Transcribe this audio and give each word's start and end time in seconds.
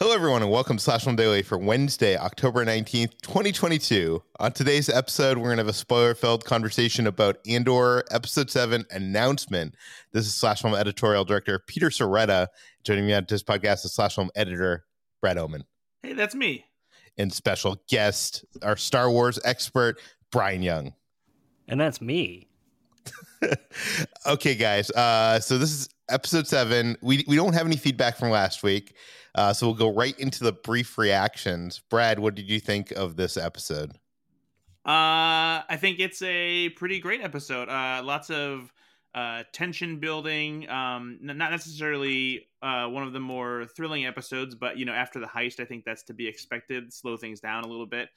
Hello, 0.00 0.14
everyone, 0.14 0.42
and 0.42 0.50
welcome 0.52 0.76
to 0.76 0.82
Slash 0.82 1.02
Film 1.02 1.16
Daily 1.16 1.42
for 1.42 1.58
Wednesday, 1.58 2.16
October 2.16 2.64
19th, 2.64 3.20
2022. 3.20 4.22
On 4.38 4.52
today's 4.52 4.88
episode, 4.88 5.38
we're 5.38 5.46
going 5.46 5.56
to 5.56 5.62
have 5.62 5.68
a 5.68 5.72
spoiler 5.72 6.14
filled 6.14 6.44
conversation 6.44 7.08
about 7.08 7.38
Andor 7.48 8.04
Episode 8.12 8.48
7 8.48 8.84
announcement. 8.92 9.74
This 10.12 10.24
is 10.24 10.36
Slash 10.36 10.62
Film 10.62 10.76
editorial 10.76 11.24
director 11.24 11.58
Peter 11.58 11.90
Sciretta. 11.90 12.46
Joining 12.84 13.08
me 13.08 13.14
on 13.14 13.26
this 13.28 13.42
podcast 13.42 13.84
is 13.84 13.92
Slash 13.92 14.14
Film 14.14 14.30
editor 14.36 14.84
Brett 15.20 15.36
Oman. 15.36 15.64
Hey, 16.04 16.12
that's 16.12 16.36
me. 16.36 16.66
And 17.16 17.32
special 17.32 17.82
guest, 17.88 18.44
our 18.62 18.76
Star 18.76 19.10
Wars 19.10 19.40
expert, 19.44 20.00
Bryan 20.30 20.62
Young. 20.62 20.92
And 21.66 21.80
that's 21.80 22.00
me. 22.00 22.46
okay, 24.26 24.54
guys. 24.54 24.90
Uh, 24.90 25.40
so 25.40 25.58
this 25.58 25.70
is 25.70 25.88
episode 26.08 26.46
seven. 26.46 26.96
We, 27.02 27.24
we 27.28 27.36
don't 27.36 27.54
have 27.54 27.66
any 27.66 27.76
feedback 27.76 28.16
from 28.16 28.30
last 28.30 28.62
week. 28.62 28.94
Uh, 29.34 29.52
so 29.52 29.66
we'll 29.66 29.76
go 29.76 29.92
right 29.92 30.18
into 30.18 30.42
the 30.42 30.52
brief 30.52 30.98
reactions. 30.98 31.80
Brad, 31.90 32.18
what 32.18 32.34
did 32.34 32.50
you 32.50 32.60
think 32.60 32.90
of 32.92 33.16
this 33.16 33.36
episode? 33.36 33.92
Uh, 34.86 35.62
I 35.68 35.76
think 35.78 36.00
it's 36.00 36.22
a 36.22 36.70
pretty 36.70 36.98
great 36.98 37.22
episode. 37.22 37.68
Uh, 37.68 38.02
lots 38.02 38.30
of 38.30 38.72
uh, 39.14 39.42
tension 39.52 39.98
building. 40.00 40.68
Um, 40.68 41.18
not 41.20 41.50
necessarily 41.50 42.46
uh, 42.62 42.86
one 42.86 43.02
of 43.02 43.12
the 43.12 43.20
more 43.20 43.66
thrilling 43.76 44.06
episodes, 44.06 44.54
but 44.54 44.78
you 44.78 44.84
know, 44.84 44.92
after 44.92 45.20
the 45.20 45.26
heist, 45.26 45.60
I 45.60 45.64
think 45.64 45.84
that's 45.84 46.04
to 46.04 46.14
be 46.14 46.26
expected. 46.26 46.92
Slow 46.92 47.16
things 47.16 47.40
down 47.40 47.64
a 47.64 47.68
little 47.68 47.86
bit. 47.86 48.08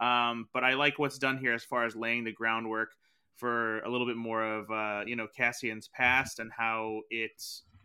Um, 0.00 0.48
but 0.54 0.64
I 0.64 0.74
like 0.74 0.98
what's 0.98 1.18
done 1.18 1.36
here 1.36 1.52
as 1.52 1.64
far 1.64 1.84
as 1.84 1.94
laying 1.94 2.24
the 2.24 2.32
groundwork 2.32 2.92
for 3.40 3.80
a 3.80 3.88
little 3.88 4.06
bit 4.06 4.16
more 4.16 4.44
of 4.44 4.70
uh, 4.70 5.02
you 5.06 5.16
know 5.16 5.26
Cassian's 5.34 5.88
past 5.88 6.38
and 6.38 6.52
how 6.52 7.00
it 7.10 7.42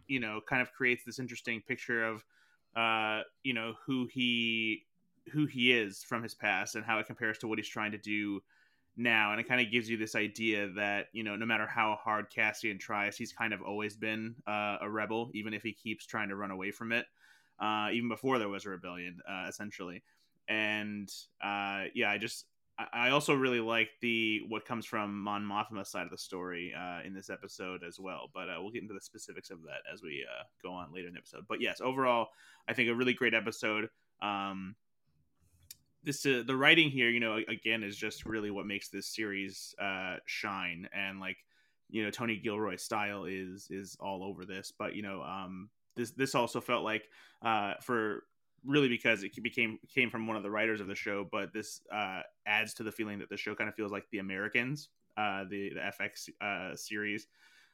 you 0.07 0.19
know 0.19 0.41
kind 0.47 0.61
of 0.61 0.71
creates 0.73 1.03
this 1.05 1.17
interesting 1.17 1.61
picture 1.66 2.05
of 2.05 2.23
uh, 2.75 3.21
you 3.43 3.53
know 3.53 3.73
who 3.85 4.07
he 4.11 4.83
who 5.31 5.45
he 5.45 5.71
is 5.71 6.03
from 6.03 6.21
his 6.21 6.35
past 6.35 6.75
and 6.75 6.85
how 6.85 6.99
it 6.99 7.07
compares 7.07 7.38
to 7.39 7.47
what 7.47 7.57
he's 7.57 7.67
trying 7.69 7.91
to 7.93 7.97
do 7.97 8.41
now. 8.97 9.31
And 9.31 9.39
it 9.39 9.47
kind 9.47 9.59
of 9.61 9.71
gives 9.71 9.89
you 9.89 9.97
this 9.97 10.16
idea 10.16 10.69
that 10.75 11.07
you 11.13 11.23
know 11.23 11.35
no 11.35 11.45
matter 11.45 11.66
how 11.66 11.97
hard 12.01 12.29
cassian 12.29 12.77
tries 12.77 13.17
he's 13.17 13.33
kind 13.33 13.53
of 13.53 13.61
always 13.61 13.95
been 13.95 14.35
uh, 14.47 14.77
a 14.81 14.89
rebel 14.89 15.31
even 15.33 15.53
if 15.53 15.63
he 15.63 15.73
keeps 15.73 16.05
trying 16.05 16.29
to 16.29 16.35
run 16.35 16.51
away 16.51 16.72
from 16.72 16.91
it 16.91 17.05
uh, 17.59 17.89
even 17.93 18.09
before 18.09 18.37
there 18.39 18.49
was 18.49 18.66
a 18.66 18.69
rebellion 18.69 19.19
uh, 19.29 19.45
essentially. 19.47 20.03
And 20.47 21.09
uh, 21.41 21.85
yeah 21.95 22.11
i 22.11 22.17
just 22.17 22.45
I 22.77 23.11
also 23.11 23.33
really 23.33 23.61
like 23.61 23.89
the 24.01 24.41
what 24.49 24.65
comes 24.65 24.85
from 24.85 25.17
Mon 25.21 25.43
Mothma's 25.43 25.89
side 25.89 26.03
of 26.03 26.11
the 26.11 26.17
story 26.17 26.73
uh, 26.77 26.99
in 27.05 27.13
this 27.13 27.29
episode 27.29 27.83
as 27.87 27.99
well. 27.99 28.29
But 28.33 28.49
uh, 28.49 28.57
we'll 28.59 28.71
get 28.71 28.81
into 28.81 28.93
the 28.93 29.01
specifics 29.01 29.49
of 29.49 29.61
that 29.63 29.81
as 29.91 30.03
we 30.03 30.25
uh, 30.29 30.43
go 30.61 30.73
on 30.73 30.93
later 30.93 31.07
in 31.07 31.13
the 31.13 31.19
episode. 31.19 31.45
But 31.47 31.61
yes, 31.61 31.79
overall, 31.79 32.29
I 32.67 32.73
think 32.73 32.89
a 32.89 32.95
really 32.95 33.13
great 33.13 33.33
episode. 33.33 33.89
Um, 34.21 34.75
this 36.03 36.25
uh, 36.25 36.43
the 36.45 36.55
writing 36.55 36.89
here, 36.89 37.09
you 37.09 37.21
know, 37.21 37.39
again, 37.47 37.81
is 37.81 37.95
just 37.95 38.25
really 38.25 38.51
what 38.51 38.65
makes 38.65 38.89
this 38.89 39.07
series 39.07 39.73
uh, 39.81 40.17
shine. 40.25 40.89
And 40.93 41.21
like, 41.21 41.37
you 41.89 42.03
know, 42.03 42.11
Tony 42.11 42.37
Gilroy's 42.37 42.83
style 42.83 43.23
is 43.23 43.67
is 43.69 43.95
all 44.01 44.21
over 44.21 44.43
this. 44.43 44.73
But 44.77 44.95
you 44.95 45.01
know, 45.01 45.21
um, 45.21 45.69
this 45.95 46.11
this 46.11 46.35
also 46.35 46.59
felt 46.59 46.83
like 46.83 47.07
uh, 47.41 47.75
for 47.81 48.23
really 48.65 48.89
because 48.89 49.23
it 49.23 49.31
became 49.41 49.79
came 49.93 50.09
from 50.09 50.27
one 50.27 50.37
of 50.37 50.43
the 50.43 50.49
writers 50.49 50.81
of 50.81 50.87
the 50.87 50.95
show, 50.95 51.27
but 51.31 51.53
this 51.53 51.81
uh, 51.93 52.21
adds 52.45 52.73
to 52.75 52.83
the 52.83 52.91
feeling 52.91 53.19
that 53.19 53.29
the 53.29 53.37
show 53.37 53.55
kind 53.55 53.69
of 53.69 53.75
feels 53.75 53.91
like 53.91 54.05
The 54.11 54.19
Americans, 54.19 54.89
uh, 55.17 55.43
the 55.49 55.71
the 55.73 55.79
FX 55.79 56.29
uh, 56.41 56.75
series 56.75 57.27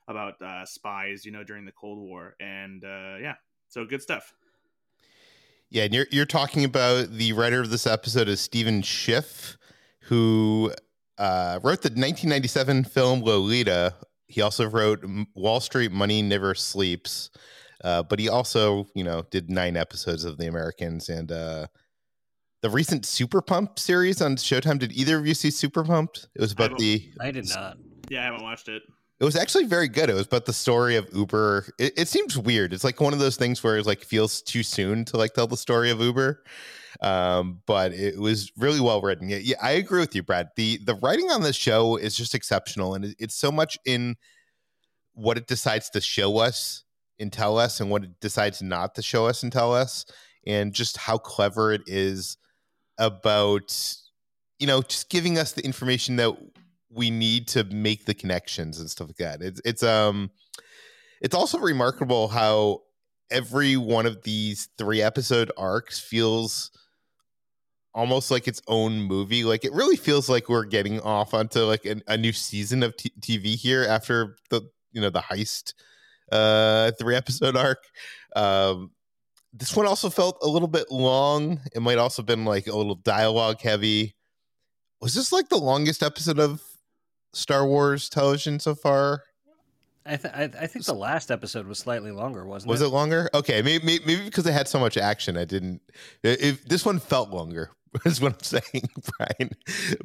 about 0.08 0.42
uh, 0.42 0.66
spies, 0.66 1.26
you 1.26 1.32
know, 1.32 1.44
during 1.44 1.66
the 1.66 1.72
Cold 1.72 2.00
War, 2.00 2.36
and 2.40 2.84
uh, 2.84 3.18
yeah, 3.22 3.36
so 3.68 3.86
good 3.86 4.02
stuff. 4.02 4.34
Yeah, 5.70 5.84
and 5.84 5.94
you're 5.94 6.08
you're 6.12 6.26
talking 6.26 6.66
about 6.66 7.12
the 7.12 7.34
writer 7.34 7.62
of 7.62 7.70
this 7.70 7.88
episode 7.88 8.28
is 8.28 8.42
Stephen 8.42 8.82
Schiff, 8.82 9.58
who 10.02 10.74
uh, 11.18 11.60
wrote 11.64 11.82
the 11.82 11.90
1997 11.90 12.84
film 12.86 13.22
Lolita. 13.22 13.96
He 14.28 14.42
also 14.42 14.68
wrote 14.68 15.06
Wall 15.34 15.60
Street 15.60 15.92
Money 15.92 16.22
Never 16.22 16.56
Sleeps. 16.56 17.30
Uh, 17.84 18.04
but 18.04 18.20
he 18.20 18.30
also, 18.30 18.88
you 18.94 19.04
know, 19.04 19.24
did 19.32 19.50
nine 19.50 19.76
episodes 19.76 20.24
of 20.24 20.38
The 20.38 20.48
Americans 20.48 21.10
and 21.10 21.32
uh, 21.32 21.68
the 22.62 22.70
recent 22.70 23.06
Super 23.06 23.42
Pump 23.42 23.80
series 23.80 24.22
on 24.22 24.36
Showtime. 24.36 24.80
Did 24.80 24.92
either 24.94 25.18
of 25.18 25.26
you 25.26 25.34
see 25.34 25.52
Super 25.52 25.84
Pumped? 25.84 26.28
It 26.36 26.42
was 26.42 26.52
about 26.52 26.78
the. 26.78 27.12
I 27.20 27.32
did 27.32 27.50
not. 27.50 27.78
Yeah, 28.10 28.22
I 28.22 28.26
haven't 28.26 28.44
watched 28.44 28.70
it. 28.70 28.84
It 29.20 29.26
was 29.26 29.36
actually 29.36 29.66
very 29.66 29.88
good. 29.88 30.10
It 30.10 30.16
was 30.16 30.26
about 30.26 30.46
the 30.46 30.54
story 30.54 30.96
of 30.96 31.08
Uber. 31.14 31.68
It, 31.78 31.94
it 31.96 32.08
seems 32.08 32.38
weird. 32.38 32.74
It's 32.74 32.84
like 32.84 33.00
one 33.00 33.14
of 33.14 33.20
those 33.20 33.38
things 33.38 33.64
where 33.64 33.78
it 33.78 33.86
like 33.86 34.04
feels 34.04 34.42
too 34.42 34.64
soon 34.64 35.06
to 35.06 35.18
like 35.18 35.34
tell 35.34 35.48
the 35.48 35.58
story 35.58 35.92
of 35.92 36.02
Uber. 36.02 36.44
Um, 37.02 37.62
but 37.66 37.94
it 37.94 38.20
was 38.20 38.52
really 38.58 38.80
well 38.80 39.02
written. 39.02 39.30
Yeah, 39.30 39.38
yeah, 39.38 39.56
I 39.62 39.72
agree 39.72 40.00
with 40.00 40.16
you, 40.16 40.24
Brad. 40.24 40.50
The 40.56 40.80
the 40.84 40.96
writing 40.96 41.30
on 41.32 41.42
this 41.42 41.56
show 41.56 41.98
is 41.98 42.16
just 42.16 42.36
exceptional, 42.36 42.96
and 42.96 43.06
it, 43.06 43.16
it's 43.20 43.36
so 43.36 43.52
much 43.52 43.78
in 43.86 44.16
what 45.14 45.38
it 45.38 45.48
decides 45.48 45.90
to 45.92 46.02
show 46.02 46.38
us 46.38 46.84
and 47.22 47.32
tell 47.32 47.58
us 47.58 47.80
and 47.80 47.90
what 47.90 48.04
it 48.04 48.20
decides 48.20 48.62
not 48.62 48.96
to 48.96 49.02
show 49.02 49.28
us 49.28 49.44
and 49.44 49.52
tell 49.52 49.74
us 49.74 50.06
and 50.46 50.74
just 50.74 50.98
how 50.98 51.18
clever 51.18 51.72
it 51.72 51.82
is 51.86 52.38
about 52.98 53.96
you 54.60 54.68
know 54.68 54.82
just 54.82 55.10
giving 55.10 55.38
us 55.38 55.54
the 55.54 55.64
information 55.64 56.18
that 56.18 56.36
we 56.94 57.10
need 57.10 57.48
to 57.48 57.64
make 57.66 58.06
the 58.06 58.14
connections 58.14 58.80
and 58.80 58.90
stuff 58.90 59.08
like 59.08 59.18
that. 59.18 59.42
It's 59.42 59.62
it's 59.64 59.84
um 59.84 60.32
it's 61.22 61.36
also 61.36 61.60
remarkable 61.60 62.28
how 62.28 62.82
every 63.30 63.78
one 63.78 64.06
of 64.06 64.24
these 64.24 64.68
three 64.78 65.02
episode 65.02 65.52
arcs 65.56 66.00
feels 66.00 66.72
almost 67.94 68.32
like 68.32 68.48
its 68.48 68.62
own 68.68 69.02
movie. 69.02 69.44
Like 69.44 69.64
it 69.64 69.74
really 69.74 69.96
feels 69.96 70.30
like 70.30 70.50
we're 70.50 70.66
getting 70.66 71.00
off 71.02 71.34
onto 71.34 71.62
like 71.62 71.86
an, 71.86 72.02
a 72.08 72.18
new 72.18 72.34
season 72.34 72.84
of 72.84 72.96
t- 72.98 73.12
tv 73.22 73.56
here 73.56 73.84
after 73.84 74.36
the 74.50 74.62
you 74.92 75.02
know 75.02 75.10
the 75.10 75.22
heist 75.22 75.74
uh 76.32 76.92
three 77.00 77.16
episode 77.16 77.56
arc. 77.68 77.84
Um 78.36 78.92
this 79.54 79.76
one 79.76 79.86
also 79.86 80.10
felt 80.10 80.38
a 80.42 80.48
little 80.48 80.68
bit 80.68 80.90
long. 80.92 81.60
It 81.76 81.82
might 81.82 81.98
also 81.98 82.24
been 82.24 82.46
like 82.46 82.68
a 82.68 82.76
little 82.76 82.96
dialogue 82.96 83.60
heavy. 83.62 84.16
Was 85.02 85.14
this 85.14 85.32
like 85.32 85.50
the 85.50 85.58
longest 85.58 86.04
episode 86.04 86.40
of 86.40 86.62
star 87.34 87.66
wars 87.66 88.08
television 88.08 88.60
so 88.60 88.76
far? 88.76 89.24
I, 90.06 90.16
th- 90.16 90.34
I, 90.34 90.44
I 90.60 90.68
think 90.68 90.86
the 90.86 90.96
last 90.96 91.30
episode 91.30 91.68
was 91.68 91.78
slightly 91.78 92.12
longer, 92.12 92.44
wasn't 92.46 92.70
was 92.70 92.82
it? 92.82 92.86
Was 92.86 92.92
it 92.92 92.96
longer? 92.96 93.30
Okay 93.36 93.62
maybe, 93.62 93.86
maybe, 93.86 94.04
maybe 94.06 94.24
because 94.26 94.48
it 94.48 94.52
had 94.54 94.68
so 94.68 94.80
much 94.80 94.98
action 94.98 95.38
i 95.38 95.46
didn't 95.46 95.80
if 96.24 96.66
this 96.66 96.84
one 96.84 96.98
felt 96.98 97.30
longer 97.30 97.70
is 98.06 98.20
what 98.20 98.34
i'm 98.34 98.40
saying 98.42 98.90
brian. 99.18 99.52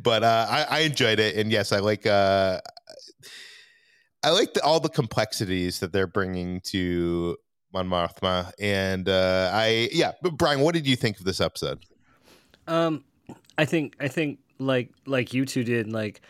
But 0.00 0.22
uh 0.22 0.46
i, 0.50 0.66
I 0.68 0.78
enjoyed 0.80 1.18
it 1.18 1.36
and 1.36 1.50
yes 1.50 1.72
i 1.72 1.78
like 1.78 2.04
uh 2.06 2.60
I 4.26 4.30
like 4.30 4.54
the, 4.54 4.62
all 4.64 4.80
the 4.80 4.88
complexities 4.88 5.78
that 5.78 5.92
they're 5.92 6.08
bringing 6.08 6.60
to 6.62 7.36
Mon 7.72 7.88
Mothma, 7.88 8.50
and 8.58 9.08
uh, 9.08 9.52
I 9.54 9.88
yeah. 9.92 10.12
But 10.20 10.36
Brian, 10.36 10.58
what 10.58 10.74
did 10.74 10.84
you 10.84 10.96
think 10.96 11.20
of 11.20 11.24
this 11.24 11.40
episode? 11.40 11.86
Um, 12.66 13.04
I 13.56 13.66
think 13.66 13.94
I 14.00 14.08
think 14.08 14.40
like 14.58 14.90
like 15.06 15.32
you 15.32 15.46
two 15.46 15.62
did. 15.62 15.92
Like 15.92 16.22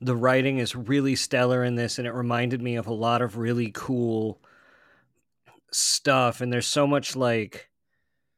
the 0.00 0.16
writing 0.16 0.58
is 0.58 0.74
really 0.74 1.14
stellar 1.14 1.62
in 1.62 1.76
this, 1.76 1.96
and 1.98 2.08
it 2.08 2.12
reminded 2.12 2.60
me 2.60 2.74
of 2.74 2.88
a 2.88 2.92
lot 2.92 3.22
of 3.22 3.36
really 3.36 3.70
cool 3.72 4.40
stuff. 5.70 6.40
And 6.40 6.52
there's 6.52 6.66
so 6.66 6.88
much 6.88 7.14
like 7.14 7.70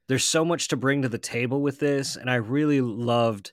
there's 0.08 0.24
so 0.24 0.44
much 0.44 0.68
to 0.68 0.76
bring 0.76 1.00
to 1.00 1.08
the 1.08 1.16
table 1.16 1.62
with 1.62 1.78
this, 1.80 2.16
and 2.16 2.30
I 2.30 2.34
really 2.34 2.82
loved. 2.82 3.52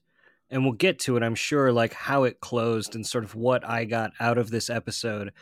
And 0.53 0.63
we'll 0.63 0.73
get 0.73 0.99
to 0.99 1.17
it, 1.17 1.23
I'm 1.23 1.35
sure, 1.35 1.71
like 1.71 1.93
how 1.93 2.23
it 2.23 2.39
closed 2.39 2.93
and 2.93 3.05
sort 3.05 3.23
of 3.23 3.33
what 3.33 3.67
I 3.67 3.85
got 3.85 4.11
out 4.19 4.37
of 4.37 4.51
this 4.51 4.69
episode. 4.69 5.33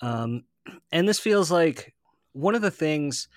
Um, 0.00 0.44
and 0.92 1.08
this 1.08 1.18
feels 1.18 1.50
like 1.50 1.92
one 2.32 2.54
of 2.54 2.62
the 2.62 2.70
things 2.70 3.28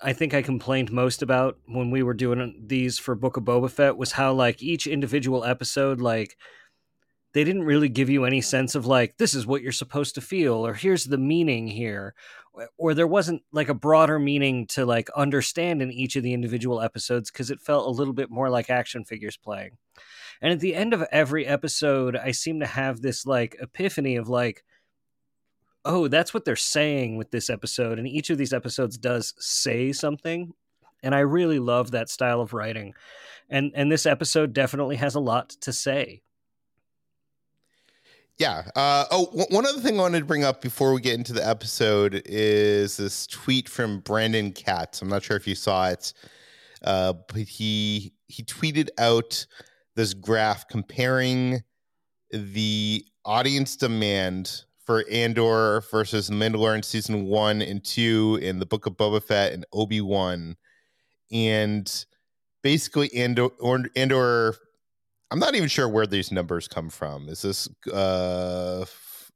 I 0.00 0.12
think 0.12 0.34
I 0.34 0.42
complained 0.42 0.92
most 0.92 1.22
about 1.22 1.58
when 1.66 1.90
we 1.90 2.04
were 2.04 2.14
doing 2.14 2.62
these 2.64 2.98
for 2.98 3.16
Book 3.16 3.36
of 3.36 3.42
Boba 3.42 3.68
Fett 3.68 3.96
was 3.96 4.12
how 4.12 4.32
like 4.32 4.62
each 4.62 4.86
individual 4.86 5.44
episode 5.44 6.00
like 6.00 6.36
they 7.34 7.42
didn't 7.42 7.64
really 7.64 7.88
give 7.88 8.08
you 8.08 8.24
any 8.24 8.40
sense 8.40 8.74
of 8.74 8.86
like 8.86 9.16
this 9.16 9.34
is 9.34 9.46
what 9.46 9.60
you're 9.60 9.72
supposed 9.72 10.14
to 10.14 10.20
feel 10.20 10.64
or 10.64 10.74
here's 10.74 11.04
the 11.04 11.18
meaning 11.18 11.66
here 11.66 12.14
or 12.76 12.94
there 12.94 13.06
wasn't 13.06 13.42
like 13.52 13.68
a 13.68 13.74
broader 13.74 14.18
meaning 14.18 14.66
to 14.68 14.86
like 14.86 15.08
understand 15.16 15.82
in 15.82 15.92
each 15.92 16.16
of 16.16 16.22
the 16.22 16.32
individual 16.32 16.80
episodes 16.80 17.30
because 17.30 17.50
it 17.50 17.60
felt 17.60 17.86
a 17.86 17.90
little 17.90 18.14
bit 18.14 18.30
more 18.30 18.50
like 18.50 18.70
action 18.70 19.04
figures 19.04 19.36
playing. 19.36 19.76
And 20.40 20.52
at 20.52 20.60
the 20.60 20.74
end 20.74 20.94
of 20.94 21.04
every 21.10 21.46
episode 21.46 22.16
I 22.16 22.30
seem 22.30 22.60
to 22.60 22.66
have 22.66 23.00
this 23.00 23.26
like 23.26 23.56
epiphany 23.60 24.16
of 24.16 24.28
like 24.28 24.64
oh, 25.84 26.06
that's 26.06 26.34
what 26.34 26.44
they're 26.44 26.56
saying 26.56 27.16
with 27.16 27.30
this 27.30 27.48
episode. 27.48 27.98
And 27.98 28.06
each 28.06 28.30
of 28.30 28.38
these 28.38 28.52
episodes 28.52 28.98
does 28.98 29.34
say 29.38 29.92
something. 29.92 30.52
And 31.02 31.14
I 31.14 31.20
really 31.20 31.58
love 31.58 31.92
that 31.92 32.10
style 32.10 32.40
of 32.40 32.52
writing. 32.52 32.94
And 33.48 33.72
and 33.74 33.90
this 33.90 34.04
episode 34.04 34.52
definitely 34.52 34.96
has 34.96 35.14
a 35.14 35.20
lot 35.20 35.50
to 35.60 35.72
say. 35.72 36.22
Yeah. 38.36 38.64
Uh, 38.76 39.04
oh, 39.10 39.26
w- 39.26 39.46
one 39.50 39.66
other 39.66 39.80
thing 39.80 39.98
I 39.98 40.02
wanted 40.02 40.20
to 40.20 40.24
bring 40.24 40.44
up 40.44 40.60
before 40.60 40.92
we 40.92 41.00
get 41.00 41.14
into 41.14 41.32
the 41.32 41.46
episode 41.46 42.22
is 42.26 42.96
this 42.96 43.26
tweet 43.26 43.68
from 43.68 44.00
Brandon 44.00 44.52
Katz. 44.52 45.02
I'm 45.02 45.08
not 45.08 45.24
sure 45.24 45.36
if 45.36 45.46
you 45.46 45.56
saw 45.56 45.88
it, 45.88 46.12
uh, 46.82 47.14
but 47.14 47.48
he 47.48 48.12
he 48.26 48.42
tweeted 48.44 48.90
out 48.98 49.46
this 49.98 50.14
graph 50.14 50.68
comparing 50.68 51.60
the 52.30 53.04
audience 53.24 53.74
demand 53.74 54.62
for 54.86 55.04
Andor 55.10 55.82
versus 55.90 56.30
Mandalorian 56.30 56.84
season 56.84 57.24
one 57.24 57.60
and 57.60 57.84
two 57.84 58.38
in 58.40 58.60
the 58.60 58.64
Book 58.64 58.86
of 58.86 58.96
Boba 58.96 59.20
Fett 59.20 59.52
and 59.52 59.66
Obi 59.72 60.00
Wan, 60.00 60.56
and 61.32 62.04
basically 62.62 63.12
Andor, 63.12 63.48
Andor. 63.96 64.54
I'm 65.32 65.40
not 65.40 65.56
even 65.56 65.68
sure 65.68 65.88
where 65.88 66.06
these 66.06 66.30
numbers 66.30 66.68
come 66.68 66.90
from. 66.90 67.28
Is 67.28 67.42
this? 67.42 67.68
Uh, 67.92 68.84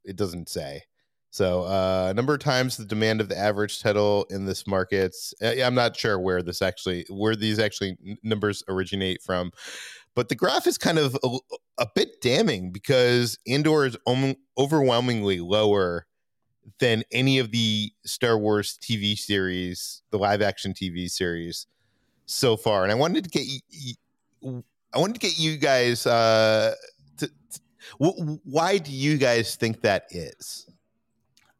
it 0.04 0.14
doesn't 0.14 0.48
say. 0.48 0.82
So, 1.32 1.62
uh, 1.62 2.12
number 2.14 2.34
of 2.34 2.40
times 2.40 2.76
the 2.76 2.84
demand 2.84 3.22
of 3.22 3.30
the 3.30 3.38
average 3.38 3.80
title 3.80 4.26
in 4.28 4.44
this 4.44 4.66
market. 4.66 5.16
Uh, 5.42 5.54
I'm 5.64 5.74
not 5.74 5.96
sure 5.96 6.20
where 6.20 6.42
this 6.42 6.60
actually, 6.60 7.06
where 7.08 7.34
these 7.34 7.58
actually 7.58 7.96
numbers 8.22 8.62
originate 8.68 9.22
from, 9.22 9.50
but 10.14 10.28
the 10.28 10.34
graph 10.34 10.66
is 10.66 10.78
kind 10.78 10.98
of 10.98 11.16
a, 11.22 11.38
a 11.78 11.86
bit 11.94 12.20
damning 12.20 12.70
because 12.70 13.38
Andor 13.46 13.86
is 13.86 13.96
om- 14.06 14.36
overwhelmingly 14.58 15.40
lower 15.40 16.06
than 16.78 17.02
any 17.10 17.38
of 17.38 17.50
the 17.50 17.92
Star 18.04 18.38
Wars 18.38 18.78
TV 18.80 19.18
series, 19.18 20.02
the 20.10 20.18
live 20.18 20.42
action 20.42 20.72
TV 20.72 21.10
series 21.10 21.66
so 22.26 22.56
far. 22.56 22.82
And 22.82 22.92
I 22.92 22.94
wanted 22.94 23.24
to 23.24 23.30
get 23.30 23.46
you, 23.70 24.64
I 24.92 24.98
wanted 24.98 25.14
to 25.14 25.20
get 25.20 25.38
you 25.38 25.56
guys. 25.56 26.06
Uh, 26.06 26.74
to, 27.18 27.28
to, 27.28 27.60
why 28.44 28.78
do 28.78 28.92
you 28.92 29.16
guys 29.16 29.56
think 29.56 29.82
that 29.82 30.06
is? 30.10 30.66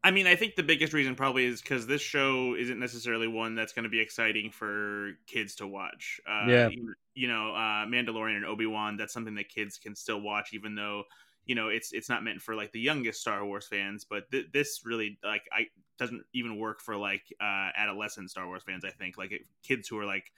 I 0.04 0.10
mean, 0.10 0.26
I 0.26 0.34
think 0.34 0.56
the 0.56 0.64
biggest 0.64 0.92
reason 0.92 1.14
probably 1.14 1.44
is 1.44 1.62
because 1.62 1.86
this 1.86 2.02
show 2.02 2.56
isn't 2.56 2.78
necessarily 2.78 3.28
one 3.28 3.54
that's 3.54 3.72
going 3.72 3.84
to 3.84 3.88
be 3.88 4.00
exciting 4.00 4.50
for 4.50 5.12
kids 5.26 5.54
to 5.56 5.66
watch. 5.66 6.20
Uh, 6.26 6.48
Yeah. 6.48 6.68
you, 7.14 7.28
know, 7.28 7.54
uh, 7.54 7.86
Mandalorian 7.86 8.36
and 8.36 8.44
Obi 8.44 8.66
Wan. 8.66 8.96
That's 8.96 9.12
something 9.12 9.36
that 9.36 9.48
kids 9.48 9.78
can 9.78 9.94
still 9.94 10.20
watch, 10.20 10.52
even 10.52 10.74
though 10.74 11.04
you 11.44 11.56
know 11.56 11.68
it's 11.68 11.92
it's 11.92 12.08
not 12.08 12.22
meant 12.22 12.40
for 12.40 12.54
like 12.54 12.70
the 12.72 12.80
youngest 12.80 13.20
Star 13.20 13.44
Wars 13.44 13.66
fans. 13.66 14.04
But 14.04 14.30
th- 14.32 14.46
this 14.52 14.82
really 14.84 15.18
like 15.22 15.48
I 15.52 15.66
doesn't 15.98 16.24
even 16.32 16.58
work 16.58 16.80
for 16.80 16.96
like 16.96 17.32
uh, 17.40 17.70
adolescent 17.76 18.30
Star 18.30 18.46
Wars 18.46 18.62
fans. 18.64 18.84
I 18.84 18.90
think 18.90 19.16
like 19.18 19.30
it, 19.30 19.42
kids 19.62 19.86
who 19.86 19.98
are 19.98 20.04
like 20.04 20.32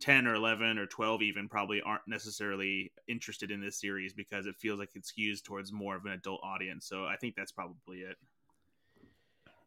10 0.00 0.26
or 0.26 0.34
11 0.34 0.78
or 0.78 0.86
12 0.86 1.20
even 1.22 1.46
probably 1.48 1.82
aren't 1.82 2.08
necessarily 2.08 2.92
interested 3.06 3.50
in 3.50 3.60
this 3.60 3.78
series 3.78 4.14
because 4.14 4.46
it 4.46 4.56
feels 4.56 4.78
like 4.78 4.96
it 4.96 5.02
skews 5.04 5.42
towards 5.42 5.72
more 5.72 5.96
of 5.96 6.06
an 6.06 6.12
adult 6.12 6.40
audience 6.42 6.86
so 6.86 7.04
i 7.04 7.16
think 7.16 7.34
that's 7.36 7.52
probably 7.52 7.98
it 7.98 8.16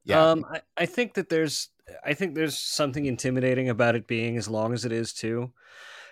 Yeah. 0.06 0.32
Um, 0.32 0.46
I, 0.50 0.62
I 0.78 0.86
think 0.86 1.14
that 1.16 1.30
there's 1.30 1.70
I 2.06 2.14
think 2.14 2.36
there's 2.36 2.58
something 2.58 3.06
intimidating 3.06 3.70
about 3.70 3.96
it 3.96 4.08
being 4.08 4.38
as 4.38 4.48
long 4.48 4.74
as 4.74 4.86
it 4.86 4.92
is 4.92 5.14
too. 5.14 5.52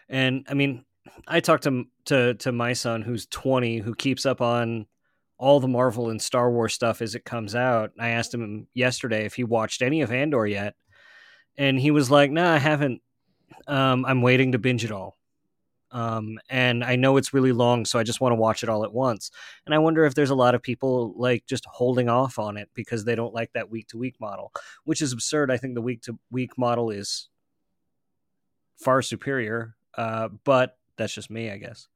And 0.10 0.46
I 0.50 0.54
mean, 0.54 0.86
I 1.28 1.40
talked 1.40 1.64
to 1.64 1.86
to 2.06 2.34
to 2.36 2.52
my 2.52 2.74
son 2.74 3.02
who's 3.02 3.26
20 3.28 3.80
who 3.80 3.96
keeps 3.96 4.26
up 4.26 4.42
on 4.42 4.86
all 5.38 5.60
the 5.60 5.68
Marvel 5.68 6.10
and 6.10 6.22
Star 6.22 6.52
Wars 6.52 6.74
stuff 6.74 7.02
as 7.02 7.16
it 7.16 7.26
comes 7.26 7.56
out. 7.56 7.92
I 8.00 8.10
asked 8.10 8.34
him 8.34 8.68
yesterday 8.74 9.26
if 9.26 9.34
he 9.34 9.44
watched 9.44 9.82
any 9.82 10.02
of 10.02 10.12
Andor 10.12 10.46
yet. 10.46 10.76
And 11.58 11.80
he 11.80 11.92
was 11.92 12.10
like, 12.10 12.32
"Nah, 12.32 12.54
I 12.54 12.60
haven't. 12.60 13.02
Um, 13.68 14.06
I'm 14.06 14.22
waiting 14.22 14.54
to 14.54 14.60
binge 14.60 14.86
it 14.86 14.92
all." 14.92 15.18
Um, 15.92 16.40
and 16.50 16.84
I 16.84 16.96
know 16.96 17.18
it's 17.18 17.34
really 17.34 17.52
long, 17.52 17.86
so 17.86 18.00
I 18.00 18.04
just 18.04 18.22
want 18.22 18.32
to 18.32 18.38
watch 18.38 18.64
it 18.64 18.70
all 18.70 18.84
at 18.84 18.94
once. 18.94 19.30
And 19.66 19.76
I 19.76 19.78
wonder 19.80 20.06
if 20.06 20.16
there's 20.16 20.30
a 20.30 20.36
lot 20.36 20.56
of 20.56 20.62
people 20.62 21.14
like 21.18 21.46
just 21.46 21.66
holding 21.66 22.08
off 22.10 22.40
on 22.40 22.58
it 22.58 22.70
because 22.74 23.04
they 23.04 23.16
don't 23.16 23.34
like 23.34 23.52
that 23.54 23.70
week 23.70 23.88
to 23.90 23.98
week 23.98 24.16
model, 24.20 24.54
which 24.86 25.02
is 25.02 25.12
absurd. 25.12 25.52
I 25.52 25.58
think 25.58 25.76
the 25.76 25.82
week 25.82 26.02
to 26.04 26.18
week 26.32 26.58
model 26.58 26.90
is 26.92 27.28
far 28.78 29.02
superior, 29.02 29.76
uh, 29.96 30.30
but 30.44 30.78
that's 30.98 31.14
just 31.14 31.30
me, 31.30 31.52
I 31.52 31.58
guess. 31.58 31.88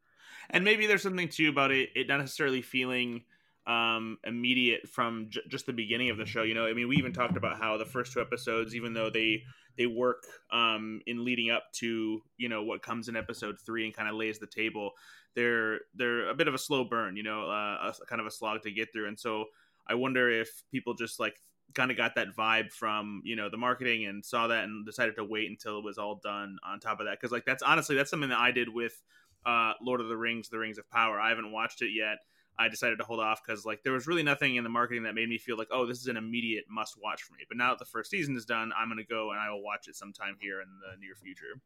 and 0.49 0.63
maybe 0.63 0.87
there's 0.87 1.01
something 1.03 1.29
too 1.29 1.49
about 1.49 1.71
it 1.71 1.89
it 1.95 2.07
not 2.07 2.19
necessarily 2.19 2.61
feeling 2.61 3.23
um 3.67 4.17
immediate 4.23 4.87
from 4.87 5.27
j- 5.29 5.41
just 5.49 5.65
the 5.65 5.73
beginning 5.73 6.09
of 6.09 6.17
the 6.17 6.25
show 6.25 6.43
you 6.43 6.53
know? 6.53 6.65
I 6.65 6.73
mean 6.73 6.87
we 6.87 6.97
even 6.97 7.13
talked 7.13 7.37
about 7.37 7.57
how 7.57 7.77
the 7.77 7.85
first 7.85 8.13
two 8.13 8.21
episodes 8.21 8.75
even 8.75 8.93
though 8.93 9.09
they 9.09 9.43
they 9.77 9.87
work 9.87 10.23
um 10.51 11.01
in 11.07 11.25
leading 11.25 11.49
up 11.49 11.63
to 11.73 12.21
you 12.37 12.49
know 12.49 12.63
what 12.63 12.81
comes 12.83 13.09
in 13.09 13.15
episode 13.15 13.57
three 13.65 13.85
and 13.85 13.95
kind 13.95 14.07
of 14.07 14.15
lays 14.15 14.39
the 14.39 14.47
table 14.47 14.91
they're 15.35 15.79
they're 15.95 16.29
a 16.29 16.35
bit 16.35 16.47
of 16.47 16.53
a 16.53 16.59
slow 16.59 16.83
burn 16.83 17.15
you 17.17 17.23
know 17.23 17.49
uh, 17.49 17.91
a 18.01 18.05
kind 18.05 18.21
of 18.21 18.27
a 18.27 18.31
slog 18.31 18.61
to 18.63 18.71
get 18.71 18.91
through. 18.91 19.07
And 19.07 19.19
so 19.19 19.45
i 19.87 19.93
wonder 19.93 20.29
if 20.29 20.63
people 20.71 20.93
just 20.93 21.19
like 21.19 21.35
kind 21.73 21.91
of 21.91 21.97
got 21.97 22.15
that 22.15 22.35
vibe 22.35 22.71
from 22.71 23.21
you 23.25 23.35
know 23.35 23.49
the 23.49 23.57
marketing 23.57 24.05
and 24.05 24.23
saw 24.23 24.47
that 24.47 24.63
and 24.63 24.85
decided 24.85 25.15
to 25.15 25.23
wait 25.23 25.49
until 25.49 25.79
it 25.79 25.83
was 25.83 25.97
all 25.97 26.19
done 26.23 26.57
on 26.63 26.79
top 26.79 26.99
of 26.99 27.07
that. 27.07 27.19
Because 27.19 27.31
like 27.31 27.45
that's 27.45 27.63
honestly 27.63 27.95
that's 27.95 28.09
something 28.09 28.29
that 28.29 28.39
i 28.39 28.51
did 28.51 28.69
with 28.69 29.01
uh 29.45 29.73
lord 29.81 30.01
of 30.01 30.07
the 30.07 30.17
rings 30.17 30.49
the 30.49 30.59
rings 30.59 30.77
of 30.77 30.89
power. 30.89 31.19
I 31.19 31.29
haven't 31.29 31.51
watched 31.51 31.81
it 31.81 31.89
yet 31.95 32.19
I 32.57 32.69
decided 32.69 32.97
to 32.99 33.03
hold 33.03 33.19
off 33.19 33.41
because 33.45 33.65
like 33.65 33.83
there 33.83 33.93
was 33.93 34.07
really 34.07 34.23
nothing 34.23 34.55
in 34.55 34.63
the 34.63 34.69
marketing 34.69 35.03
that 35.03 35.15
made 35.15 35.29
me 35.29 35.37
feel 35.37 35.57
like 35.57 35.67
oh 35.71 35.85
this 35.85 35.99
is 35.99 36.07
an 36.07 36.17
immediate 36.17 36.65
must 36.69 36.95
watch 37.01 37.23
for 37.23 37.33
me. 37.33 37.39
But 37.47 37.57
now 37.57 37.69
that 37.71 37.79
the 37.79 37.85
first 37.85 38.09
season 38.09 38.35
is 38.35 38.45
done, 38.45 38.71
I'm 38.77 38.89
gonna 38.89 39.03
go 39.03 39.31
and 39.31 39.39
I 39.39 39.49
will 39.49 39.63
watch 39.63 39.87
it 39.87 39.95
sometime 39.95 40.37
here 40.39 40.61
in 40.61 40.67
the 40.79 40.99
near 40.99 41.15
future. 41.15 41.61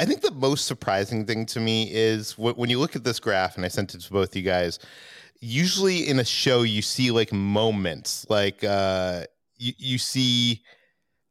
I 0.00 0.06
think 0.06 0.22
the 0.22 0.30
most 0.30 0.64
surprising 0.64 1.26
thing 1.26 1.44
to 1.46 1.60
me 1.60 1.90
is 1.92 2.38
when 2.38 2.70
you 2.70 2.78
look 2.78 2.96
at 2.96 3.04
this 3.04 3.20
graph, 3.20 3.56
and 3.56 3.66
I 3.66 3.68
sent 3.68 3.94
it 3.94 4.00
to 4.00 4.10
both 4.10 4.34
you 4.34 4.40
guys. 4.40 4.78
Usually 5.42 6.08
in 6.08 6.18
a 6.18 6.24
show, 6.24 6.62
you 6.62 6.80
see 6.80 7.10
like 7.10 7.34
moments, 7.34 8.24
like 8.30 8.64
uh, 8.64 9.24
you, 9.58 9.74
you 9.76 9.98
see 9.98 10.62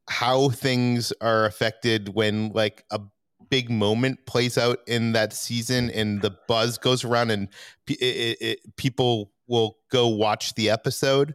how 0.08 0.50
things 0.50 1.12
are 1.20 1.46
affected 1.46 2.10
when 2.10 2.50
like 2.50 2.84
a 2.92 3.02
big 3.50 3.70
moment 3.70 4.26
plays 4.26 4.58
out 4.58 4.80
in 4.88 5.14
that 5.14 5.34
season 5.34 5.90
and 5.92 6.22
the 6.22 6.36
buzz 6.48 6.78
goes 6.78 7.04
around 7.04 7.32
and 7.32 7.50
it, 7.88 8.38
it, 8.42 8.76
people 8.78 9.32
will 9.48 9.78
go 9.92 10.08
watch 10.08 10.54
the 10.56 10.70
episode. 10.70 11.34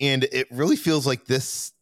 And 0.00 0.24
it 0.24 0.46
really 0.50 0.76
feels 0.76 1.06
like 1.06 1.26
this 1.26 1.72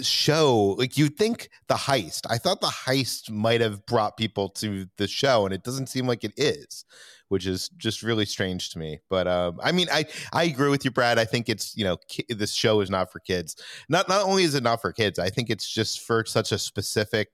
show 0.00 0.76
like 0.78 0.96
you'd 0.96 1.16
think 1.16 1.48
the 1.66 1.74
heist 1.74 2.20
i 2.30 2.38
thought 2.38 2.60
the 2.60 2.68
heist 2.68 3.32
might 3.32 3.60
have 3.60 3.84
brought 3.84 4.16
people 4.16 4.48
to 4.48 4.86
the 4.96 5.08
show 5.08 5.44
and 5.44 5.52
it 5.52 5.64
doesn't 5.64 5.88
seem 5.88 6.06
like 6.06 6.22
it 6.22 6.32
is 6.36 6.84
which 7.28 7.46
is 7.46 7.68
just 7.76 8.02
really 8.02 8.24
strange 8.24 8.70
to 8.70 8.78
me. 8.78 9.00
But 9.08 9.28
um 9.28 9.60
i 9.62 9.72
mean 9.72 9.88
i 9.92 10.04
i 10.32 10.44
agree 10.44 10.70
with 10.70 10.84
you 10.84 10.90
brad. 10.90 11.18
I 11.18 11.24
think 11.24 11.48
it's 11.48 11.76
you 11.76 11.84
know 11.84 11.96
ki- 12.08 12.26
this 12.28 12.52
show 12.52 12.80
is 12.80 12.90
not 12.90 13.12
for 13.12 13.20
kids. 13.20 13.56
Not 13.88 14.08
not 14.08 14.24
only 14.24 14.44
is 14.44 14.54
it 14.54 14.62
not 14.62 14.80
for 14.80 14.92
kids 14.92 15.18
i 15.18 15.30
think 15.30 15.50
it's 15.50 15.68
just 15.68 16.00
for 16.00 16.24
such 16.24 16.52
a 16.52 16.58
specific 16.58 17.28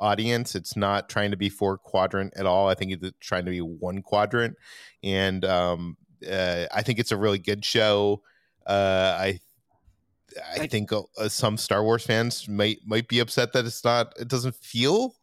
audience. 0.00 0.54
It's 0.54 0.76
not 0.76 1.08
trying 1.08 1.30
to 1.30 1.36
be 1.36 1.48
four 1.48 1.78
quadrant 1.78 2.34
at 2.36 2.46
all. 2.46 2.68
I 2.68 2.74
think 2.74 2.92
it's 2.92 3.16
trying 3.20 3.44
to 3.44 3.50
be 3.50 3.60
one 3.60 4.02
quadrant, 4.02 4.56
and 5.02 5.44
um, 5.44 5.96
uh, 6.30 6.66
I 6.72 6.82
think 6.82 6.98
it's 6.98 7.12
a 7.12 7.16
really 7.16 7.38
good 7.38 7.64
show. 7.64 8.22
Uh, 8.66 9.16
I 9.18 9.40
I 10.56 10.66
think 10.66 10.92
uh, 10.92 11.28
some 11.28 11.56
Star 11.56 11.82
Wars 11.82 12.04
fans 12.04 12.48
might 12.48 12.78
might 12.86 13.08
be 13.08 13.20
upset 13.20 13.52
that 13.52 13.66
it's 13.66 13.84
not. 13.84 14.14
It 14.18 14.28
doesn't 14.28 14.54
feel 14.54 15.14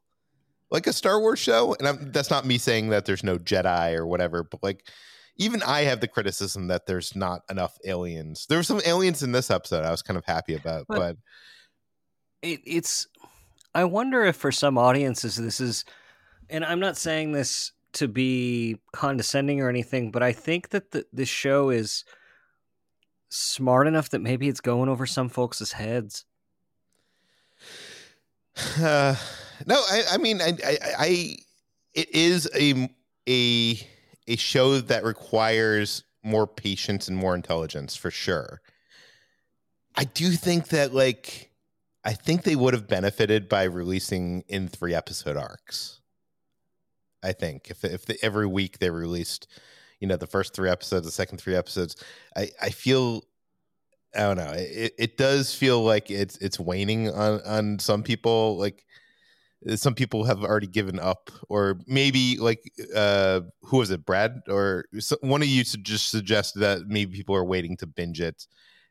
like 0.71 0.87
a 0.87 0.93
Star 0.93 1.19
Wars 1.19 1.39
show, 1.39 1.75
and 1.79 1.87
I'm, 1.87 2.11
that's 2.11 2.29
not 2.29 2.45
me 2.45 2.57
saying 2.57 2.89
that 2.89 3.05
there's 3.05 3.23
no 3.23 3.37
Jedi 3.37 3.95
or 3.95 4.05
whatever, 4.05 4.43
but 4.43 4.63
like. 4.63 4.87
Even 5.37 5.61
I 5.63 5.81
have 5.81 5.99
the 5.99 6.07
criticism 6.07 6.67
that 6.67 6.85
there's 6.85 7.13
not 7.13 7.41
enough 7.49 7.77
aliens. 7.83 8.45
There 8.47 8.57
were 8.57 8.63
some 8.63 8.79
aliens 8.85 9.21
in 9.21 9.33
this 9.33 9.51
episode 9.51 9.83
I 9.83 9.91
was 9.91 10.01
kind 10.01 10.17
of 10.17 10.23
happy 10.23 10.53
about, 10.53 10.85
but, 10.87 10.97
but 10.97 11.17
it, 12.41 12.61
it's 12.65 13.07
I 13.75 13.83
wonder 13.83 14.23
if 14.23 14.37
for 14.37 14.53
some 14.53 14.77
audiences 14.77 15.35
this 15.35 15.59
is, 15.59 15.83
and 16.49 16.63
I'm 16.63 16.79
not 16.79 16.95
saying 16.95 17.33
this 17.33 17.73
to 17.93 18.07
be 18.07 18.77
condescending 18.93 19.59
or 19.59 19.69
anything, 19.69 20.11
but 20.11 20.23
I 20.23 20.31
think 20.31 20.69
that 20.69 20.91
the, 20.91 21.05
this 21.11 21.27
show 21.27 21.69
is 21.69 22.05
smart 23.27 23.85
enough 23.85 24.09
that 24.09 24.19
maybe 24.19 24.47
it's 24.47 24.61
going 24.61 24.87
over 24.87 25.05
some 25.05 25.27
folks' 25.27 25.73
heads. 25.73 26.23
Uh, 28.79 29.15
no, 29.65 29.75
I, 29.75 30.03
I 30.13 30.17
mean, 30.19 30.41
I, 30.41 30.53
I, 30.65 30.77
I, 30.97 31.35
it 31.93 32.15
is 32.15 32.49
a 32.55 32.89
a 33.27 33.87
a 34.27 34.35
show 34.37 34.79
that 34.79 35.03
requires 35.03 36.03
more 36.23 36.47
patience 36.47 37.09
and 37.09 37.17
more 37.17 37.35
intelligence 37.35 37.95
for 37.95 38.09
sure. 38.09 38.61
I 39.95 40.05
do 40.05 40.31
think 40.31 40.69
that 40.69 40.93
like 40.93 41.51
I 42.05 42.13
think 42.13 42.43
they 42.43 42.55
would 42.55 42.75
have 42.75 42.87
benefited 42.87 43.49
by 43.49 43.63
releasing 43.63 44.43
in 44.47 44.67
three 44.67 44.93
episode 44.93 45.35
arcs. 45.35 46.01
I 47.23 47.33
think 47.33 47.71
if 47.71 47.83
if 47.83 48.05
the, 48.05 48.17
every 48.23 48.45
week 48.45 48.77
they 48.77 48.91
released, 48.91 49.47
you 49.99 50.07
know, 50.07 50.15
the 50.15 50.27
first 50.27 50.53
three 50.53 50.69
episodes, 50.69 51.07
the 51.07 51.11
second 51.11 51.39
three 51.39 51.55
episodes, 51.55 51.95
I 52.37 52.51
I 52.61 52.69
feel 52.69 53.23
I 54.15 54.19
don't 54.19 54.37
know. 54.37 54.53
It 54.55 54.93
it 54.99 55.17
does 55.17 55.55
feel 55.55 55.83
like 55.83 56.11
it's 56.11 56.37
it's 56.37 56.59
waning 56.59 57.09
on 57.09 57.41
on 57.41 57.79
some 57.79 58.03
people. 58.03 58.57
Like 58.57 58.85
some 59.75 59.95
people 59.95 60.25
have 60.25 60.43
already 60.43 60.67
given 60.67 60.99
up, 60.99 61.31
or 61.49 61.79
maybe 61.87 62.37
like 62.37 62.61
uh 62.95 63.41
who 63.63 63.77
was 63.77 63.89
it, 63.89 64.05
Brad, 64.05 64.41
or 64.47 64.85
one 65.21 65.41
of 65.41 65.47
you 65.47 65.63
just 65.63 66.11
suggested 66.11 66.59
that 66.59 66.81
maybe 66.87 67.17
people 67.17 67.35
are 67.35 67.43
waiting 67.43 67.75
to 67.77 67.87
binge 67.87 68.21
it 68.21 68.45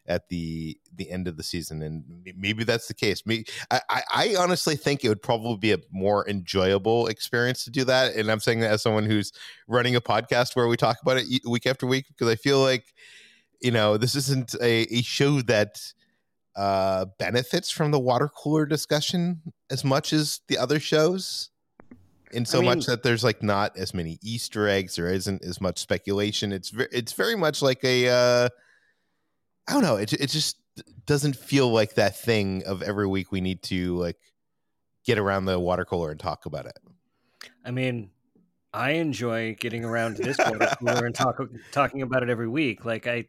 at 0.07 0.29
the 0.29 0.79
the 0.97 1.11
end 1.11 1.27
of 1.29 1.37
the 1.37 1.43
season, 1.43 1.83
and 1.83 2.05
maybe 2.37 2.65
that's 2.65 2.89
the 2.89 2.95
case. 2.95 3.25
Me, 3.27 3.45
I, 3.71 4.03
I 4.13 4.37
honestly 4.39 4.77
think 4.77 5.05
it 5.05 5.09
would 5.09 5.23
probably 5.23 5.57
be 5.57 5.73
a 5.73 5.79
more 5.91 6.29
enjoyable 6.29 7.07
experience 7.07 7.65
to 7.65 7.71
do 7.71 7.85
that, 7.85 8.15
and 8.15 8.31
I'm 8.31 8.41
saying 8.41 8.61
that 8.61 8.71
as 8.71 8.83
someone 8.83 9.05
who's 9.05 9.33
running 9.67 9.97
a 9.97 10.01
podcast 10.01 10.57
where 10.57 10.69
we 10.69 10.77
talk 10.77 10.99
about 11.03 11.19
it 11.19 11.27
week 11.47 11.67
after 11.67 11.87
week 11.87 12.07
because 12.09 12.29
I 12.29 12.37
feel 12.37 12.61
like 12.61 12.85
you 13.61 13.71
know 13.71 13.97
this 13.97 14.15
isn't 14.15 14.55
a, 14.61 14.83
a 14.95 15.03
show 15.03 15.41
that 15.43 15.81
uh, 16.57 17.07
benefits 17.19 17.71
from 17.71 17.91
the 17.91 17.99
water 17.99 18.29
cooler 18.29 18.67
discussion 18.67 19.43
as 19.71 19.85
much 19.85 20.13
as 20.13 20.41
the 20.49 20.59
other 20.59 20.79
shows 20.79 21.51
in 22.35 22.45
so 22.45 22.59
I 22.59 22.61
mean, 22.63 22.71
much 22.71 22.87
that 22.87 23.03
there's 23.03 23.25
like 23.25 23.43
not 23.43 23.77
as 23.77 23.95
many 23.95 24.19
Easter 24.23 24.69
eggs, 24.69 24.97
there 24.97 25.09
isn't 25.09 25.43
as 25.45 25.61
much 25.61 25.79
speculation. 25.79 26.53
It's 26.53 26.71
very, 26.71 26.89
it's 26.93 27.13
very 27.13 27.37
much 27.37 27.63
like 27.63 27.83
a 27.85 28.09
uh, 28.09 28.49
I 29.66 29.73
don't 29.73 29.83
know. 29.83 29.97
It 29.97 30.12
it 30.12 30.30
just 30.30 30.59
doesn't 31.06 31.37
feel 31.37 31.71
like 31.71 31.94
that 31.94 32.18
thing 32.18 32.64
of 32.64 32.83
every 32.83 33.06
week 33.06 33.30
we 33.30 33.40
need 33.40 33.62
to 33.62 33.97
like 33.97 34.16
get 35.04 35.18
around 35.18 35.44
the 35.44 35.59
water 35.59 35.85
cooler 35.85 36.11
and 36.11 36.18
talk 36.18 36.47
about 36.47 36.66
it. 36.66 36.78
I 37.64 37.71
mean, 37.71 38.11
I 38.73 38.92
enjoy 38.92 39.54
getting 39.54 39.85
around 39.85 40.16
to 40.16 40.23
this 40.23 40.38
water 40.38 40.75
cooler 40.78 41.06
and 41.06 41.14
talk, 41.14 41.40
talking 41.73 42.02
about 42.02 42.23
it 42.23 42.30
every 42.30 42.49
week. 42.49 42.85
Like 42.85 43.06
I, 43.06 43.26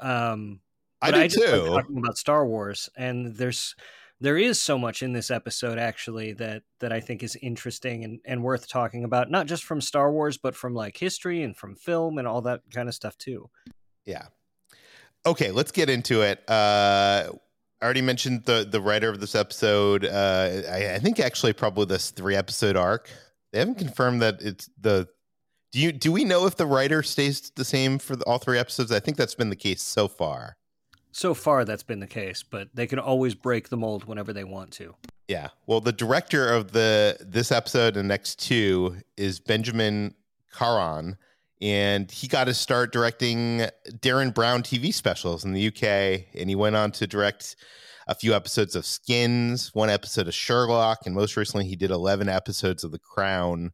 um, 0.00 0.60
I 1.00 1.10
do 1.10 1.20
I 1.20 1.28
too. 1.28 1.40
Like 1.40 1.84
talking 1.84 1.98
about 1.98 2.18
Star 2.18 2.46
Wars, 2.46 2.88
and 2.96 3.34
there's 3.34 3.74
there 4.20 4.38
is 4.38 4.60
so 4.60 4.78
much 4.78 5.02
in 5.02 5.12
this 5.12 5.30
episode 5.30 5.78
actually 5.78 6.32
that 6.34 6.62
that 6.78 6.92
I 6.92 7.00
think 7.00 7.22
is 7.22 7.36
interesting 7.42 8.04
and 8.04 8.20
and 8.24 8.44
worth 8.44 8.68
talking 8.68 9.04
about. 9.04 9.30
Not 9.30 9.46
just 9.46 9.64
from 9.64 9.80
Star 9.80 10.12
Wars, 10.12 10.36
but 10.36 10.54
from 10.54 10.74
like 10.74 10.96
history 10.96 11.42
and 11.42 11.56
from 11.56 11.74
film 11.74 12.18
and 12.18 12.28
all 12.28 12.42
that 12.42 12.60
kind 12.72 12.88
of 12.88 12.94
stuff 12.94 13.16
too. 13.18 13.50
Yeah, 14.04 14.26
okay, 15.26 15.50
let's 15.50 15.72
get 15.72 15.88
into 15.90 16.22
it. 16.22 16.38
Uh, 16.48 17.32
I 17.80 17.84
already 17.84 18.02
mentioned 18.02 18.44
the 18.44 18.66
the 18.68 18.80
writer 18.80 19.08
of 19.08 19.20
this 19.20 19.34
episode. 19.34 20.04
Uh, 20.04 20.62
I, 20.70 20.94
I, 20.94 20.98
think 20.98 21.18
actually 21.18 21.52
probably 21.52 21.86
this 21.86 22.10
three 22.10 22.36
episode 22.36 22.76
arc. 22.76 23.10
They 23.52 23.58
haven't 23.58 23.78
confirmed 23.78 24.22
that 24.22 24.40
it's 24.40 24.70
the. 24.80 25.08
Do 25.72 25.80
you 25.80 25.90
do 25.90 26.12
we 26.12 26.24
know 26.24 26.46
if 26.46 26.56
the 26.56 26.66
writer 26.66 27.02
stays 27.02 27.50
the 27.50 27.64
same 27.64 27.98
for 27.98 28.14
the, 28.14 28.24
all 28.24 28.38
three 28.38 28.58
episodes? 28.58 28.92
I 28.92 29.00
think 29.00 29.16
that's 29.16 29.34
been 29.34 29.50
the 29.50 29.56
case 29.56 29.82
so 29.82 30.06
far. 30.06 30.56
So 31.12 31.34
far, 31.34 31.64
that's 31.64 31.82
been 31.82 32.00
the 32.00 32.06
case, 32.06 32.42
but 32.42 32.68
they 32.72 32.86
can 32.86 32.98
always 32.98 33.34
break 33.34 33.68
the 33.68 33.76
mold 33.76 34.04
whenever 34.04 34.32
they 34.32 34.44
want 34.44 34.70
to. 34.72 34.94
Yeah. 35.28 35.48
Well, 35.66 35.80
the 35.80 35.92
director 35.92 36.48
of 36.48 36.72
the 36.72 37.16
this 37.20 37.50
episode 37.50 37.96
and 37.96 38.08
next 38.08 38.38
two 38.38 38.96
is 39.16 39.40
Benjamin 39.40 40.14
Caron 40.52 41.16
and 41.62 42.10
he 42.10 42.26
got 42.26 42.48
his 42.48 42.58
start 42.58 42.92
directing 42.92 43.66
Derren 43.88 44.34
Brown 44.34 44.64
TV 44.64 44.92
specials 44.92 45.44
in 45.44 45.52
the 45.52 45.68
UK. 45.68 46.26
And 46.34 46.48
he 46.48 46.56
went 46.56 46.74
on 46.74 46.90
to 46.92 47.06
direct 47.06 47.54
a 48.08 48.16
few 48.16 48.34
episodes 48.34 48.74
of 48.74 48.84
Skins, 48.84 49.70
one 49.72 49.88
episode 49.88 50.26
of 50.26 50.34
Sherlock, 50.34 51.06
and 51.06 51.14
most 51.14 51.36
recently 51.36 51.64
he 51.66 51.76
did 51.76 51.92
11 51.92 52.28
episodes 52.28 52.82
of 52.82 52.90
The 52.90 52.98
Crown. 52.98 53.70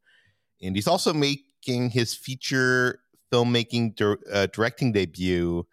And 0.62 0.76
he's 0.76 0.86
also 0.86 1.14
making 1.14 1.88
his 1.88 2.14
feature 2.14 3.00
filmmaking 3.32 4.18
uh, 4.30 4.48
directing 4.52 4.92
debut 4.92 5.66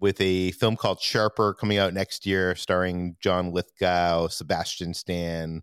with 0.00 0.20
a 0.20 0.50
film 0.52 0.76
called 0.76 1.00
Sharper 1.00 1.54
coming 1.54 1.78
out 1.78 1.94
next 1.94 2.26
year, 2.26 2.56
starring 2.56 3.14
John 3.20 3.52
Lithgow, 3.52 4.26
Sebastian 4.26 4.94
Stan, 4.94 5.62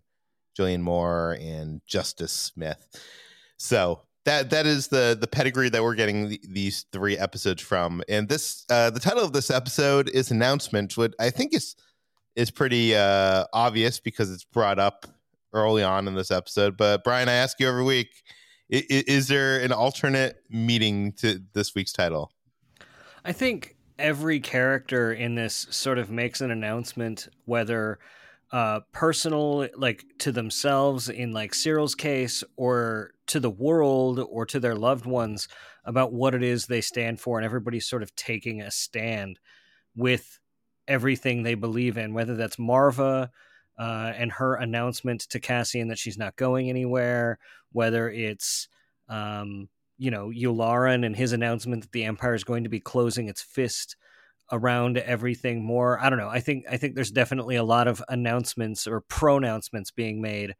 Julianne 0.58 0.80
Moore, 0.80 1.36
and 1.38 1.82
Justice 1.86 2.32
Smith. 2.32 2.86
So 3.58 4.00
that 4.24 4.50
that 4.50 4.66
is 4.66 4.88
the 4.88 5.16
the 5.20 5.26
pedigree 5.26 5.68
that 5.70 5.82
we're 5.82 5.94
getting 5.94 6.28
the, 6.28 6.40
these 6.48 6.86
three 6.92 7.16
episodes 7.16 7.62
from. 7.62 8.02
And 8.08 8.28
this 8.28 8.64
uh 8.70 8.90
the 8.90 9.00
title 9.00 9.24
of 9.24 9.32
this 9.32 9.50
episode 9.50 10.08
is 10.08 10.30
announcement 10.30 10.96
which 10.96 11.12
i 11.18 11.30
think 11.30 11.54
is 11.54 11.76
is 12.36 12.50
pretty 12.50 12.94
uh 12.94 13.44
obvious 13.52 14.00
because 14.00 14.30
it's 14.30 14.44
brought 14.44 14.78
up 14.78 15.06
early 15.52 15.82
on 15.82 16.06
in 16.06 16.14
this 16.14 16.30
episode. 16.30 16.76
But 16.76 17.04
brian 17.04 17.28
i 17.28 17.32
ask 17.34 17.58
you 17.60 17.68
every 17.68 17.84
week 17.84 18.08
is, 18.68 18.82
is 18.82 19.28
there 19.28 19.60
an 19.60 19.72
alternate 19.72 20.42
meaning 20.48 21.12
to 21.14 21.40
this 21.52 21.74
week's 21.74 21.92
title? 21.92 22.32
I 23.24 23.32
think 23.32 23.76
every 23.98 24.40
character 24.40 25.12
in 25.12 25.34
this 25.34 25.66
sort 25.70 25.98
of 25.98 26.10
makes 26.10 26.40
an 26.40 26.50
announcement 26.50 27.28
whether 27.44 27.98
uh, 28.52 28.80
personal, 28.92 29.68
like 29.76 30.04
to 30.18 30.32
themselves 30.32 31.08
in 31.08 31.32
like 31.32 31.54
Syril's 31.54 31.94
case, 31.94 32.44
or 32.56 33.12
to 33.26 33.40
the 33.40 33.50
world 33.50 34.18
or 34.18 34.44
to 34.46 34.58
their 34.60 34.74
loved 34.74 35.06
ones 35.06 35.48
about 35.84 36.12
what 36.12 36.34
it 36.34 36.42
is 36.42 36.66
they 36.66 36.80
stand 36.80 37.20
for, 37.20 37.38
and 37.38 37.44
everybody's 37.44 37.88
sort 37.88 38.02
of 38.02 38.14
taking 38.16 38.60
a 38.60 38.70
stand 38.70 39.38
with 39.96 40.38
everything 40.88 41.42
they 41.42 41.54
believe 41.54 41.96
in, 41.96 42.14
whether 42.14 42.34
that's 42.36 42.56
Maarva. 42.56 43.30
uh, 43.78 44.12
and 44.14 44.32
her 44.32 44.56
announcement 44.56 45.22
to 45.22 45.40
Cassian 45.40 45.88
that 45.88 45.98
she's 45.98 46.18
not 46.18 46.36
going 46.36 46.68
anywhere, 46.68 47.38
whether 47.72 48.10
it's 48.10 48.68
um, 49.08 49.68
you 49.96 50.10
know 50.10 50.28
Yularen 50.28 51.04
and 51.06 51.16
his 51.16 51.32
announcement 51.32 51.82
that 51.82 51.92
the 51.92 52.04
Empire 52.04 52.34
is 52.34 52.44
going 52.44 52.64
to 52.64 52.70
be 52.70 52.80
closing 52.80 53.28
its 53.28 53.40
fist 53.42 53.96
around 54.52 54.98
everything 54.98 55.64
more. 55.64 56.00
I 56.00 56.10
don't 56.10 56.18
know. 56.18 56.28
I 56.28 56.40
think 56.40 56.64
I 56.70 56.76
think 56.76 56.94
there's 56.94 57.10
definitely 57.10 57.56
a 57.56 57.64
lot 57.64 57.88
of 57.88 58.02
announcements 58.08 58.86
or 58.86 59.00
pronouncements 59.02 59.90
being 59.90 60.20
made 60.20 60.54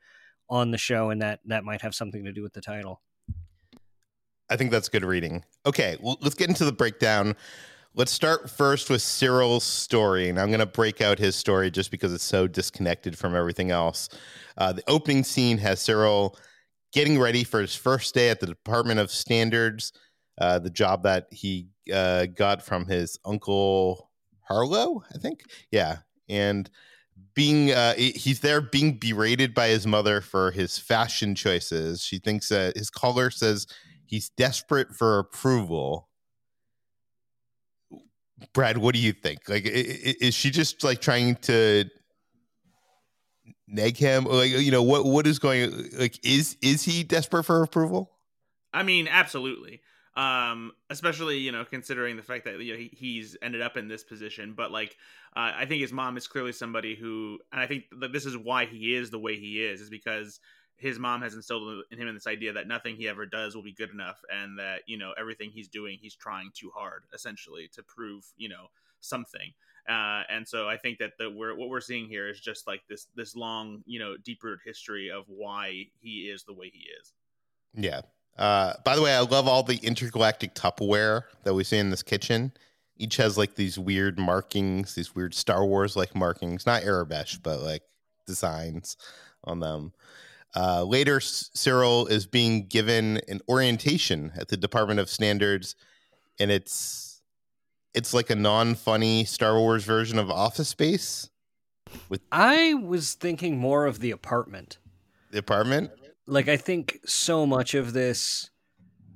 on 0.49 0.71
the 0.71 0.79
show, 0.79 1.11
and 1.11 1.23
that 1.23 1.41
that 1.47 1.65
might 1.65 1.83
have 1.83 1.95
something 1.95 2.25
to 2.25 2.33
do 2.33 2.43
with 2.43 2.53
the 2.53 2.61
title. 2.61 3.01
I 4.49 4.57
think 4.57 4.71
that's 4.73 4.89
good 4.89 5.05
reading. 5.05 5.45
Okay, 5.65 5.97
well, 6.01 6.19
let's 6.21 6.35
get 6.35 6.49
into 6.49 6.65
the 6.65 6.73
breakdown. 6.73 7.37
Let's 7.95 8.13
start 8.13 8.51
first 8.51 8.91
with 8.91 9.03
Syril's 9.03 9.65
story, 9.65 10.29
and 10.29 10.41
I'm 10.41 10.49
going 10.49 10.61
to 10.61 10.67
break 10.67 11.01
out 11.01 11.19
his 11.19 11.37
story 11.37 11.71
just 11.71 11.91
because 11.91 12.13
it's 12.13 12.25
so 12.25 12.47
disconnected 12.47 13.17
from 13.17 13.35
everything 13.35 13.71
else. 13.71 14.09
Uh, 14.57 14.73
the 14.73 14.83
opening 14.89 15.25
scene 15.25 15.59
has 15.59 15.81
Cyril 15.81 16.37
getting 16.93 17.19
ready 17.19 17.45
for 17.45 17.61
his 17.61 17.75
first 17.75 18.15
day 18.15 18.31
at 18.31 18.41
the 18.41 18.47
Department 18.47 19.01
of 19.01 19.11
Standards, 19.11 19.93
uh, 20.41 20.59
the 20.59 20.71
job 20.71 21.03
that 21.05 21.27
he 21.31 21.69
uh, 21.93 22.27
got 22.27 22.63
from 22.63 22.87
his 22.87 23.19
uncle 23.25 24.11
Harlo, 24.49 25.03
I 25.15 25.19
think. 25.19 25.43
Yeah, 25.71 25.99
and 26.29 26.69
being 27.35 27.71
uh, 27.71 27.95
he's 27.95 28.41
there 28.41 28.61
being 28.61 28.95
berated 28.99 29.55
by 29.55 29.69
his 29.69 29.87
mother 29.87 30.21
for 30.21 30.51
his 30.51 30.79
fashion 30.79 31.35
choices. 31.35 32.03
She 32.03 32.19
thinks 32.19 32.49
that 32.49 32.77
his 32.77 32.91
collar 32.91 33.31
says 33.31 33.67
he's 34.07 34.31
desperate 34.31 34.95
for 34.95 35.19
approval 35.19 36.11
Brad, 38.53 38.79
what 38.79 38.95
do 38.95 39.01
you 39.01 39.13
think? 39.13 39.49
Like, 39.49 39.63
is 39.67 40.35
she 40.35 40.51
just 40.51 40.83
like 40.83 41.01
trying 41.01 41.37
to 41.37 41.85
neg 43.69 43.97
him? 43.97 44.25
Like, 44.25 44.51
you 44.51 44.71
know, 44.71 44.83
what 44.83 45.05
what 45.05 45.27
is 45.27 45.39
going? 45.39 45.91
Like, 45.99 46.19
is 46.25 46.57
is 46.63 46.83
he 46.83 47.05
desperate 47.05 47.45
for 47.45 47.63
approval? 47.63 48.11
I 48.73 48.83
mean, 48.83 49.09
absolutely. 49.09 49.81
Um, 50.17 50.73
especially 50.91 51.39
you 51.39 51.53
know 51.53 51.65
considering 51.65 52.17
the 52.17 52.23
fact 52.23 52.45
that 52.45 52.61
you 52.61 52.73
know 52.73 52.79
he, 52.79 52.91
he's 52.93 53.37
ended 53.43 53.63
up 53.63 53.77
in 53.77 53.89
this 53.89 54.03
position, 54.03 54.55
but 54.57 54.73
like 54.73 54.97
uh, 55.37 55.53
I 55.55 55.67
think 55.67 55.81
his 55.81 55.93
mom 55.93 56.17
is 56.17 56.27
clearly 56.27 56.53
somebody 56.53 56.97
who, 56.97 57.39
and 57.53 57.61
I 57.61 57.67
think 57.67 57.85
that 58.01 58.13
this 58.13 58.27
is 58.27 58.37
why 58.37 58.67
he 58.67 58.95
is 58.95 59.11
the 59.11 59.19
way 59.19 59.37
he 59.37 59.65
is, 59.65 59.81
is 59.81 59.91
because 59.91 60.41
his 60.77 60.99
mom 60.99 61.23
has 61.23 61.35
instilled 61.35 61.85
in 61.91 61.99
him 61.99 62.13
this 62.15 62.27
idea 62.27 62.55
that 62.55 62.67
nothing 62.67 62.97
he 62.97 63.07
ever 63.07 63.27
does 63.27 63.55
will 63.55 63.63
be 63.63 63.73
good 63.73 63.91
enough 63.91 64.21
and 64.33 64.59
that 64.59 64.81
you 64.87 64.99
know 64.99 65.13
everything 65.19 65.51
he's 65.51 65.69
doing 65.69 65.99
he's 66.01 66.15
trying 66.15 66.51
too 66.55 66.71
hard 66.75 67.05
essentially 67.15 67.69
to 67.73 67.83
prove 67.83 68.25
you 68.37 68.49
know 68.49 68.67
something 69.01 69.53
uh, 69.89 70.23
and 70.29 70.47
so 70.47 70.69
I 70.69 70.77
think 70.77 70.99
that 70.99 71.13
the 71.19 71.31
we're, 71.31 71.57
what 71.57 71.69
we're 71.69 71.81
seeing 71.81 72.07
here 72.07 72.29
is 72.29 72.39
just 72.41 72.67
like 72.67 72.83
this 72.89 73.09
this 73.17 73.35
long 73.35 73.83
you 73.87 73.99
know 73.99 74.17
deep 74.17 74.43
rooted 74.43 74.61
history 74.65 75.11
of 75.11 75.25
why 75.27 75.87
he 76.01 76.31
is 76.31 76.45
the 76.45 76.53
way 76.53 76.71
he 76.73 76.87
is. 77.01 77.13
Yeah. 77.75 78.03
Uh, 78.41 78.73
by 78.85 78.97
the 78.97 79.03
way, 79.03 79.15
I 79.15 79.21
love 79.21 79.47
all 79.47 79.63
the 79.63 79.77
intergalactic 79.77 80.55
Tupperware 80.55 81.25
that 81.45 81.53
we 81.53 81.63
see 81.63 81.77
in 81.77 81.91
this 81.91 82.03
kitchen. 82.03 82.53
Each 82.97 83.17
has 83.17 83.37
like 83.37 83.55
these 83.55 83.79
weird 83.79 84.19
markings, 84.19 84.95
these 84.95 85.15
weird 85.15 85.35
Star 85.35 85.65
Wars 85.65 85.95
like 85.95 86.15
markings, 86.15 86.65
not 86.65 86.83
Aurebesh, 86.83 87.39
but 87.43 87.61
like 87.61 87.83
designs 88.27 88.97
on 89.45 89.61
them. 89.61 89.93
Uh, 90.57 90.83
later, 90.85 91.21
Syril 91.21 92.11
is 92.11 92.27
being 92.27 92.67
given 92.67 93.21
an 93.29 93.41
orientation 93.49 94.33
at 94.37 94.49
the 94.49 94.57
Department 94.57 95.01
of 95.01 95.11
Standards, 95.11 95.77
and 96.39 96.51
it's 96.51 97.21
it's 97.93 98.15
like 98.15 98.31
a 98.31 98.35
non-funny 98.35 99.25
Star 99.27 99.59
Wars 99.59 99.85
version 99.85 100.19
of 100.19 100.31
Office 100.31 100.69
Space. 100.69 101.29
With 102.09 102.23
I 102.33 102.75
was 102.75 103.15
thinking 103.15 103.59
more 103.59 103.85
of 103.87 104.01
the 104.01 104.11
apartment. 104.13 104.79
The 105.31 105.39
apartment. 105.39 105.91
Like 106.31 106.49
I 106.49 106.57
think 106.57 107.01
so 107.07 107.47
much 107.47 107.75
of 107.75 107.93
this. 107.93 108.51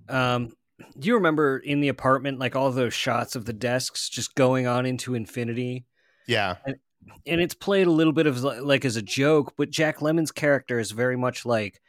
Um, 0.08 0.52
do 0.98 1.08
you 1.08 1.14
remember 1.14 1.58
in 1.58 1.80
the 1.80 1.88
apartment, 1.88 2.38
like 2.38 2.56
all 2.56 2.70
those 2.70 2.94
shots 2.94 3.36
of 3.36 3.44
the 3.44 3.52
desks 3.52 4.08
just 4.08 4.34
going 4.34 4.66
on 4.66 4.84
into 4.84 5.14
infinity? 5.14 5.86
Yeah. 6.26 6.56
And 6.66 6.76
and 7.26 7.40
it's 7.40 7.54
played 7.54 7.86
a 7.86 7.92
little 7.92 8.12
bit 8.12 8.26
of 8.26 8.42
like 8.42 8.84
as 8.84 8.96
a 8.96 9.02
joke, 9.02 9.54
but 9.56 9.70
Jack 9.70 9.98
Lemmon's 9.98 10.32
character 10.32 10.78
is 10.78 10.90
very 10.90 11.16
much 11.16 11.46
like 11.46 11.80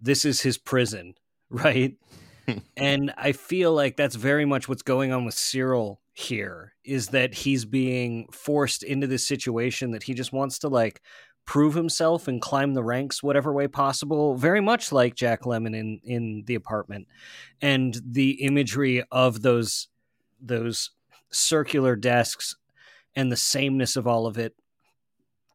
this 0.00 0.24
is 0.24 0.40
his 0.40 0.58
prison, 0.58 1.14
right? 1.50 1.96
and 2.76 3.12
I 3.16 3.32
feel 3.32 3.72
like 3.72 3.96
that's 3.96 4.16
very 4.16 4.44
much 4.44 4.68
what's 4.68 4.82
going 4.82 5.12
on 5.12 5.24
with 5.24 5.34
Syril 5.34 5.98
here 6.12 6.74
is 6.84 7.08
that 7.08 7.34
he's 7.34 7.64
being 7.64 8.28
forced 8.32 8.82
into 8.82 9.06
this 9.06 9.26
situation 9.26 9.92
that 9.92 10.02
he 10.02 10.14
just 10.14 10.32
wants 10.32 10.58
to 10.60 10.68
like 10.68 11.00
prove 11.44 11.74
himself 11.74 12.28
and 12.28 12.40
climb 12.40 12.74
the 12.74 12.84
ranks 12.84 13.22
whatever 13.22 13.52
way 13.52 13.66
possible 13.66 14.36
very 14.36 14.60
much 14.60 14.92
like 14.92 15.14
Jack 15.14 15.42
Lemmon 15.42 15.74
in 15.74 16.00
in 16.04 16.44
the 16.46 16.54
apartment. 16.54 17.08
And 17.60 18.00
the 18.04 18.42
imagery 18.42 19.02
of 19.10 19.42
those 19.42 19.88
those 20.40 20.90
circular 21.30 21.96
desks 21.96 22.56
and 23.14 23.30
the 23.30 23.36
sameness 23.36 23.96
of 23.96 24.06
all 24.06 24.26
of 24.26 24.38
it 24.38 24.54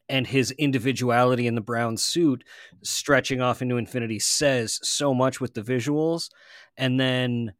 and 0.07 0.27
his 0.27 0.51
individuality 0.51 1.47
in 1.47 1.55
the 1.55 1.61
brown 1.61 1.97
suit 1.97 2.43
stretching 2.83 3.41
off 3.41 3.61
into 3.61 3.77
infinity 3.77 4.19
says 4.19 4.79
so 4.83 5.13
much 5.13 5.41
with 5.41 5.53
the 5.53 5.61
visuals. 5.61 6.29
And 6.77 6.99
then 6.99 7.53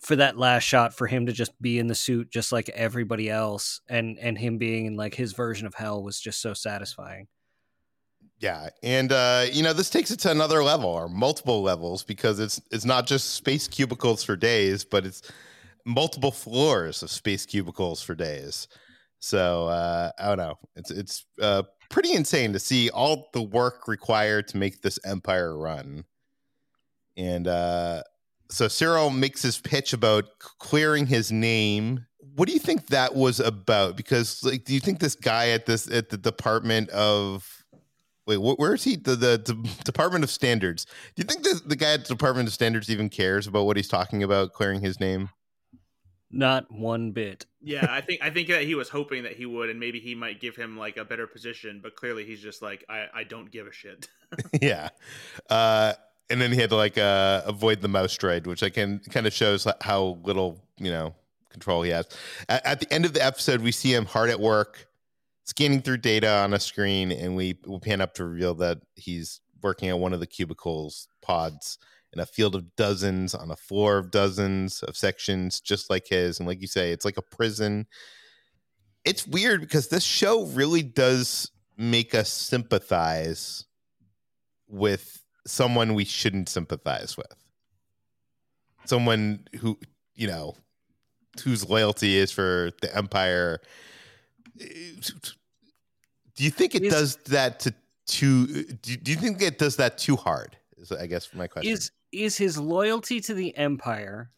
for 0.00 0.16
that 0.16 0.38
last 0.38 0.62
shot 0.62 0.94
for 0.94 1.06
him 1.06 1.26
to 1.26 1.32
just 1.32 1.60
be 1.60 1.78
in 1.78 1.86
the 1.86 1.94
suit 1.94 2.30
just 2.30 2.52
like 2.52 2.68
everybody 2.70 3.28
else 3.28 3.80
and 3.88 4.18
and 4.18 4.38
him 4.38 4.58
being 4.58 4.86
in 4.86 4.96
like 4.96 5.14
his 5.14 5.32
version 5.32 5.66
of 5.66 5.74
hell 5.74 6.02
was 6.02 6.20
just 6.20 6.40
so 6.40 6.54
satisfying 6.54 7.26
yeah 8.40 8.68
and 8.82 9.10
uh 9.10 9.44
you 9.50 9.62
know 9.62 9.72
this 9.72 9.90
takes 9.90 10.10
it 10.10 10.20
to 10.20 10.30
another 10.30 10.62
level 10.62 10.88
or 10.88 11.08
multiple 11.08 11.62
levels 11.62 12.04
because 12.04 12.38
it's 12.38 12.60
it's 12.70 12.84
not 12.84 13.06
just 13.06 13.34
space 13.34 13.66
cubicles 13.66 14.22
for 14.22 14.36
days 14.36 14.84
but 14.84 15.04
it's 15.04 15.22
multiple 15.88 16.30
floors 16.30 17.02
of 17.02 17.10
space 17.10 17.46
cubicles 17.46 18.02
for 18.02 18.14
days. 18.14 18.68
So 19.20 19.66
uh, 19.66 20.12
I 20.18 20.26
don't 20.28 20.36
know. 20.38 20.58
It's 20.76 20.90
it's 20.90 21.26
uh, 21.40 21.64
pretty 21.90 22.12
insane 22.12 22.52
to 22.52 22.60
see 22.60 22.90
all 22.90 23.30
the 23.32 23.42
work 23.42 23.88
required 23.88 24.46
to 24.48 24.58
make 24.58 24.82
this 24.82 24.98
empire 25.04 25.58
run. 25.58 26.04
And 27.16 27.48
uh, 27.48 28.02
so 28.50 28.66
Syril 28.66 29.14
makes 29.16 29.42
his 29.42 29.58
pitch 29.58 29.92
about 29.92 30.38
clearing 30.38 31.06
his 31.06 31.30
name. 31.30 32.06
What 32.34 32.48
do 32.48 32.54
you 32.54 32.60
think 32.60 32.86
that 32.88 33.14
was 33.14 33.40
about? 33.40 33.96
Because 33.96 34.42
like, 34.44 34.64
do 34.64 34.74
you 34.74 34.80
think 34.80 35.00
this 35.00 35.14
guy 35.14 35.50
at 35.50 35.66
this 35.66 35.90
at 35.90 36.08
the 36.10 36.16
Department 36.16 36.88
of 36.90 37.58
Wait, 38.28 38.36
where 38.36 38.74
is 38.74 38.84
he? 38.84 38.96
The, 38.96 39.16
the, 39.16 39.42
the 39.42 39.54
Department 39.84 40.22
of 40.22 40.28
Standards. 40.28 40.84
Do 40.84 41.22
you 41.22 41.24
think 41.24 41.44
the, 41.44 41.62
the 41.64 41.76
guy 41.76 41.94
at 41.94 42.02
the 42.02 42.08
Department 42.08 42.46
of 42.46 42.52
Standards 42.52 42.90
even 42.90 43.08
cares 43.08 43.46
about 43.46 43.64
what 43.64 43.78
he's 43.78 43.88
talking 43.88 44.22
about, 44.22 44.52
clearing 44.52 44.82
his 44.82 45.00
name? 45.00 45.30
Not 46.30 46.70
one 46.70 47.12
bit. 47.12 47.46
yeah, 47.62 47.86
I 47.88 48.02
think 48.02 48.20
I 48.22 48.28
think 48.28 48.48
that 48.48 48.64
he 48.64 48.74
was 48.74 48.90
hoping 48.90 49.22
that 49.22 49.32
he 49.32 49.46
would, 49.46 49.70
and 49.70 49.80
maybe 49.80 49.98
he 49.98 50.14
might 50.14 50.40
give 50.40 50.56
him 50.56 50.76
like 50.76 50.98
a 50.98 51.04
better 51.06 51.26
position. 51.26 51.80
But 51.82 51.96
clearly, 51.96 52.26
he's 52.26 52.42
just 52.42 52.60
like, 52.60 52.84
I, 52.86 53.06
I 53.14 53.24
don't 53.24 53.50
give 53.50 53.66
a 53.66 53.72
shit. 53.72 54.08
yeah, 54.60 54.90
uh, 55.48 55.94
and 56.30 56.40
then 56.40 56.52
he 56.52 56.60
had 56.60 56.70
to 56.70 56.76
like 56.76 56.98
uh, 56.98 57.42
avoid 57.46 57.80
the 57.80 57.88
mouse 57.88 58.16
droid, 58.16 58.46
which 58.46 58.62
I 58.62 58.70
can 58.70 59.00
kind 59.10 59.26
of 59.26 59.32
shows 59.32 59.66
how 59.80 60.18
little 60.24 60.60
you 60.78 60.90
know 60.90 61.14
control 61.50 61.82
he 61.82 61.90
has. 61.90 62.08
At, 62.48 62.64
at, 62.66 62.80
the 62.80 62.92
end 62.92 63.04
of 63.04 63.14
the 63.14 63.24
episode, 63.24 63.62
we 63.62 63.72
see 63.72 63.92
him 63.94 64.04
hard 64.04 64.30
at 64.30 64.38
work, 64.38 64.86
scanning 65.44 65.82
through 65.82 65.98
data 65.98 66.30
on 66.30 66.52
a 66.54 66.60
screen, 66.60 67.12
and 67.12 67.36
we 67.36 67.58
we 67.66 67.78
pan 67.78 68.00
up 68.00 68.14
to 68.14 68.24
reveal 68.24 68.54
that 68.56 68.78
he's 68.94 69.40
working 69.62 69.88
at 69.88 69.98
one 69.98 70.12
of 70.12 70.20
the 70.20 70.26
cubicles 70.26 71.08
pods 71.22 71.78
in 72.12 72.20
a 72.20 72.26
field 72.26 72.54
of 72.54 72.74
dozens 72.76 73.34
on 73.34 73.50
a 73.50 73.56
floor 73.56 73.98
of 73.98 74.10
dozens 74.10 74.82
of 74.84 74.96
sections 74.96 75.60
just 75.60 75.90
like 75.90 76.06
his 76.06 76.38
and 76.38 76.48
like 76.48 76.60
you 76.60 76.66
say 76.66 76.92
it's 76.92 77.04
like 77.04 77.16
a 77.16 77.22
prison 77.22 77.86
it's 79.04 79.26
weird 79.26 79.60
because 79.60 79.88
this 79.88 80.04
show 80.04 80.44
really 80.46 80.82
does 80.82 81.50
make 81.76 82.14
us 82.14 82.30
sympathize 82.30 83.66
with 84.68 85.22
someone 85.50 85.94
we 85.94 86.04
shouldn't 86.04 86.48
sympathize 86.48 87.16
with. 87.16 87.34
Someone 88.84 89.46
who 89.60 89.78
you 90.14 90.26
know 90.26 90.54
whose 91.42 91.68
loyalty 91.68 92.16
is 92.16 92.30
for 92.30 92.70
the 92.82 92.94
empire. 92.96 93.60
Do 94.58 96.44
you 96.44 96.50
think 96.50 96.74
it 96.74 96.84
is, 96.84 96.92
does 96.92 97.16
that 97.26 97.60
to 97.60 97.74
too 98.06 98.46
do, 98.46 98.96
do 98.96 99.10
you 99.10 99.16
think 99.16 99.42
it 99.42 99.58
does 99.58 99.76
that 99.76 99.98
too 99.98 100.16
hard 100.16 100.56
is 100.78 100.90
i 100.90 101.06
guess 101.06 101.28
my 101.34 101.46
question. 101.46 101.70
Is 101.70 101.90
is 102.10 102.38
his 102.38 102.58
loyalty 102.58 103.20
to 103.20 103.34
the 103.34 103.56
empire 103.56 104.30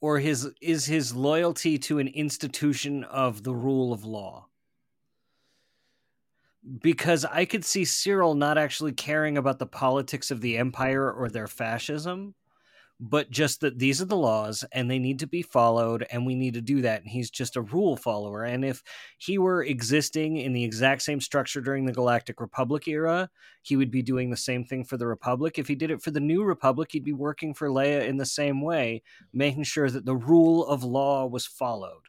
or 0.00 0.18
his 0.18 0.48
is 0.60 0.86
his 0.86 1.14
loyalty 1.14 1.78
to 1.78 1.98
an 1.98 2.08
institution 2.08 3.04
of 3.04 3.42
the 3.42 3.54
rule 3.54 3.92
of 3.92 4.04
law 4.04 4.46
because 6.82 7.24
i 7.24 7.44
could 7.44 7.64
see 7.64 7.82
syril 7.82 8.36
not 8.36 8.58
actually 8.58 8.92
caring 8.92 9.38
about 9.38 9.58
the 9.58 9.66
politics 9.66 10.30
of 10.30 10.40
the 10.40 10.56
empire 10.58 11.10
or 11.10 11.28
their 11.28 11.46
fascism 11.46 12.34
but 13.00 13.30
just 13.30 13.60
that 13.60 13.78
these 13.78 14.02
are 14.02 14.06
the 14.06 14.16
laws 14.16 14.64
and 14.72 14.90
they 14.90 14.98
need 14.98 15.20
to 15.20 15.26
be 15.28 15.40
followed 15.40 16.04
and 16.10 16.26
we 16.26 16.34
need 16.34 16.54
to 16.54 16.60
do 16.60 16.82
that. 16.82 17.00
And 17.00 17.08
he's 17.08 17.30
just 17.30 17.54
a 17.54 17.60
rule 17.60 17.96
follower. 17.96 18.42
And 18.42 18.64
if 18.64 18.82
he 19.18 19.38
were 19.38 19.62
existing 19.62 20.36
in 20.38 20.52
the 20.52 20.64
exact 20.64 21.02
same 21.02 21.20
structure 21.20 21.60
during 21.60 21.84
the 21.84 21.92
galactic 21.92 22.40
republic 22.40 22.88
era 22.88 23.30
he 23.62 23.76
would 23.76 23.92
be 23.92 24.02
doing 24.02 24.30
the 24.30 24.36
same 24.36 24.64
thing 24.64 24.82
for 24.84 24.96
the 24.96 25.06
republic. 25.06 25.60
If 25.60 25.68
he 25.68 25.76
did 25.76 25.92
it 25.92 26.02
for 26.02 26.10
the 26.10 26.18
new 26.18 26.42
republic 26.42 26.88
he'd 26.90 27.04
be 27.04 27.12
working 27.12 27.54
for 27.54 27.68
leia 27.68 28.04
in 28.04 28.16
the 28.16 28.26
same 28.26 28.60
way 28.62 29.04
making 29.32 29.62
sure 29.62 29.88
that 29.88 30.04
the 30.04 30.16
rule 30.16 30.66
of 30.66 30.82
law 30.82 31.24
was 31.24 31.46
followed. 31.46 32.02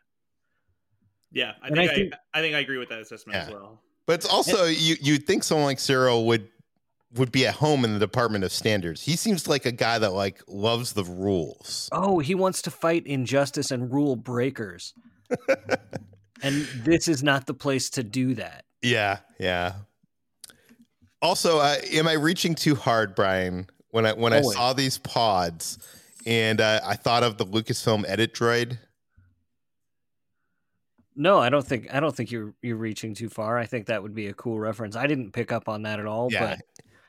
Yeah 1.31 1.53
i 1.61 1.67
And 1.67 1.75
think 1.75 1.89
I 1.91 1.93
I, 1.93 1.95
think- 1.95 2.13
I 2.33 2.41
think 2.41 2.55
i 2.55 2.59
agree 2.59 2.79
with 2.79 2.89
that 2.89 2.99
assessment 2.99 3.37
as 3.37 3.51
well 3.51 3.79
But 4.09 4.15
it's 4.15 4.25
also 4.25 4.65
you 4.65 4.95
you'd 4.99 5.27
think 5.27 5.43
someone 5.43 5.67
like 5.67 5.77
Syril 5.77 6.25
would 6.25 6.47
would 7.13 7.31
be 7.31 7.45
at 7.45 7.53
home 7.53 7.85
in 7.85 7.93
the 7.93 7.99
Department 7.99 8.43
of 8.43 8.51
Standards. 8.51 9.03
He 9.03 9.15
seems 9.15 9.47
like 9.47 9.67
a 9.67 9.71
guy 9.71 9.99
that 9.99 10.13
like 10.13 10.41
loves 10.47 10.93
the 10.93 11.03
rules. 11.03 11.89
oh 11.91 12.17
he 12.17 12.33
wants 12.33 12.63
to 12.63 12.71
fight 12.71 13.05
injustice 13.05 13.69
and 13.69 13.93
rule 13.93 14.15
breakers 14.15 14.95
and 16.41 16.67
this 16.83 17.07
is 17.07 17.21
not 17.21 17.45
the 17.45 17.53
place 17.53 17.91
to 17.91 18.03
do 18.03 18.33
that 18.33 18.65
Yeah, 18.81 19.19
yeah. 19.39 19.73
Also, 21.21 21.59
uh, 21.59 21.75
am 21.91 22.07
I 22.07 22.13
reaching 22.13 22.55
too 22.55 22.73
hard, 22.73 23.13
Brian? 23.13 23.67
When 23.91 24.07
I 24.07 24.13
when 24.13 24.33
I 24.33 24.41
saw 24.41 24.73
these 24.73 24.97
pods, 24.97 25.77
and 26.25 26.59
uh, 26.59 26.81
I 26.83 26.95
thought 26.95 27.21
of 27.21 27.37
the 27.37 27.45
Lucasfilm 27.45 28.05
edit 28.07 28.33
droid. 28.33 28.79
No, 31.21 31.37
I 31.37 31.49
don't 31.49 31.67
think 31.67 31.93
I 31.93 31.99
don't 31.99 32.15
think 32.15 32.31
you're 32.31 32.53
you're 32.61 32.77
reaching 32.77 33.13
too 33.13 33.27
far. 33.27 33.57
I 33.57 33.65
think 33.65 33.87
that 33.87 34.01
would 34.01 34.15
be 34.15 34.27
a 34.27 34.33
cool 34.33 34.57
reference. 34.57 34.95
I 34.95 35.05
didn't 35.05 35.31
pick 35.33 35.51
up 35.51 35.67
on 35.67 35.81
that 35.81 35.99
at 35.99 36.05
all, 36.05 36.29
Yeah, 36.31 36.55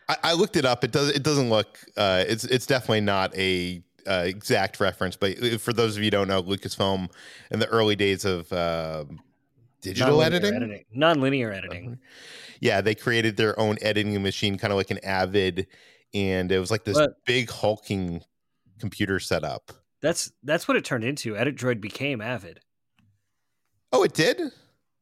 but 0.09 0.19
I, 0.25 0.31
I 0.31 0.33
looked 0.33 0.57
it 0.57 0.65
up. 0.65 0.83
It 0.83 0.91
does. 0.91 1.11
It 1.11 1.23
doesn't 1.23 1.49
look. 1.49 1.79
Uh, 1.97 2.25
it's 2.27 2.43
it's 2.43 2.67
definitely 2.67 3.03
not 3.03 3.33
a 3.37 3.81
uh, 4.09 4.25
exact 4.27 4.81
reference. 4.81 5.15
But 5.15 5.61
for 5.61 5.73
those 5.73 5.97
of 5.97 6.03
you 6.03 6.07
who 6.07 6.11
don't 6.11 6.27
know, 6.27 6.43
Lucasfilm 6.43 7.09
in 7.53 7.61
the 7.61 7.69
early 7.69 7.95
days 7.95 8.25
of 8.25 8.53
uh, 8.53 9.05
digital 9.81 10.19
nonlinear 10.19 10.25
editing, 10.35 10.85
nonlinear 10.97 11.55
editing. 11.57 12.01
yeah, 12.59 12.81
they 12.81 12.97
created 12.97 13.37
their 13.37 13.59
own 13.61 13.79
editing 13.81 14.21
machine, 14.21 14.59
kind 14.59 14.73
of 14.73 14.77
like 14.77 14.91
an 14.91 14.99
Avid, 15.05 15.69
and 16.13 16.51
it 16.51 16.59
was 16.59 16.73
like 16.73 16.83
this 16.83 16.99
But- 16.99 17.25
big 17.27 17.49
hulking 17.49 18.23
computer 18.81 19.21
setup. 19.21 19.71
That's 20.03 20.33
that's 20.43 20.67
what 20.67 20.77
it 20.77 20.85
turned 20.85 21.05
into. 21.05 21.37
Edit 21.37 21.55
Droid 21.55 21.81
became 21.81 22.21
Avid. 22.21 22.59
Oh, 23.93 24.03
it 24.03 24.15
did. 24.15 24.39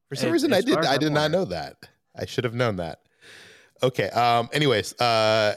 For 0.08 0.14
some 0.14 0.28
As- 0.28 0.32
reason, 0.32 0.52
I 0.52 0.60
did. 0.60 0.78
I 0.78 0.96
did 0.96 1.12
not 1.12 1.30
know 1.30 1.44
that. 1.46 1.76
I 2.16 2.26
should 2.26 2.44
have 2.44 2.54
known 2.54 2.76
that. 2.76 3.00
Okay. 3.82 4.08
Um. 4.10 4.48
Anyways, 4.52 4.98
uh, 5.00 5.54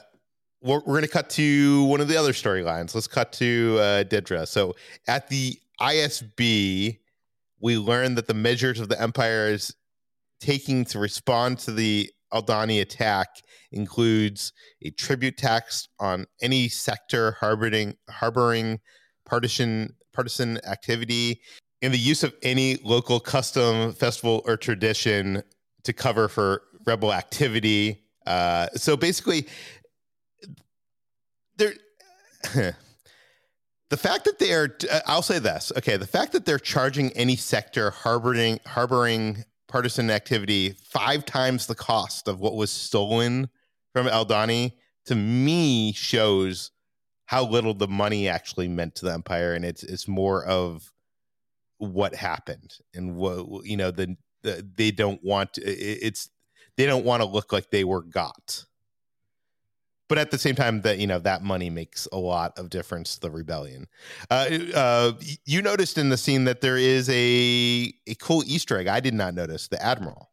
we're, 0.62 0.82
we're 0.86 0.96
gonna 0.96 1.08
cut 1.08 1.30
to 1.32 1.86
one 1.86 2.02
of 2.02 2.08
the 2.08 2.18
other 2.18 2.34
storylines. 2.34 2.94
Let's 2.94 3.08
cut 3.08 3.32
to 3.34 3.78
uh, 3.80 4.04
Dedra. 4.04 4.48
So 4.48 4.76
at 5.08 5.28
the 5.30 5.58
ISB, 5.80 7.00
we 7.60 7.78
learn 7.78 8.16
that 8.16 8.28
the 8.28 8.34
measures 8.34 8.80
of 8.80 8.90
the 8.90 9.02
Empire 9.02 9.48
is 9.48 9.74
taking 10.40 10.86
to 10.86 11.00
respond 11.00 11.60
to 11.60 11.72
the 11.72 12.10
Aldani 12.34 12.82
attack 12.82 13.28
includes 13.72 14.54
a 14.82 14.90
tribute 14.92 15.38
tax 15.38 15.88
on 16.00 16.26
any 16.42 16.68
sector 16.68 17.38
harboring 17.40 17.96
harboring 18.10 18.80
partisan 19.26 19.96
partisan 20.14 20.58
activity 20.66 21.42
and 21.82 21.94
the 21.94 21.98
use 21.98 22.24
of 22.24 22.34
any 22.44 22.78
local 22.84 23.20
custom 23.20 23.94
festival 23.94 24.42
or 24.46 24.58
tradition 24.58 25.44
to 25.84 25.94
cover 25.94 26.28
for 26.28 26.64
rebel 26.86 27.14
activity. 27.14 28.04
Uh, 28.26 28.68
so 28.76 28.96
basically, 28.96 29.48
there. 31.58 31.74
The 33.92 33.98
fact 33.98 34.24
that 34.24 34.40
they 34.40 34.54
are, 34.54 34.74
uh, 34.90 35.02
I'll 35.06 35.22
say 35.22 35.38
this, 35.38 35.70
okay, 35.78 35.98
the 35.98 36.08
fact 36.08 36.32
that 36.32 36.46
they're 36.46 36.58
charging 36.58 37.12
any 37.12 37.36
sector 37.36 37.92
harboring 37.92 38.62
harboring 38.66 39.44
partisan 39.68 40.10
activity 40.10 40.78
five 40.82 41.26
times 41.26 41.68
the 41.68 41.76
cost 41.76 42.30
of 42.30 42.40
what 42.40 42.56
was 42.56 42.72
stolen 42.72 43.50
from 43.92 44.08
Aldani 44.08 44.72
to 45.08 45.16
me 45.16 45.92
shows 45.92 46.72
how 47.26 47.46
little 47.46 47.74
the 47.74 47.88
money 47.90 48.30
actually 48.30 48.70
meant 48.70 48.96
to 48.96 49.06
the 49.06 49.14
empire, 49.14 49.54
and 49.54 49.66
it's 49.66 49.84
it's 49.84 50.08
more 50.08 50.46
of 50.46 50.90
what 51.82 52.14
happened 52.14 52.78
and 52.94 53.16
what 53.16 53.66
you 53.66 53.76
know 53.76 53.90
the, 53.90 54.16
the 54.44 54.66
they 54.76 54.92
don't 54.92 55.24
want 55.24 55.58
it's 55.58 56.30
they 56.78 56.86
don't 56.86 57.04
want 57.04 57.22
to 57.22 57.28
look 57.28 57.52
like 57.52 57.72
they 57.72 57.84
were 57.84 58.04
got. 58.04 58.66
But 60.08 60.18
at 60.18 60.30
the 60.30 60.38
same 60.38 60.56
time 60.56 60.82
that 60.82 61.00
you 61.00 61.08
know 61.08 61.20
that 61.20 61.42
money 61.42 61.70
makes 61.70 62.08
a 62.12 62.18
lot 62.18 62.58
of 62.60 62.70
difference 62.70 63.16
to 63.16 63.22
the 63.22 63.32
rebellion. 63.32 63.88
Uh, 64.30 64.60
uh, 64.76 65.12
you 65.46 65.62
noticed 65.62 65.98
in 65.98 66.10
the 66.10 66.18
scene 66.18 66.44
that 66.44 66.62
there 66.62 66.78
is 66.78 67.10
a 67.10 67.94
a 68.08 68.16
cool 68.16 68.44
easter 68.46 68.78
egg 68.78 68.88
i 68.88 69.00
did 69.00 69.14
not 69.14 69.34
notice 69.34 69.68
the 69.68 69.82
admiral. 69.84 70.32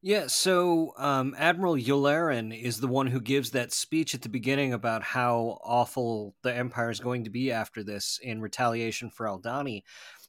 Yeah, 0.00 0.28
so 0.28 0.92
um, 0.96 1.34
Admiral 1.36 1.74
Yularen 1.74 2.56
is 2.56 2.78
the 2.78 2.86
one 2.86 3.08
who 3.08 3.20
gives 3.20 3.50
that 3.50 3.72
speech 3.72 4.14
at 4.14 4.22
the 4.22 4.28
beginning 4.28 4.72
about 4.72 5.02
how 5.02 5.58
awful 5.64 6.36
the 6.44 6.54
Empire 6.54 6.90
is 6.90 7.00
going 7.00 7.24
to 7.24 7.30
be 7.30 7.50
after 7.50 7.82
this 7.82 8.20
in 8.22 8.40
retaliation 8.40 9.10
for 9.10 9.26
Aldani. 9.26 9.82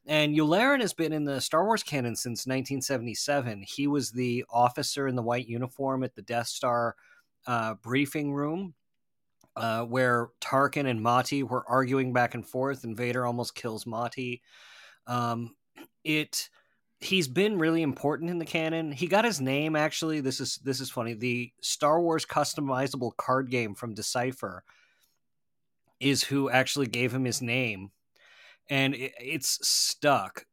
And 0.05 0.35
Yularen 0.35 0.81
has 0.81 0.93
been 0.93 1.13
in 1.13 1.23
the 1.23 1.39
Star 1.39 1.65
Wars 1.65 1.83
canon 1.83 2.15
since 2.15 2.47
1977. 2.47 3.63
He 3.67 3.87
was 3.87 4.11
the 4.11 4.43
officer 4.49 5.07
in 5.07 5.15
the 5.15 5.21
white 5.21 5.47
uniform 5.47 6.03
at 6.03 6.15
the 6.15 6.21
Death 6.23 6.47
Star 6.47 6.95
uh, 7.45 7.75
briefing 7.75 8.33
room 8.33 8.73
uh, 9.55 9.83
where 9.83 10.29
Tarkin 10.39 10.89
and 10.89 11.01
Motti 11.01 11.43
were 11.43 11.67
arguing 11.67 12.13
back 12.13 12.33
and 12.33 12.47
forth, 12.47 12.85
and 12.85 12.95
Vader 12.95 13.25
almost 13.25 13.55
kills 13.55 13.85
Motti. 13.85 14.41
Um, 15.05 15.55
it 16.03 16.49
he's 17.01 17.27
been 17.27 17.57
really 17.57 17.81
important 17.81 18.29
in 18.29 18.39
the 18.39 18.45
canon. 18.45 18.91
He 18.91 19.07
got 19.07 19.25
his 19.25 19.41
name 19.41 19.75
actually. 19.75 20.21
This 20.21 20.39
is 20.39 20.57
this 20.63 20.79
is 20.79 20.89
funny. 20.89 21.13
The 21.13 21.51
Star 21.61 22.01
Wars 22.01 22.25
customizable 22.25 23.15
card 23.17 23.49
game 23.49 23.75
from 23.75 23.93
Decipher 23.93 24.63
is 25.99 26.23
who 26.23 26.49
actually 26.49 26.87
gave 26.87 27.13
him 27.13 27.25
his 27.25 27.41
name, 27.41 27.91
and 28.69 28.93
it, 28.95 29.13
it's 29.19 29.67
stuck. 29.67 30.45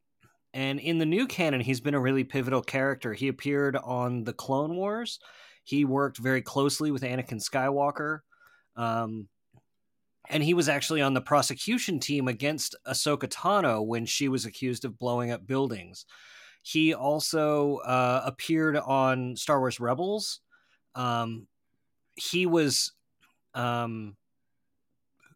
And 0.54 0.80
in 0.80 0.98
the 0.98 1.06
new 1.06 1.26
canon, 1.26 1.60
he's 1.60 1.80
been 1.80 1.94
a 1.94 2.00
really 2.00 2.24
pivotal 2.24 2.62
character. 2.62 3.12
He 3.12 3.28
appeared 3.28 3.76
on 3.76 4.24
the 4.24 4.32
Clone 4.32 4.74
Wars. 4.74 5.20
He 5.64 5.84
worked 5.84 6.18
very 6.18 6.40
closely 6.40 6.90
with 6.90 7.02
Anakin 7.02 7.42
Skywalker. 7.42 8.20
Um, 8.74 9.28
and 10.28 10.42
he 10.42 10.54
was 10.54 10.68
actually 10.68 11.02
on 11.02 11.14
the 11.14 11.20
prosecution 11.20 12.00
team 12.00 12.26
against 12.26 12.74
Ahsoka 12.86 13.28
Tano 13.28 13.84
when 13.84 14.06
she 14.06 14.28
was 14.28 14.44
accused 14.44 14.84
of 14.84 14.98
blowing 14.98 15.30
up 15.30 15.46
buildings. 15.46 16.06
He 16.62 16.94
also 16.94 17.76
uh, 17.78 18.22
appeared 18.24 18.76
on 18.76 19.36
Star 19.36 19.60
Wars 19.60 19.78
Rebels. 19.78 20.40
Um, 20.94 21.46
he 22.16 22.46
was 22.46 22.92
um, 23.54 24.16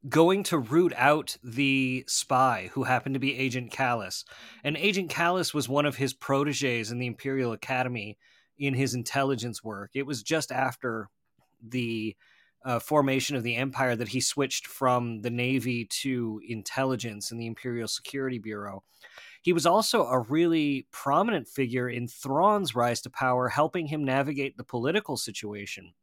going 0.08 0.42
to 0.44 0.58
root 0.58 0.92
out 0.96 1.36
the 1.42 2.04
spy 2.06 2.70
who 2.72 2.84
happened 2.84 3.14
to 3.14 3.20
be 3.20 3.36
Agent 3.36 3.70
Kallus. 3.72 4.24
And 4.64 4.76
Agent 4.76 5.10
Kallus 5.10 5.52
was 5.52 5.68
one 5.68 5.86
of 5.86 5.96
his 5.96 6.14
proteges 6.14 6.90
in 6.90 6.98
the 6.98 7.06
Imperial 7.06 7.52
Academy 7.52 8.16
in 8.58 8.74
his 8.74 8.94
intelligence 8.94 9.62
work. 9.62 9.90
It 9.94 10.06
was 10.06 10.22
just 10.22 10.50
after 10.50 11.08
the 11.62 12.16
uh, 12.64 12.78
formation 12.78 13.36
of 13.36 13.42
the 13.42 13.56
Empire 13.56 13.96
that 13.96 14.08
he 14.08 14.20
switched 14.20 14.66
from 14.66 15.22
the 15.22 15.30
Navy 15.30 15.86
to 16.02 16.40
intelligence 16.46 17.30
in 17.30 17.38
the 17.38 17.46
Imperial 17.46 17.88
Security 17.88 18.38
Bureau. 18.38 18.82
He 19.42 19.52
was 19.54 19.64
also 19.64 20.04
a 20.04 20.20
really 20.20 20.86
prominent 20.92 21.48
figure 21.48 21.88
in 21.88 22.06
Thrawn's 22.06 22.74
rise 22.74 23.00
to 23.02 23.10
power, 23.10 23.48
helping 23.48 23.86
him 23.86 24.04
navigate 24.04 24.56
the 24.56 24.64
political 24.64 25.16
situation 25.16 25.94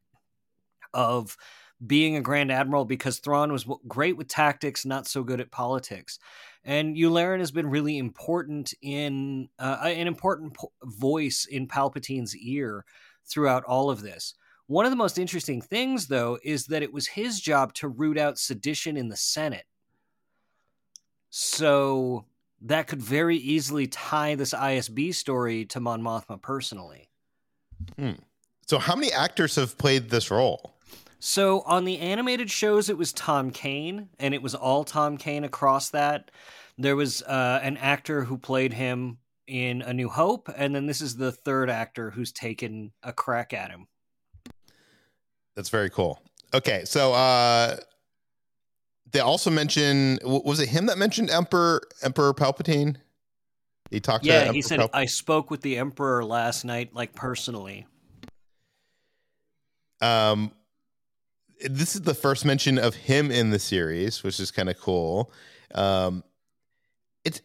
of 0.93 1.37
being 1.85 2.15
a 2.15 2.21
Grand 2.21 2.51
Admiral 2.51 2.85
because 2.85 3.19
Thrawn 3.19 3.51
was 3.51 3.67
great 3.87 4.17
with 4.17 4.27
tactics, 4.27 4.85
not 4.85 5.07
so 5.07 5.23
good 5.23 5.39
at 5.39 5.51
politics. 5.51 6.17
And 6.63 6.95
Yularen 6.95 7.39
has 7.39 7.51
been 7.51 7.67
really 7.67 7.97
important 7.97 8.73
in 8.81 9.49
uh, 9.59 9.77
an 9.83 10.07
important 10.07 10.53
po- 10.55 10.71
voice 10.83 11.47
in 11.49 11.67
Palpatine's 11.67 12.35
ear 12.35 12.83
throughout 13.25 13.63
all 13.63 13.89
of 13.89 14.01
this. 14.01 14.33
One 14.65 14.85
of 14.85 14.91
the 14.91 14.97
most 14.97 15.17
interesting 15.17 15.61
things, 15.61 16.07
though, 16.07 16.37
is 16.43 16.65
that 16.65 16.83
it 16.83 16.91
was 16.91 17.07
his 17.07 17.39
job 17.39 17.73
to 17.75 17.87
root 17.87 18.17
out 18.17 18.37
sedition 18.37 18.97
in 18.97 19.07
the 19.07 19.15
Senate. 19.15 19.65
So 21.29 22.25
that 22.61 22.87
could 22.87 23.01
very 23.01 23.37
easily 23.37 23.87
tie 23.87 24.35
this 24.35 24.53
ISB 24.53 25.13
story 25.13 25.65
to 25.65 25.79
Mon 25.79 26.01
Mothma 26.01 26.41
personally. 26.41 27.09
so 28.65 28.79
how 28.79 28.95
many 28.95 29.11
actors 29.13 29.55
have 29.55 29.77
played 29.77 30.09
this 30.09 30.31
role 30.31 30.76
So 31.19 31.61
on 31.61 31.85
the 31.85 31.99
animated 31.99 32.51
shows, 32.51 32.89
it 32.89 32.97
was 32.97 33.11
Tom 33.11 33.51
Kane, 33.51 34.09
and 34.19 34.33
it 34.33 34.41
was 34.41 34.53
all 34.53 34.83
Tom 34.83 35.17
Kane 35.17 35.43
across 35.43 35.89
that. 35.89 36.31
There 36.77 36.95
was 36.95 37.23
uh, 37.23 37.59
an 37.63 37.77
actor 37.77 38.23
who 38.23 38.37
played 38.37 38.73
him 38.73 39.17
in 39.47 39.81
A 39.81 39.93
New 39.93 40.09
Hope, 40.09 40.49
and 40.55 40.75
then 40.75 40.85
this 40.85 41.01
is 41.01 41.15
the 41.15 41.31
third 41.31 41.69
actor 41.69 42.11
who's 42.11 42.31
taken 42.31 42.91
a 43.01 43.13
crack 43.13 43.53
at 43.53 43.71
him. 43.71 43.87
That's 45.55 45.69
very 45.69 45.89
cool. 45.89 46.21
Okay, 46.53 46.83
so 46.85 47.13
uh 47.13 47.77
they 49.11 49.19
also 49.19 49.49
mention 49.49 50.19
was 50.23 50.59
it 50.59 50.69
him 50.69 50.85
that 50.85 50.97
mentioned 50.97 51.29
Emperor 51.29 51.81
Emperor 52.03 52.33
Palpatine? 52.33 52.97
He 53.89 53.99
talked. 53.99 54.25
About 54.25 54.47
Yeah, 54.47 54.51
he 54.51 54.61
said 54.61 54.81
I 54.93 55.05
spoke 55.05 55.49
with 55.49 55.61
the 55.61 55.77
Emperor 55.77 56.23
last 56.23 56.65
night, 56.65 56.93
like 56.93 57.15
personally. 57.15 57.87
Um, 59.99 60.51
this 61.65 61.95
is 61.95 62.01
the 62.01 62.13
first 62.13 62.45
mention 62.45 62.77
of 62.77 62.95
him 62.95 63.31
in 63.31 63.49
the 63.49 63.59
series, 63.59 64.23
which 64.23 64.39
is 64.39 64.51
kind 64.51 64.69
of 64.69 64.79
cool. 64.79 65.31
Um, 65.73 66.23
it's 67.23 67.41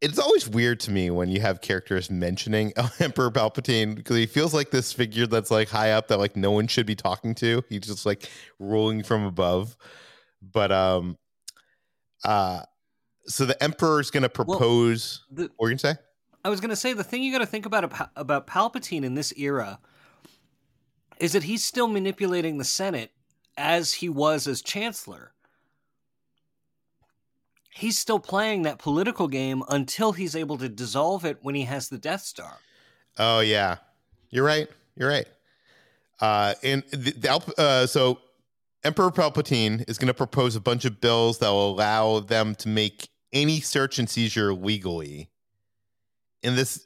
it's 0.00 0.18
always 0.18 0.48
weird 0.48 0.80
to 0.80 0.90
me 0.90 1.10
when 1.10 1.28
you 1.28 1.40
have 1.40 1.60
characters 1.60 2.10
mentioning 2.10 2.72
Emperor 3.00 3.30
Palpatine 3.30 3.94
because 3.94 4.16
he 4.16 4.26
feels 4.26 4.52
like 4.52 4.70
this 4.70 4.92
figure 4.92 5.26
that's 5.26 5.50
like 5.50 5.68
high 5.68 5.92
up 5.92 6.08
that 6.08 6.18
like 6.18 6.36
no 6.36 6.50
one 6.50 6.66
should 6.66 6.86
be 6.86 6.94
talking 6.94 7.34
to. 7.36 7.62
He's 7.68 7.80
just 7.80 8.06
like 8.06 8.28
ruling 8.58 9.02
from 9.02 9.24
above. 9.24 9.76
But 10.42 10.70
um, 10.70 11.16
uh, 12.24 12.62
so 13.26 13.44
the 13.44 13.60
emperor 13.62 14.00
is 14.00 14.10
going 14.10 14.22
to 14.22 14.28
propose. 14.28 15.24
Well, 15.30 15.46
the, 15.46 15.52
what 15.56 15.66
are 15.66 15.70
you 15.70 15.72
going 15.72 15.78
to 15.78 15.94
say? 15.94 15.96
I 16.44 16.48
was 16.48 16.60
going 16.60 16.70
to 16.70 16.76
say 16.76 16.92
the 16.92 17.02
thing 17.02 17.22
you 17.22 17.32
got 17.32 17.38
to 17.38 17.46
think 17.46 17.66
about 17.66 18.10
about 18.14 18.46
Palpatine 18.46 19.02
in 19.02 19.14
this 19.14 19.32
era 19.36 19.80
is 21.18 21.32
that 21.32 21.44
he's 21.44 21.64
still 21.64 21.88
manipulating 21.88 22.58
the 22.58 22.64
Senate 22.64 23.10
as 23.56 23.94
he 23.94 24.08
was 24.08 24.46
as 24.46 24.62
chancellor. 24.62 25.32
He's 27.70 27.98
still 27.98 28.18
playing 28.18 28.62
that 28.62 28.78
political 28.78 29.28
game 29.28 29.62
until 29.68 30.12
he's 30.12 30.34
able 30.34 30.56
to 30.58 30.68
dissolve 30.68 31.24
it 31.24 31.38
when 31.42 31.54
he 31.54 31.62
has 31.64 31.88
the 31.88 31.98
Death 31.98 32.22
Star. 32.22 32.58
Oh 33.18 33.40
yeah, 33.40 33.76
you're 34.30 34.44
right. 34.44 34.68
You're 34.96 35.10
right. 35.10 35.26
Uh, 36.20 36.54
and 36.62 36.82
the, 36.90 37.12
the 37.12 37.54
uh, 37.58 37.86
so 37.86 38.18
Emperor 38.82 39.10
Palpatine 39.10 39.88
is 39.88 39.98
going 39.98 40.08
to 40.08 40.14
propose 40.14 40.56
a 40.56 40.60
bunch 40.60 40.84
of 40.84 41.00
bills 41.00 41.38
that 41.38 41.50
will 41.50 41.72
allow 41.72 42.20
them 42.20 42.54
to 42.56 42.68
make 42.68 43.08
any 43.32 43.60
search 43.60 43.98
and 43.98 44.08
seizure 44.08 44.54
legally. 44.54 45.28
And 46.42 46.56
this, 46.56 46.85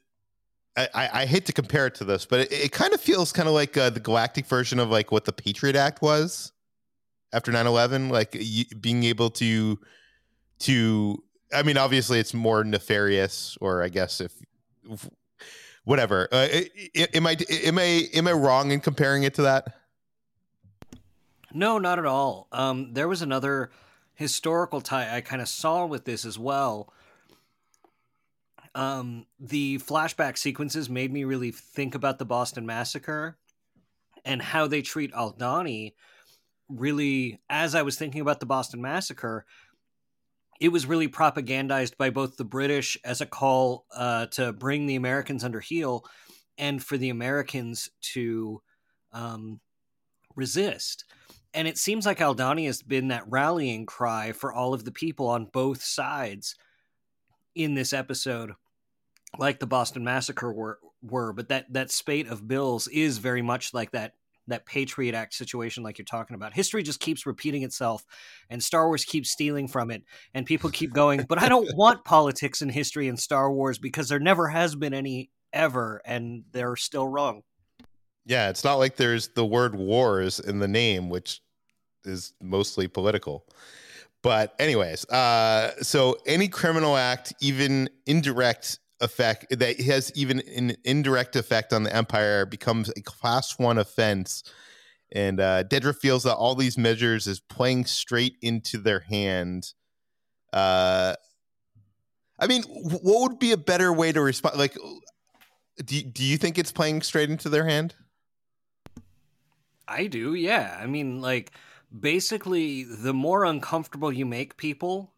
I, 0.95 1.23
I, 1.23 1.27
hate 1.27 1.47
to 1.47 1.53
compare 1.53 1.87
it 1.87 1.95
to 1.97 2.05
this, 2.05 2.27
but 2.27 2.41
it, 2.41 2.53
it 2.53 2.73
kind 2.73 2.93
of 2.93 3.01
feels 3.01 3.33
kind 3.33 3.49
of 3.49 3.55
like 3.55 3.77
uh, 3.77 3.91
the 3.91 4.01
galactic 4.01 4.47
version 4.47 4.79
of 4.79 4.91
like 4.91 5.11
what 5.11 5.25
the 5.25 5.33
Patriot 5.33 5.77
Act 5.77 6.03
was 6.03 6.53
after 7.33 7.53
9-11 7.53 8.11
like 8.11 8.37
being 8.81 9.05
able 9.05 9.31
to 9.31 9.79
to 10.59 11.23
i 11.55 11.63
mean 11.63 11.77
obviously 11.77 12.19
it's 12.19 12.35
more 12.35 12.65
nefarious 12.65 13.57
or 13.61 13.85
i 13.85 13.89
guess 13.89 14.21
if, 14.21 14.33
if 14.91 15.09
whatever 15.85 16.27
uh, 16.33 16.49
am 17.15 17.29
i 17.29 17.37
am 17.65 17.79
i 17.79 18.09
am 18.15 18.27
i 18.27 18.33
wrong 18.33 18.73
in 18.73 18.81
comparing 18.81 19.23
it 19.23 19.35
to 19.35 19.43
that 19.43 19.77
no 21.53 21.79
not 21.79 22.01
at 22.01 22.05
all 22.05 22.49
um 22.51 22.93
there 22.95 23.07
was 23.07 23.23
another 23.23 23.71
historical 24.21 24.83
tie 24.83 25.17
I 25.17 25.23
kind 25.23 25.41
of 25.41 25.49
saw 25.49 25.87
with 25.87 26.05
this 26.05 26.27
as 26.27 26.39
well. 26.39 26.93
Um, 28.75 29.27
the 29.39 29.79
flashback 29.79 30.39
sequences 30.39 30.89
made 30.89 31.13
me 31.13 31.25
really 31.25 31.51
think 31.51 31.95
about 31.95 32.19
the 32.19 32.25
Boston 32.25 32.67
Massacre 32.67 33.37
and 34.25 34.41
how 34.41 34.67
they 34.67 34.83
treat 34.83 35.13
Aldani. 35.13 35.95
Really, 36.69 37.41
as 37.49 37.75
I 37.75 37.83
was 37.83 37.97
thinking 37.97 38.21
about 38.21 38.39
the 38.39 38.47
Boston 38.47 38.81
Massacre, 38.81 39.45
it 40.61 40.69
was 40.69 40.87
really 40.87 41.09
propagandized 41.09 41.97
by 41.97 42.11
both 42.11 42.37
the 42.37 42.45
British 42.45 42.97
as 43.05 43.21
a 43.21 43.27
call 43.27 43.87
uh, 43.95 44.27
to 44.27 44.53
bring 44.53 44.87
the 44.87 44.97
Americans 44.97 45.43
under 45.43 45.59
heel 45.59 46.05
and 46.59 46.83
for 46.83 46.97
the 46.97 47.09
Americans 47.09 47.91
to 48.03 48.63
um, 49.13 49.61
resist. 50.37 51.07
And 51.55 51.67
it 51.67 51.79
seems 51.79 52.07
like 52.07 52.19
Aldani 52.19 52.67
has 52.67 52.83
been 52.83 53.09
that 53.09 53.25
rallying 53.27 53.87
cry 53.87 54.33
for 54.33 54.53
all 54.53 54.75
of 54.75 54.85
the 54.85 54.93
people 54.93 55.27
on 55.27 55.47
both 55.47 55.83
sides 55.83 56.55
in 57.55 57.75
this 57.75 57.93
episode, 57.93 58.53
like 59.39 59.59
the 59.61 59.67
Boston 59.67 60.05
Massacre 60.05 60.53
were. 60.53 60.79
were. 61.03 61.33
But 61.33 61.49
that 61.49 61.73
that 61.73 61.91
spate 61.91 62.29
of 62.29 62.47
bills 62.47 62.89
is 62.89 63.19
very 63.19 63.43
much 63.43 63.73
like 63.75 63.93
that 63.93 64.13
that 64.51 64.67
Patriot 64.67 65.15
Act 65.15 65.35
situation, 65.35 65.83
like 65.83 65.99
you're 65.99 66.05
talking 66.05 66.35
about. 66.35 66.53
History 66.53 66.83
just 66.83 67.01
keeps 67.01 67.27
repeating 67.27 67.63
itself, 67.63 68.05
and 68.51 68.63
Star 68.63 68.87
Wars 68.87 69.05
keeps 69.05 69.31
stealing 69.31 69.69
from 69.69 69.91
it, 69.91 70.03
and 70.35 70.45
people 70.47 70.71
keep 70.71 70.93
going. 70.93 71.25
but 71.29 71.43
I 71.43 71.49
don't 71.49 71.75
want 71.77 72.05
politics 72.05 72.61
and 72.61 72.71
history 72.71 73.09
in 73.09 73.17
Star 73.17 73.51
Wars 73.53 73.79
because 73.79 74.09
there 74.09 74.21
never 74.21 74.49
has 74.49 74.75
been 74.75 74.95
any 74.95 75.31
ever, 75.53 76.03
and 76.05 76.45
they're 76.53 76.77
still 76.77 77.09
wrong. 77.09 77.43
Yeah, 78.27 78.51
it's 78.51 78.65
not 78.65 78.75
like 78.75 78.97
there's 78.97 79.29
the 79.29 79.47
word 79.47 79.75
wars 79.75 80.39
in 80.39 80.59
the 80.59 80.69
name, 80.69 81.09
which 81.09 81.41
is 82.05 82.35
mostly 82.41 82.87
political. 82.87 83.47
But 84.23 84.55
anyways, 84.59 85.07
uh, 85.07 85.73
so 85.83 86.19
any 86.27 86.49
criminal 86.49 86.97
act, 86.97 87.33
even 87.41 87.89
indirect 88.07 88.79
effect 89.01 89.47
that 89.51 89.81
has 89.81 90.13
even 90.15 90.41
an 90.41 90.77
indirect 90.85 91.37
effect 91.37 91.73
on 91.73 91.85
the 91.85 91.95
empire 91.95 92.45
becomes 92.45 92.91
a 92.91 93.01
class 93.01 93.59
one 93.59 93.79
offense. 93.79 94.45
And 95.13 95.41
uh, 95.41 95.65
Dedra 95.65 95.97
feels 95.97 96.25
that 96.25 96.35
all 96.35 96.55
these 96.55 96.77
measures 96.77 97.27
is 97.27 97.41
playing 97.41 97.87
straight 97.87 98.37
into 98.43 98.79
their 98.79 99.01
hand. 99.01 99.73
Uh, 100.53 101.15
I 102.39 102.47
mean, 102.47 102.63
what 102.63 103.23
would 103.23 103.39
be 103.39 103.53
a 103.53 103.57
better 103.57 103.93
way 103.93 104.13
to 104.13 104.21
respond? 104.21 104.59
Like, 104.59 104.77
do 105.85 106.03
do 106.03 106.25
you 106.25 106.37
think 106.37 106.59
it's 106.59 106.73
playing 106.73 107.03
straight 107.03 107.31
into 107.31 107.49
their 107.49 107.65
hand? 107.65 107.95
I 109.89 110.07
do, 110.07 110.35
yeah. 110.35 110.79
I 110.81 110.87
mean, 110.87 111.21
like, 111.21 111.53
basically, 111.99 112.85
the 112.85 113.15
more 113.15 113.45
uncomfortable 113.45 114.13
you 114.13 114.27
make 114.27 114.57
people, 114.57 115.13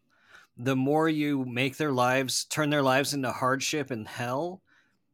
the 0.57 0.75
more 0.75 1.09
you 1.09 1.45
make 1.45 1.77
their 1.77 1.91
lives, 1.91 2.45
turn 2.45 2.69
their 2.69 2.83
lives 2.83 3.13
into 3.13 3.31
hardship 3.31 3.91
and 3.91 4.07
hell, 4.07 4.61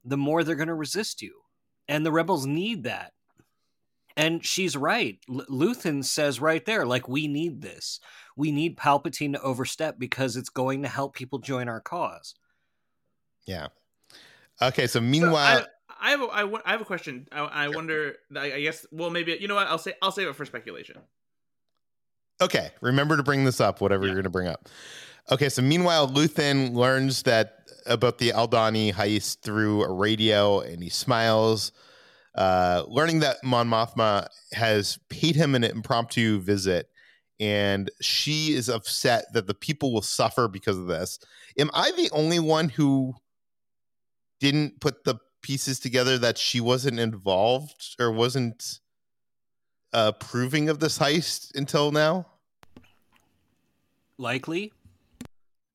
the 0.04 0.18
more 0.18 0.44
they're 0.44 0.56
going 0.56 0.68
to 0.68 0.74
resist 0.74 1.22
you. 1.22 1.42
And 1.88 2.06
the 2.06 2.12
rebels 2.12 2.46
need 2.46 2.84
that. 2.84 3.14
And 4.18 4.46
she's 4.46 4.76
right. 4.76 5.18
L- 5.30 5.46
Luthen 5.50 6.04
says 6.04 6.42
right 6.42 6.66
there, 6.66 6.86
like, 6.86 7.08
we 7.08 7.28
need 7.28 7.62
this. 7.62 8.00
We 8.36 8.52
need 8.52 8.78
Palpatine 8.78 9.34
to 9.34 9.42
overstep 9.42 9.98
because 9.98 10.36
it's 10.36 10.50
going 10.50 10.82
to 10.84 10.90
help 10.90 11.16
people 11.16 11.40
join 11.40 11.70
our 11.70 11.80
cause. 11.80 12.36
Yeah. 13.46 13.68
Okay, 14.62 14.88
so 14.88 15.00
meanwhile. 15.00 15.62
So 15.62 15.66
I 16.02 16.12
have 16.12 16.22
a, 16.22 16.26
I, 16.26 16.44
I 16.66 16.72
have 16.72 16.82
a 16.82 16.86
question. 16.86 17.28
I, 17.32 17.40
I 17.40 17.68
wonder. 17.70 18.18
I 18.36 18.62
guess. 18.62 18.86
Well, 18.92 19.10
maybe 19.10 19.38
you 19.40 19.48
know 19.48 19.56
what? 19.56 19.68
I'll 19.68 19.78
say 19.78 19.94
I'll 20.02 20.12
save 20.12 20.28
it 20.28 20.36
for 20.36 20.46
speculation. 20.46 20.98
Okay, 22.42 22.72
remember 22.82 23.18
to 23.18 23.24
bring 23.24 23.44
this 23.44 23.60
up. 23.60 23.82
Whatever 23.82 24.04
yeah. 24.04 24.08
you're 24.08 24.16
going 24.16 24.24
to 24.24 24.30
bring 24.30 24.48
up. 24.48 24.70
Okay, 25.32 25.50
so 25.50 25.62
meanwhile, 25.62 26.08
Luthen 26.08 26.74
learns 26.74 27.24
that 27.24 27.60
about 27.86 28.18
the 28.18 28.30
Aldani 28.32 28.94
heist 28.94 29.42
through 29.42 29.84
a 29.84 29.92
radio, 29.92 30.60
and 30.62 30.82
he 30.82 30.90
smiles, 30.90 31.72
uh, 32.36 32.84
learning 32.88 33.20
that 33.20 33.38
Mon 33.44 33.68
Mothma 33.68 34.28
has 34.54 34.98
paid 35.10 35.36
him 35.36 35.56
an 35.56 35.64
impromptu 35.64 36.40
visit, 36.40 36.90
and 37.40 37.92
she 38.02 38.54
is 38.54 38.70
upset 38.70 39.26
that 39.34 39.48
the 39.48 39.54
people 39.54 39.94
will 39.94 40.02
suffer 40.02 40.48
because 40.48 40.78
of 40.78 40.88
this. 40.88 41.20
Am 41.58 41.70
I 41.74 41.92
the 41.92 42.10
only 42.12 42.40
one 42.40 42.70
who 42.70 43.14
didn't 44.40 44.80
put 44.80 45.04
the 45.04 45.16
pieces 45.42 45.80
together 45.80 46.18
that 46.18 46.38
she 46.38 46.60
wasn't 46.60 47.00
involved 47.00 47.96
or 48.00 48.12
wasn't 48.12 48.80
approving 49.94 50.70
of 50.70 50.80
this 50.80 50.98
heist 51.00 51.56
until 51.56 51.92
now? 51.92 52.26
Likely. 54.18 54.74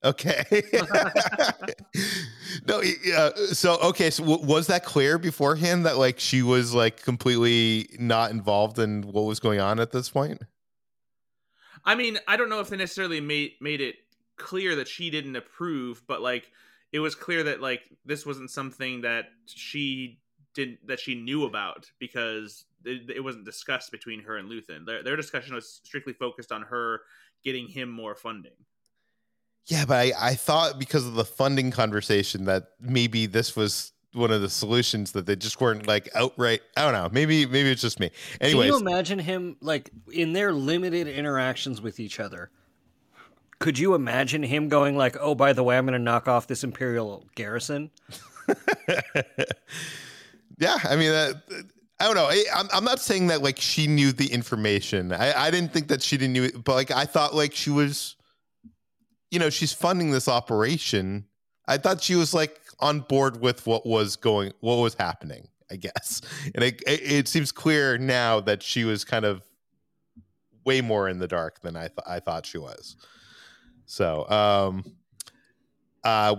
Okay. 0.04 0.44
no, 2.68 2.82
yeah. 2.82 3.16
Uh, 3.16 3.30
so 3.52 3.78
okay. 3.78 4.10
So 4.10 4.22
w- 4.22 4.46
was 4.46 4.66
that 4.66 4.84
clear 4.84 5.16
beforehand 5.16 5.86
that 5.86 5.96
like 5.96 6.20
she 6.20 6.42
was 6.42 6.74
like 6.74 7.02
completely 7.02 7.88
not 7.98 8.30
involved 8.30 8.78
in 8.78 9.02
what 9.02 9.22
was 9.22 9.40
going 9.40 9.60
on 9.60 9.80
at 9.80 9.92
this 9.92 10.10
point? 10.10 10.42
I 11.86 11.94
mean, 11.94 12.18
I 12.28 12.36
don't 12.36 12.50
know 12.50 12.60
if 12.60 12.68
they 12.68 12.76
necessarily 12.76 13.20
made 13.20 13.52
made 13.62 13.80
it 13.80 13.96
clear 14.36 14.76
that 14.76 14.88
she 14.88 15.08
didn't 15.08 15.36
approve, 15.36 16.02
but 16.06 16.20
like 16.20 16.50
it 16.92 16.98
was 16.98 17.14
clear 17.14 17.42
that 17.44 17.62
like 17.62 17.80
this 18.04 18.26
wasn't 18.26 18.50
something 18.50 19.00
that 19.02 19.26
she 19.46 20.20
didn't 20.54 20.86
that 20.86 21.00
she 21.00 21.14
knew 21.14 21.44
about 21.44 21.90
because 21.98 22.66
it, 22.84 23.10
it 23.16 23.20
wasn't 23.20 23.44
discussed 23.44 23.90
between 23.90 24.22
her 24.22 24.36
and 24.36 24.50
Luthen. 24.50 24.86
Their, 24.86 25.02
their 25.02 25.16
discussion 25.16 25.54
was 25.54 25.80
strictly 25.84 26.12
focused 26.12 26.52
on 26.52 26.62
her 26.62 27.02
getting 27.42 27.68
him 27.68 27.90
more 27.90 28.14
funding. 28.14 28.52
Yeah, 29.66 29.84
but 29.86 29.96
I, 29.96 30.12
I 30.20 30.34
thought 30.34 30.78
because 30.78 31.06
of 31.06 31.14
the 31.14 31.24
funding 31.24 31.70
conversation 31.70 32.44
that 32.44 32.68
maybe 32.80 33.26
this 33.26 33.56
was 33.56 33.92
one 34.12 34.30
of 34.30 34.42
the 34.42 34.50
solutions 34.50 35.12
that 35.12 35.26
they 35.26 35.36
just 35.36 35.60
weren't 35.60 35.86
like 35.86 36.08
outright. 36.14 36.60
I 36.76 36.84
don't 36.84 36.92
know. 36.92 37.08
Maybe 37.10 37.46
maybe 37.46 37.70
it's 37.70 37.80
just 37.80 37.98
me. 37.98 38.10
Anyways, 38.40 38.70
can 38.70 38.74
you 38.74 38.80
imagine 38.88 39.18
him 39.18 39.56
like 39.60 39.90
in 40.12 40.34
their 40.34 40.52
limited 40.52 41.08
interactions 41.08 41.80
with 41.80 41.98
each 41.98 42.20
other? 42.20 42.50
could 43.58 43.78
you 43.78 43.94
imagine 43.94 44.42
him 44.42 44.68
going 44.68 44.94
like, 44.94 45.16
"Oh, 45.18 45.34
by 45.34 45.54
the 45.54 45.62
way, 45.62 45.78
I'm 45.78 45.86
going 45.86 45.94
to 45.94 45.98
knock 45.98 46.28
off 46.28 46.46
this 46.46 46.64
imperial 46.64 47.24
garrison"? 47.34 47.90
yeah, 50.58 50.76
I 50.84 50.96
mean, 50.96 51.10
uh, 51.10 51.32
I 52.04 52.06
don't 52.06 52.16
know. 52.16 52.26
I, 52.26 52.44
I'm, 52.54 52.68
I'm 52.70 52.84
not 52.84 53.00
saying 53.00 53.28
that 53.28 53.42
like 53.42 53.58
she 53.58 53.86
knew 53.86 54.12
the 54.12 54.26
information. 54.26 55.10
I, 55.10 55.46
I 55.46 55.50
didn't 55.50 55.72
think 55.72 55.88
that 55.88 56.02
she 56.02 56.18
didn't 56.18 56.34
knew 56.34 56.44
it, 56.44 56.62
but 56.62 56.74
like 56.74 56.90
I 56.90 57.06
thought 57.06 57.34
like 57.34 57.54
she 57.54 57.70
was, 57.70 58.16
you 59.30 59.38
know, 59.38 59.48
she's 59.48 59.72
funding 59.72 60.10
this 60.10 60.28
operation. 60.28 61.24
I 61.66 61.78
thought 61.78 62.02
she 62.02 62.14
was 62.14 62.34
like 62.34 62.60
on 62.78 63.00
board 63.00 63.40
with 63.40 63.66
what 63.66 63.86
was 63.86 64.16
going, 64.16 64.52
what 64.60 64.76
was 64.76 64.92
happening. 64.92 65.48
I 65.70 65.76
guess, 65.76 66.20
and 66.54 66.62
it, 66.62 66.82
it, 66.86 67.00
it 67.10 67.28
seems 67.28 67.50
clear 67.50 67.96
now 67.96 68.38
that 68.40 68.62
she 68.62 68.84
was 68.84 69.02
kind 69.02 69.24
of 69.24 69.42
way 70.66 70.82
more 70.82 71.08
in 71.08 71.18
the 71.18 71.26
dark 71.26 71.60
than 71.60 71.74
I 71.74 71.88
thought 71.88 72.04
I 72.06 72.20
thought 72.20 72.44
she 72.44 72.58
was. 72.58 72.96
So, 73.86 74.28
um, 74.28 74.84
uh, 76.04 76.36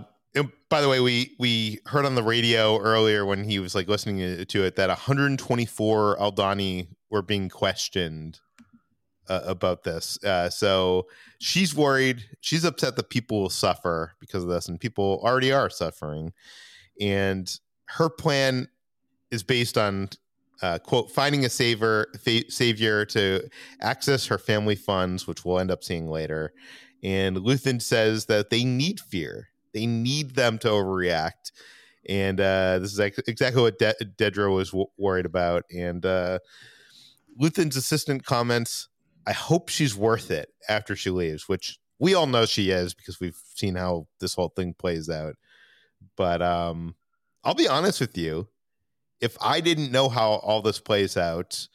by 0.68 0.80
the 0.80 0.88
way, 0.88 1.00
we 1.00 1.34
we 1.38 1.80
heard 1.86 2.04
on 2.04 2.14
the 2.14 2.22
radio 2.22 2.78
earlier 2.78 3.24
when 3.24 3.44
he 3.44 3.58
was 3.58 3.74
like 3.74 3.88
listening 3.88 4.44
to 4.44 4.64
it 4.64 4.76
that 4.76 4.88
124 4.88 6.16
Aldani 6.18 6.88
were 7.10 7.22
being 7.22 7.48
questioned 7.48 8.40
uh, 9.28 9.40
about 9.44 9.84
this. 9.84 10.22
Uh, 10.24 10.50
so 10.50 11.06
she's 11.38 11.74
worried. 11.74 12.24
She's 12.40 12.64
upset 12.64 12.96
that 12.96 13.10
people 13.10 13.40
will 13.40 13.50
suffer 13.50 14.14
because 14.20 14.42
of 14.42 14.50
this, 14.50 14.68
and 14.68 14.80
people 14.80 15.20
already 15.22 15.52
are 15.52 15.70
suffering. 15.70 16.32
And 17.00 17.52
her 17.86 18.10
plan 18.10 18.68
is 19.30 19.42
based 19.42 19.78
on 19.78 20.08
uh, 20.62 20.78
quote 20.78 21.10
finding 21.10 21.44
a 21.44 21.48
savior 21.48 22.08
fa- 22.18 22.50
savior 22.50 23.04
to 23.04 23.48
access 23.80 24.26
her 24.26 24.38
family 24.38 24.76
funds, 24.76 25.26
which 25.26 25.44
we'll 25.44 25.58
end 25.60 25.70
up 25.70 25.84
seeing 25.84 26.08
later. 26.08 26.52
And 27.02 27.36
Luthen 27.36 27.80
says 27.80 28.26
that 28.26 28.50
they 28.50 28.64
need 28.64 29.00
fear 29.00 29.50
they 29.76 29.86
need 29.86 30.34
them 30.34 30.56
to 30.58 30.68
overreact. 30.68 31.52
And 32.08 32.40
uh, 32.40 32.78
this 32.78 32.92
is 32.92 32.98
exactly 32.98 33.60
what 33.60 33.78
De- 33.78 34.50
was 34.50 34.70
w- 34.70 34.86
worried 34.96 35.26
about. 35.26 35.64
And 35.70 36.04
uh, 36.06 36.38
Luthen's 37.38 37.76
assistant 37.76 38.24
comments, 38.24 38.88
I 39.26 39.32
hope 39.32 39.68
she's 39.68 39.94
worth 39.94 40.30
it 40.30 40.48
after 40.66 40.96
she 40.96 41.10
leaves, 41.10 41.46
which 41.46 41.78
we 41.98 42.14
all 42.14 42.26
know 42.26 42.46
she 42.46 42.70
is 42.70 42.94
because 42.94 43.20
we've 43.20 43.38
seen 43.54 43.74
how 43.74 44.06
this 44.18 44.34
whole 44.34 44.48
thing 44.48 44.72
plays 44.72 45.10
out. 45.10 45.34
But 46.16 46.40
um, 46.40 46.94
I'll 47.44 47.54
be 47.54 47.68
honest 47.68 48.00
with 48.00 48.16
you. 48.16 48.48
If 49.20 49.36
I 49.40 49.60
didn't 49.60 49.92
know 49.92 50.08
how 50.08 50.32
all 50.32 50.62
this 50.62 50.80
plays 50.80 51.18
out, 51.18 51.68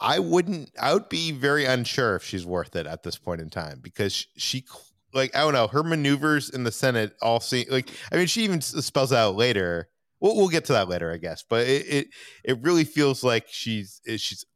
I 0.00 0.18
wouldn't, 0.18 0.70
I 0.80 0.92
would 0.92 1.08
be 1.08 1.32
very 1.32 1.64
unsure 1.64 2.16
if 2.16 2.24
she's 2.24 2.44
worth 2.44 2.76
it 2.76 2.86
at 2.86 3.04
this 3.04 3.16
point 3.16 3.40
in 3.40 3.48
time 3.48 3.78
because 3.80 4.26
she 4.36 4.64
like 5.14 5.34
I 5.36 5.40
don't 5.40 5.52
know 5.52 5.66
her 5.68 5.82
maneuvers 5.82 6.50
in 6.50 6.64
the 6.64 6.72
Senate 6.72 7.14
all 7.20 7.40
seem 7.40 7.66
like 7.70 7.90
I 8.10 8.16
mean 8.16 8.26
she 8.26 8.42
even 8.44 8.60
spells 8.60 9.12
out 9.12 9.36
later. 9.36 9.88
We'll, 10.20 10.36
we'll 10.36 10.48
get 10.48 10.66
to 10.66 10.72
that 10.74 10.88
later, 10.88 11.12
I 11.12 11.16
guess. 11.16 11.44
But 11.48 11.66
it, 11.66 11.86
it 11.88 12.08
it 12.44 12.62
really 12.62 12.84
feels 12.84 13.24
like 13.24 13.46
she's 13.48 14.00
she's 14.16 14.46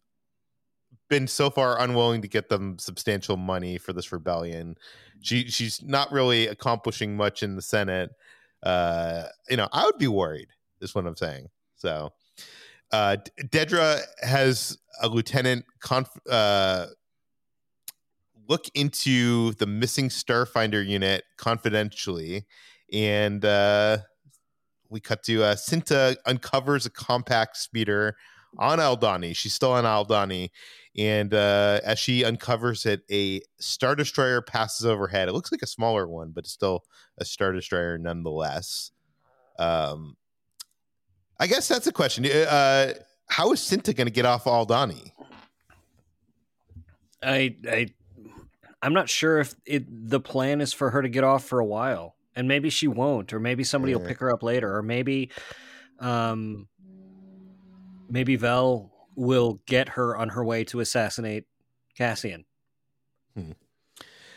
been 1.09 1.27
so 1.29 1.51
far 1.51 1.81
unwilling 1.81 2.23
to 2.23 2.29
get 2.29 2.49
them 2.49 2.79
substantial 2.79 3.37
money 3.37 3.79
for 3.79 3.93
this 3.93 4.13
rebellion. 4.13 4.77
She 5.21 5.49
she's 5.49 5.83
not 5.83 6.13
really 6.13 6.47
accomplishing 6.47 7.17
much 7.17 7.43
in 7.43 7.57
the 7.57 7.63
Senate. 7.63 8.11
Uh, 8.63 9.25
you 9.49 9.57
know, 9.57 9.69
I 9.73 9.85
would 9.85 9.99
be 9.99 10.09
worried. 10.09 10.49
Is 10.81 10.95
what 10.95 11.07
I'm 11.07 11.17
saying. 11.17 11.49
So, 11.77 12.13
uh, 12.93 13.17
Dedra 13.45 14.01
has 14.23 14.79
a 15.03 15.09
lieutenant 15.09 15.65
conf- 15.81 16.21
uh, 16.29 16.87
look 18.49 18.67
into 18.75 19.53
the 19.55 19.67
missing 19.67 20.09
Starfinder 20.09 20.87
unit 20.87 21.25
confidentially, 21.37 22.47
and 22.93 23.45
uh, 23.45 23.99
we 24.89 25.01
cut 25.01 25.23
to 25.25 25.43
uh, 25.43 25.55
Cinta 25.55 26.17
uncovers 26.27 26.87
a 26.87 26.91
compact 26.91 27.57
speeder 27.57 28.17
on 28.59 28.79
Aldhani. 28.79 29.35
She's 29.35 29.55
still 29.55 29.73
on 29.73 29.85
Aldhani, 29.85 30.51
and 30.97 31.35
uh, 31.35 31.81
as 31.85 31.99
she 31.99 32.25
uncovers 32.25 32.87
it, 32.87 33.03
a 33.11 33.43
star 33.59 33.95
destroyer 33.95 34.41
passes 34.41 34.87
overhead. 34.87 35.29
It 35.29 35.33
looks 35.33 35.53
like 35.53 35.63
a 35.63 35.67
smaller 35.67 36.07
one, 36.07 36.33
but 36.35 36.45
it's 36.45 36.53
still 36.53 36.85
a 37.19 37.25
star 37.25 37.53
destroyer 37.53 37.99
nonetheless. 37.99 38.93
Um, 39.59 40.17
I 41.39 41.47
guess 41.47 41.69
that's 41.69 41.87
a 41.87 41.93
question. 41.93 42.27
Uh, 42.27 42.95
how 43.29 43.53
is 43.53 43.61
Cinta 43.61 43.95
going 43.95 44.07
to 44.07 44.13
get 44.13 44.25
off 44.25 44.45
Aldhani? 44.45 45.13
I 47.23 47.57
I 47.69 47.89
I'm 48.83 48.93
not 48.93 49.09
sure 49.09 49.39
if 49.39 49.55
it 49.65 49.85
the 49.89 50.21
plan 50.21 50.61
is 50.61 50.73
for 50.73 50.91
her 50.91 51.03
to 51.03 51.09
get 51.09 51.25
off 51.25 51.45
for 51.45 51.59
a 51.59 51.65
while, 51.65 52.17
and 52.35 52.47
maybe 52.47 52.71
she 52.71 52.89
won't, 52.89 53.33
or 53.33 53.41
maybe 53.41 53.65
somebody 53.65 53.95
will 53.95 54.07
pick 54.07 54.21
her 54.21 54.33
up 54.33 54.43
later, 54.43 54.77
or 54.77 54.83
maybe, 54.83 55.31
um, 55.99 56.69
maybe 58.09 58.37
Vel 58.37 58.93
will 59.15 59.61
get 59.67 59.91
her 59.91 60.17
on 60.17 60.29
her 60.31 60.45
way 60.45 60.65
to 60.65 60.81
assassinate 60.81 61.45
Cassian. 61.97 62.45
Hmm. 63.35 63.53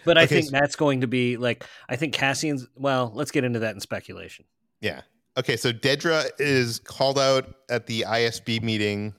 But 0.06 0.18
I 0.18 0.26
think 0.26 0.46
so, 0.46 0.52
that's 0.52 0.76
going 0.76 1.02
to 1.02 1.08
be 1.08 1.38
like 1.38 1.66
I 1.88 1.96
think 1.96 2.14
Cassian's. 2.14 2.66
Well, 2.76 3.12
let's 3.14 3.32
get 3.32 3.44
into 3.44 3.60
that 3.60 3.76
in 3.76 3.82
speculation. 3.82 4.46
Yeah. 4.82 5.02
Okay. 5.38 5.58
So 5.58 5.72
Dedra 5.72 6.30
is 6.40 6.80
called 6.80 7.20
out 7.20 7.54
at 7.70 7.86
the 7.86 8.06
ISB 8.08 8.64
meeting, 8.64 9.14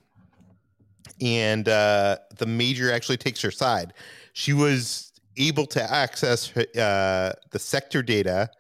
and 1.21 1.69
uh, 1.69 2.17
the 2.39 2.47
major 2.47 2.91
actually 2.91 3.19
takes 3.19 3.43
her 3.43 3.51
side. 3.51 3.93
She 4.33 4.53
was 4.53 5.10
able 5.49 5.67
to 5.67 5.93
access 5.93 6.57
uh, 6.57 7.33
the 7.51 7.59
sector 7.59 8.03
data 8.03 8.51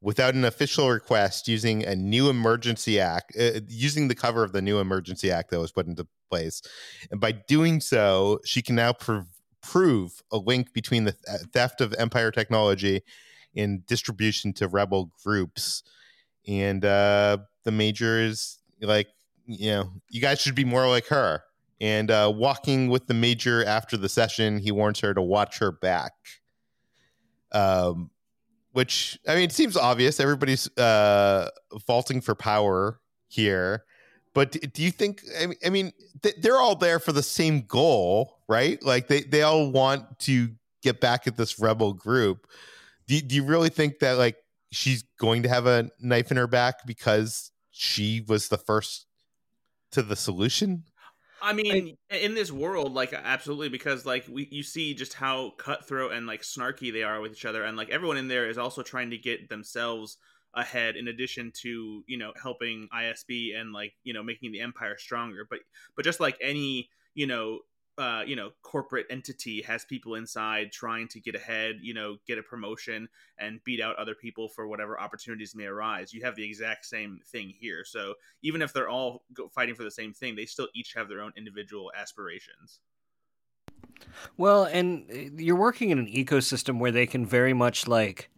without 0.00 0.34
an 0.34 0.44
official 0.44 0.88
request 0.88 1.46
using 1.46 1.84
a 1.84 1.94
new 1.94 2.30
emergency 2.30 2.98
act 2.98 3.36
uh, 3.38 3.60
using 3.68 4.08
the 4.08 4.14
cover 4.14 4.42
of 4.42 4.52
the 4.52 4.62
new 4.62 4.78
emergency 4.78 5.30
act 5.30 5.50
that 5.50 5.60
was 5.60 5.72
put 5.72 5.86
into 5.86 6.06
place. 6.30 6.62
And 7.10 7.20
by 7.20 7.32
doing 7.32 7.80
so 7.80 8.40
she 8.44 8.62
can 8.62 8.76
now 8.76 8.92
pr- 8.92 9.20
prove 9.62 10.22
a 10.32 10.38
link 10.38 10.72
between 10.72 11.04
the 11.04 11.12
th- 11.12 11.40
theft 11.52 11.80
of 11.80 11.94
empire 11.98 12.30
technology 12.30 13.02
and 13.54 13.84
distribution 13.86 14.52
to 14.54 14.68
rebel 14.68 15.10
groups. 15.22 15.82
And 16.48 16.84
uh, 16.84 17.38
the 17.64 17.72
major 17.72 18.20
is 18.20 18.58
like 18.80 19.08
you 19.46 19.70
know 19.70 19.90
you 20.08 20.20
guys 20.20 20.40
should 20.40 20.54
be 20.54 20.64
more 20.64 20.88
like 20.88 21.06
her 21.08 21.42
and 21.80 22.10
uh, 22.10 22.32
walking 22.34 22.88
with 22.88 23.06
the 23.06 23.14
major 23.14 23.64
after 23.64 23.96
the 23.96 24.08
session, 24.08 24.58
he 24.58 24.70
warns 24.70 25.00
her 25.00 25.14
to 25.14 25.22
watch 25.22 25.58
her 25.58 25.72
back. 25.72 26.12
Um, 27.52 28.10
which 28.72 29.18
I 29.26 29.34
mean, 29.34 29.44
it 29.44 29.52
seems 29.52 29.76
obvious. 29.76 30.20
Everybody's 30.20 30.68
uh, 30.78 31.48
vaulting 31.86 32.20
for 32.20 32.34
power 32.34 33.00
here, 33.26 33.84
but 34.32 34.52
do 34.72 34.82
you 34.82 34.92
think? 34.92 35.22
I 35.64 35.70
mean, 35.70 35.92
they're 36.38 36.58
all 36.58 36.76
there 36.76 37.00
for 37.00 37.12
the 37.12 37.22
same 37.22 37.62
goal, 37.62 38.38
right? 38.48 38.80
Like 38.84 39.08
they 39.08 39.22
they 39.22 39.42
all 39.42 39.70
want 39.70 40.20
to 40.20 40.50
get 40.82 41.00
back 41.00 41.26
at 41.26 41.36
this 41.36 41.58
rebel 41.58 41.92
group. 41.92 42.46
Do, 43.06 43.20
do 43.20 43.34
you 43.34 43.44
really 43.44 43.70
think 43.70 43.98
that 43.98 44.18
like 44.18 44.36
she's 44.70 45.02
going 45.18 45.42
to 45.42 45.48
have 45.48 45.66
a 45.66 45.90
knife 46.00 46.30
in 46.30 46.36
her 46.36 46.46
back 46.46 46.86
because 46.86 47.50
she 47.72 48.24
was 48.28 48.48
the 48.48 48.58
first 48.58 49.06
to 49.90 50.02
the 50.02 50.16
solution? 50.16 50.84
I 51.42 51.52
mean, 51.54 51.96
I, 52.10 52.16
in 52.16 52.34
this 52.34 52.52
world, 52.52 52.92
like 52.92 53.12
absolutely, 53.12 53.68
because 53.70 54.04
like 54.04 54.26
we 54.28 54.48
you 54.50 54.62
see 54.62 54.94
just 54.94 55.14
how 55.14 55.50
cutthroat 55.58 56.12
and 56.12 56.26
like 56.26 56.42
snarky 56.42 56.92
they 56.92 57.02
are 57.02 57.20
with 57.20 57.32
each 57.32 57.44
other, 57.44 57.64
and 57.64 57.76
like 57.76 57.90
everyone 57.90 58.16
in 58.18 58.28
there 58.28 58.48
is 58.48 58.58
also 58.58 58.82
trying 58.82 59.10
to 59.10 59.18
get 59.18 59.48
themselves 59.48 60.18
ahead 60.54 60.96
in 60.96 61.08
addition 61.08 61.52
to 61.62 62.02
you 62.06 62.18
know 62.18 62.32
helping 62.40 62.88
ISB 62.92 63.54
and 63.54 63.72
like 63.72 63.94
you 64.02 64.12
know 64.12 64.22
making 64.22 64.52
the 64.52 64.60
empire 64.60 64.96
stronger. 64.98 65.46
But 65.48 65.60
but 65.96 66.04
just 66.04 66.20
like 66.20 66.36
any 66.42 66.90
you 67.14 67.26
know 67.26 67.60
uh, 68.00 68.22
you 68.26 68.34
know 68.34 68.50
corporate 68.62 69.04
entity 69.10 69.60
has 69.60 69.84
people 69.84 70.14
inside 70.14 70.72
trying 70.72 71.06
to 71.06 71.20
get 71.20 71.34
ahead 71.34 71.76
you 71.82 71.92
know 71.92 72.16
get 72.26 72.38
a 72.38 72.42
promotion 72.42 73.06
and 73.38 73.60
beat 73.64 73.78
out 73.78 73.94
other 73.96 74.14
people 74.14 74.48
for 74.48 74.66
whatever 74.66 74.98
opportunities 74.98 75.54
may 75.54 75.66
arise. 75.66 76.14
You 76.14 76.24
have 76.24 76.34
the 76.34 76.44
exact 76.44 76.86
same 76.86 77.20
thing 77.26 77.52
here. 77.60 77.84
So 77.84 78.14
even 78.42 78.62
if 78.62 78.72
they're 78.72 78.88
all 78.88 79.24
fighting 79.54 79.74
for 79.74 79.84
the 79.84 79.90
same 79.90 80.14
thing 80.14 80.34
they 80.34 80.46
still 80.46 80.68
each 80.74 80.94
have 80.94 81.10
their 81.10 81.20
own 81.20 81.32
individual 81.36 81.92
aspirations. 81.94 82.80
Well 84.38 84.64
and 84.64 85.04
uh, 85.12 85.36
you're 85.36 85.56
working 85.56 85.90
in 85.90 85.98
an 85.98 86.06
ecosystem 86.06 86.78
where 86.78 86.92
they 86.92 87.06
can 87.06 87.26
very 87.26 87.52
much 87.52 87.86
like 87.86 88.30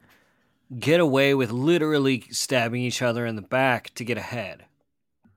get 0.76 0.98
away 0.98 1.34
with 1.34 1.52
literally 1.52 2.24
stabbing 2.30 2.82
each 2.82 3.00
other 3.00 3.26
in 3.26 3.36
the 3.36 3.42
back 3.42 3.94
to 3.94 4.04
get 4.04 4.18
ahead. 4.18 4.64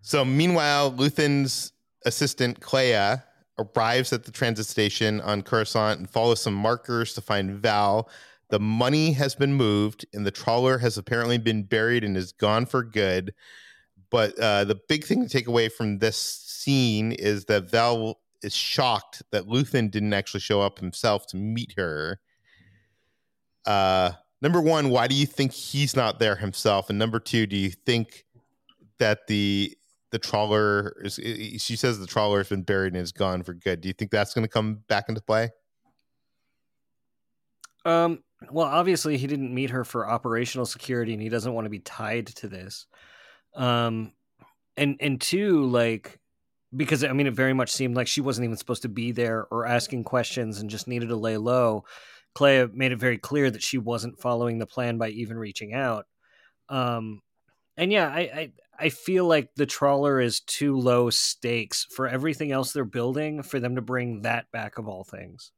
So 0.01 0.25
meanwhile 0.25 0.89
luthen's 0.89 1.73
assistant 2.07 2.59
Kleya 2.59 3.21
arrives 3.57 4.11
at 4.13 4.23
the 4.23 4.31
transit 4.31 4.65
station 4.65 5.21
on 5.21 5.41
Coruscant 5.41 5.99
and 5.99 6.09
follows 6.09 6.41
some 6.41 6.53
markers 6.53 7.13
to 7.13 7.21
find 7.21 7.51
Vel. 7.51 8.09
The 8.49 8.59
money 8.59 9.13
has 9.13 9.35
been 9.35 9.53
moved, 9.53 10.05
and 10.13 10.25
the 10.25 10.31
trawler 10.31 10.77
has 10.77 10.97
apparently 10.97 11.37
been 11.37 11.63
buried 11.63 12.03
and 12.03 12.15
is 12.15 12.31
gone 12.31 12.65
for 12.65 12.83
good. 12.83 13.33
But 14.11 14.37
uh, 14.39 14.65
the 14.65 14.79
big 14.87 15.03
thing 15.03 15.23
to 15.23 15.29
take 15.29 15.47
away 15.47 15.69
from 15.69 15.99
this 15.99 16.17
scene 16.17 17.11
is 17.11 17.45
that 17.45 17.69
Vel 17.69 18.19
is 18.43 18.55
shocked 18.55 19.23
that 19.31 19.47
Luthen 19.47 19.89
didn't 19.89 20.13
actually 20.13 20.41
show 20.41 20.61
up 20.61 20.79
himself 20.79 21.25
to 21.27 21.37
meet 21.37 21.73
her. 21.77 22.19
Uh, 23.65 24.11
number 24.41 24.61
one, 24.61 24.89
why 24.89 25.07
do 25.07 25.15
you 25.15 25.25
think 25.25 25.51
he's 25.51 25.95
not 25.95 26.19
there 26.19 26.35
himself? 26.35 26.89
And 26.89 26.99
number 26.99 27.19
two, 27.19 27.47
do 27.47 27.55
you 27.55 27.71
think 27.71 28.25
that 28.99 29.27
the 29.27 29.75
the 30.15 30.19
trawler 30.19 30.95
is. 31.03 31.15
She 31.61 31.75
says 31.75 31.99
the 31.99 32.07
trawler 32.07 32.37
has 32.37 32.47
been 32.47 32.61
buried 32.61 32.93
and 32.93 33.01
is 33.01 33.11
gone 33.11 33.43
for 33.43 33.53
good. 33.53 33.81
Do 33.81 33.89
you 33.89 33.93
think 33.93 34.11
that's 34.11 34.33
going 34.33 34.45
to 34.45 34.49
come 34.49 34.75
back 34.87 35.09
into 35.09 35.19
play? 35.19 35.49
Um. 37.83 38.23
Well, 38.49 38.67
obviously, 38.67 39.17
he 39.17 39.27
didn't 39.27 39.53
meet 39.53 39.71
her 39.71 39.83
for 39.83 40.09
operational 40.09 40.65
security, 40.65 41.11
and 41.11 41.21
he 41.21 41.27
doesn't 41.27 41.53
want 41.53 41.65
to 41.65 41.69
be 41.69 41.79
tied 41.79 42.27
to 42.27 42.47
this. 42.47 42.85
Um, 43.55 44.13
and 44.77 44.95
and 45.01 45.19
two, 45.19 45.65
like 45.65 46.17
because 46.73 47.03
I 47.03 47.11
mean, 47.11 47.27
it 47.27 47.33
very 47.33 47.53
much 47.53 47.71
seemed 47.71 47.97
like 47.97 48.07
she 48.07 48.21
wasn't 48.21 48.45
even 48.45 48.55
supposed 48.55 48.83
to 48.83 48.89
be 48.89 49.11
there 49.11 49.47
or 49.51 49.65
asking 49.65 50.05
questions 50.05 50.61
and 50.61 50.69
just 50.69 50.87
needed 50.87 51.09
to 51.09 51.17
lay 51.17 51.35
low. 51.35 51.83
Kleya 52.37 52.73
made 52.73 52.93
it 52.93 52.99
very 52.99 53.17
clear 53.17 53.51
that 53.51 53.63
she 53.63 53.77
wasn't 53.77 54.21
following 54.21 54.59
the 54.59 54.65
plan 54.65 54.97
by 54.97 55.09
even 55.09 55.37
reaching 55.37 55.73
out. 55.73 56.05
Um, 56.69 57.21
and 57.75 57.91
yeah, 57.91 58.07
I, 58.07 58.19
I 58.19 58.51
I 58.79 58.89
feel 58.89 59.25
like 59.25 59.55
the 59.55 59.65
trawler 59.65 60.19
is 60.19 60.39
too 60.39 60.77
low 60.77 61.09
stakes 61.09 61.85
for 61.89 62.07
everything 62.07 62.51
else 62.51 62.73
they're 62.73 62.85
building 62.85 63.43
for 63.43 63.59
them 63.59 63.75
to 63.75 63.81
bring 63.81 64.21
that 64.21 64.51
back 64.51 64.77
of 64.77 64.87
all 64.87 65.03
things. 65.03 65.51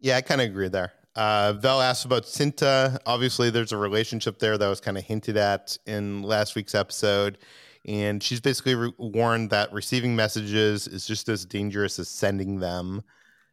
Yeah, 0.00 0.16
I 0.16 0.20
kind 0.22 0.40
of 0.40 0.46
agree 0.48 0.68
there. 0.68 0.92
Uh, 1.14 1.54
Vel 1.54 1.80
asked 1.80 2.04
about 2.04 2.24
Cinta. 2.24 2.98
Obviously, 3.04 3.50
there's 3.50 3.72
a 3.72 3.76
relationship 3.76 4.38
there 4.38 4.56
that 4.56 4.68
was 4.68 4.80
kind 4.80 4.96
of 4.96 5.04
hinted 5.04 5.36
at 5.36 5.76
in 5.86 6.22
last 6.22 6.54
week's 6.54 6.74
episode. 6.74 7.38
And 7.86 8.22
she's 8.22 8.40
basically 8.40 8.74
re- 8.74 8.92
warned 8.98 9.50
that 9.50 9.72
receiving 9.72 10.14
messages 10.14 10.86
is 10.86 11.06
just 11.06 11.28
as 11.28 11.44
dangerous 11.44 11.98
as 11.98 12.08
sending 12.08 12.60
them. 12.60 13.02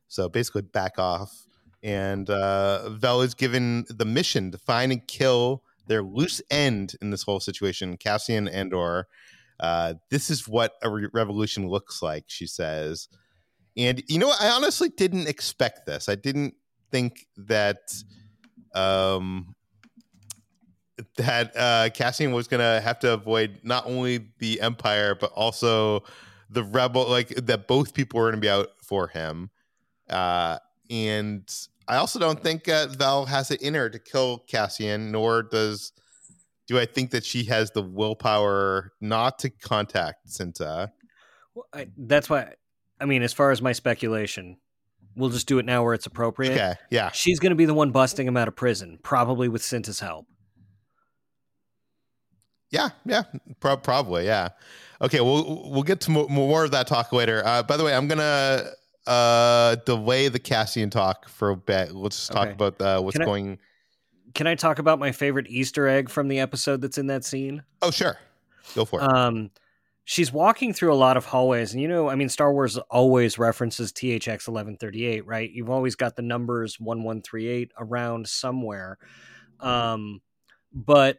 So 0.07 0.30
basically, 0.30 0.61
back 0.61 0.99
off. 0.99 1.47
And 1.84 2.30
uh, 2.30 2.89
Vel 2.89 3.22
is 3.22 3.34
given 3.34 3.86
the 3.89 4.05
mission 4.05 4.51
to 4.51 4.57
find 4.57 4.91
and 4.91 5.05
kill 5.07 5.63
their 5.88 6.04
loose 6.04 6.42
end 6.50 6.96
in 7.02 7.10
this 7.10 7.24
whole 7.24 7.40
situation, 7.40 7.98
Cassian 7.98 8.48
Andor. 8.48 9.08
Uh, 9.60 9.96
this 10.10 10.30
is 10.30 10.48
what 10.48 10.74
a 10.84 10.90
re- 10.90 11.10
revolution 11.14 11.68
looks 11.68 12.02
like, 12.02 12.26
she 12.28 12.46
says. 12.46 13.08
And 13.76 14.04
you 14.08 14.20
know, 14.20 14.34
I 14.40 14.50
honestly 14.50 14.90
didn't 14.90 15.28
expect 15.28 15.86
this. 15.86 16.10
I 16.10 16.16
didn't 16.16 16.56
think 16.92 17.28
that 17.38 17.80
um, 18.74 19.56
that 21.18 21.56
uh, 21.56 21.90
Cassian 21.94 22.32
was 22.32 22.48
gonna 22.48 22.82
have 22.82 23.00
to 23.00 23.14
avoid 23.14 23.60
not 23.64 23.86
only 23.86 24.30
the 24.40 24.62
Empire 24.62 25.16
but 25.16 25.32
also 25.32 26.04
the 26.50 26.64
rebel, 26.64 27.08
like 27.08 27.30
that 27.30 27.68
both 27.68 27.94
people 27.94 28.20
were 28.20 28.30
gonna 28.30 28.42
be 28.42 28.50
out 28.50 28.70
for 28.84 29.08
him. 29.08 29.50
Uh, 30.10 30.58
and 30.90 31.68
I 31.88 31.98
also 31.98 32.20
don't 32.20 32.42
think 32.42 32.68
uh, 32.68 32.88
Vel 32.88 33.26
has 33.26 33.52
it 33.52 33.62
in 33.62 33.74
her 33.74 33.90
to 33.90 34.00
kill 34.00 34.40
Cassian, 34.48 35.12
nor 35.12 35.44
does 35.44 35.94
do 36.68 36.78
I 36.78 36.86
think 36.86 37.12
that 37.12 37.24
she 37.24 37.46
has 37.46 37.72
the 37.72 37.82
willpower 37.82 38.92
not 39.00 39.40
to 39.40 39.50
contact 39.50 40.28
Cinta. 40.28 40.90
Well, 41.56 41.66
I, 41.74 41.88
that's 41.98 42.30
why. 42.30 42.54
I 43.00 43.06
mean, 43.06 43.24
as 43.24 43.32
far 43.32 43.52
as 43.52 43.62
my 43.62 43.72
speculation, 43.72 44.58
we'll 45.16 45.30
just 45.30 45.48
do 45.48 45.60
it 45.60 45.66
now 45.66 45.84
where 45.84 45.94
it's 45.94 46.06
appropriate. 46.06 46.54
Okay, 46.54 46.76
yeah. 46.90 47.12
She's 47.12 47.40
going 47.40 47.52
to 47.52 47.56
be 47.56 47.66
the 47.66 47.74
one 47.74 47.92
busting 47.92 48.28
him 48.28 48.36
out 48.36 48.48
of 48.48 48.56
prison, 48.56 49.00
probably 49.02 49.48
with 49.48 49.62
Cinta's 49.62 50.00
help. 50.00 50.28
Yeah, 52.70 52.90
yeah, 53.06 53.24
pro- 53.62 53.78
probably, 53.78 54.26
yeah. 54.26 54.50
Okay, 55.02 55.22
we'll 55.22 55.70
we'll 55.72 55.84
get 55.84 56.02
to 56.02 56.12
mo- 56.12 56.28
more 56.28 56.66
of 56.66 56.72
that 56.72 56.88
talk 56.88 57.14
later. 57.14 57.42
Uh, 57.46 57.64
by 57.64 57.78
the 57.78 57.84
way, 57.84 57.96
I'm 57.96 58.08
gonna 58.08 58.72
uh, 59.08 59.76
delay 59.86 60.28
the 60.28 60.39
Cassian 60.39 60.89
talk 60.89 61.28
for 61.30 61.49
a 61.51 61.55
bit. 61.58 61.93
Let's 61.95 62.18
just 62.18 62.32
talk 62.32 62.47
Okay. 62.47 62.51
about 62.51 62.82
uh, 62.82 63.01
what's 63.01 63.14
Can 63.16 63.22
I- 63.24 63.26
going. 63.26 63.60
Can 64.34 64.45
I 64.45 64.55
talk 64.55 64.78
about 64.78 64.99
my 64.99 65.12
favorite 65.12 65.47
Easter 65.49 65.88
egg 65.88 66.10
from 66.10 66.28
the 66.28 66.39
episode 66.39 66.82
that's 66.82 66.97
in 66.99 67.08
that 67.08 67.24
scene? 67.24 67.64
Oh, 67.82 67.89
sure, 67.89 68.18
go 68.76 68.86
for 68.86 69.01
it. 69.01 69.05
Um, 69.10 69.49
she's 70.03 70.32
walking 70.32 70.74
through 70.74 70.93
a 70.93 70.95
lot 70.95 71.18
of 71.18 71.26
hallways, 71.26 71.74
and 71.74 71.82
you 71.82 71.88
know, 71.88 72.08
I 72.10 72.16
mean, 72.16 72.30
Star 72.30 72.53
Wars 72.53 72.78
always 72.91 73.39
references 73.39 73.91
THX 73.91 74.47
eleven 74.47 74.78
thirty 74.78 75.05
eight, 75.05 75.26
right? 75.26 75.49
You've 75.49 75.70
always 75.72 75.95
got 75.95 76.16
the 76.18 76.22
numbers 76.22 76.80
one 76.80 77.03
one 77.03 77.22
three 77.24 77.47
eight 77.47 77.72
around 77.80 78.28
somewhere. 78.28 78.99
Um, 79.60 80.22
but 80.72 81.18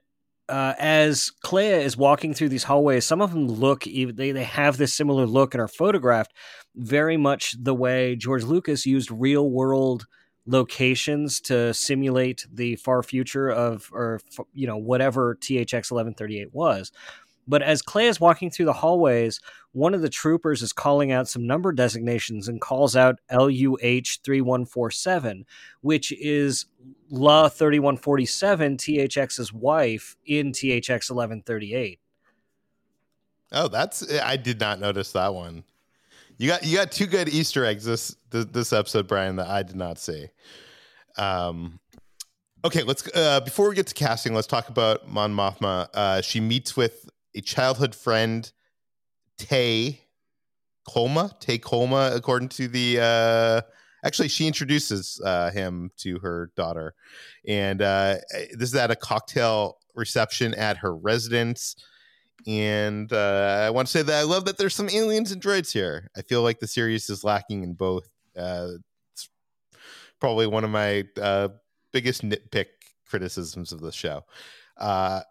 uh, 0.49 0.75
as 0.79 1.33
Kleya 1.45 1.81
is 1.81 1.97
walking 1.97 2.33
through 2.33 2.49
these 2.49 2.65
hallways, 2.65 3.05
some 3.05 3.21
of 3.21 3.33
them 3.33 3.49
look 3.49 3.87
even 3.87 4.17
they 4.17 4.33
they 4.33 4.45
have 4.45 4.77
this 4.77 4.95
similar 4.95 5.27
look 5.27 5.55
and 5.55 5.61
are 5.61 5.69
photographed 5.69 6.33
very 6.75 7.17
much 7.17 7.55
the 7.59 7.75
way 7.75 8.17
George 8.17 8.45
Lucas 8.45 8.87
used 8.87 9.11
real 9.11 9.51
world 9.51 10.07
locations 10.47 11.41
to 11.43 11.75
simulate 11.75 12.47
the 12.51 12.77
far 12.77 13.03
future 13.03 13.51
of 13.51 13.91
or 13.93 14.21
you 14.53 14.67
know 14.67 14.79
whatever 14.79 15.37
THX 15.37 15.91
1138 15.91 16.55
was. 16.55 16.93
But 17.47 17.63
as 17.63 17.81
Clay 17.81 18.09
is 18.09 18.21
walking 18.21 18.51
through 18.51 18.67
the 18.67 18.75
hallways, 18.75 19.41
one 19.79 19.95
of 19.95 20.03
the 20.03 20.09
troopers 20.09 20.61
is 20.61 20.73
calling 20.73 21.13
out 21.13 21.29
some 21.29 21.47
number 21.47 21.71
designations 21.73 22.49
and 22.49 22.61
calls 22.61 22.97
out 22.97 23.21
LUH 23.31 24.19
3147, 24.25 25.47
which 25.83 26.11
is 26.13 26.67
La 27.11 27.49
3147, 27.49 28.77
THX's 28.77 29.53
wife 29.53 30.17
in 30.27 30.51
THX 30.51 31.11
1138. 31.11 32.01
oh, 33.53 33.69
that's 33.69 34.13
I 34.21 34.37
did 34.37 34.59
not 34.59 34.81
notice 34.81 35.13
that 35.13 35.33
one. 35.33 35.63
You 36.39 36.49
got 36.49 36.67
you 36.67 36.77
got 36.77 36.91
two 36.91 37.07
good 37.07 37.29
Easter 37.29 37.65
eggs 37.65 37.85
this 37.85 38.17
this, 38.31 38.73
episode, 38.73 39.07
Bryan, 39.07 39.37
that 39.37 39.49
I 39.49 39.63
did 39.63 39.77
not 39.77 39.99
see. 39.99 40.27
Um, 41.17 41.79
okay, 42.65 42.83
let's 42.83 43.09
uh, 43.15 43.41
before 43.41 43.69
we 43.69 43.77
get 43.77 43.87
to 43.87 43.95
Cassian, 43.95 44.35
let's 44.35 44.47
talk 44.49 44.69
about 44.69 45.09
Mon 45.09 45.33
Mothma. 45.33 45.89
Uh, 45.95 46.21
she 46.21 46.41
meets 46.41 46.77
with 46.77 47.09
a 47.35 47.41
childhood 47.41 47.95
friend, 47.95 48.53
Tay 49.39 50.01
Kolma. 50.87 51.39
Tay 51.41 51.59
Kolma, 51.59 52.15
according 52.15 52.49
to 52.51 52.69
the 52.69 52.99
uh, 53.01 53.61
actually, 54.05 54.29
she 54.29 54.47
introduces 54.47 55.21
uh, 55.25 55.51
him 55.51 55.91
to 55.99 56.19
her 56.19 56.51
daughter, 56.57 56.95
and 57.47 57.83
uh, 57.83 58.17
this 58.53 58.71
is 58.71 58.75
at 58.75 58.91
a 58.91 58.97
cocktail 58.97 59.79
reception 59.95 60.55
at 60.55 60.77
her 60.79 60.95
residence. 60.97 61.77
And 62.47 63.13
uh, 63.13 63.65
I 63.67 63.71
want 63.71 63.89
to 63.89 63.93
say 63.93 64.03
that 64.03 64.21
I 64.21 64.23
love 64.23 64.45
that 64.45 64.57
there's 64.57 64.75
some 64.75 64.89
aliens 64.89 65.33
and 65.33 65.43
droids 65.43 65.73
here. 65.73 66.09
I 66.17 66.23
feel 66.23 66.43
like 66.43 66.61
the 66.61 66.69
series 66.69 67.11
is 67.11 67.25
lacking 67.25 67.63
in 67.63 67.75
both. 67.75 68.09
Uh, 68.37 68.69
it's 69.13 69.29
probably 70.21 70.47
one 70.47 70.65
of 70.65 70.71
my 70.71 71.05
uh, 71.21 71.49
biggest 71.93 72.23
nitpick 72.23 72.67
criticisms 73.07 73.73
of 73.73 73.81
the 73.81 73.93
show. 73.93 74.25
Uh, 74.77 75.23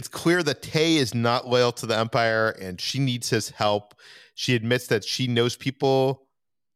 it's 0.00 0.08
clear 0.08 0.42
that 0.42 0.62
Tay 0.62 0.96
is 0.96 1.14
not 1.14 1.46
loyal 1.46 1.72
to 1.72 1.84
the 1.84 1.94
Empire 1.94 2.56
and 2.58 2.80
she 2.80 2.98
needs 2.98 3.28
his 3.28 3.50
help. 3.50 3.94
She 4.34 4.54
admits 4.54 4.86
that 4.86 5.04
she 5.04 5.26
knows 5.26 5.56
people 5.56 6.26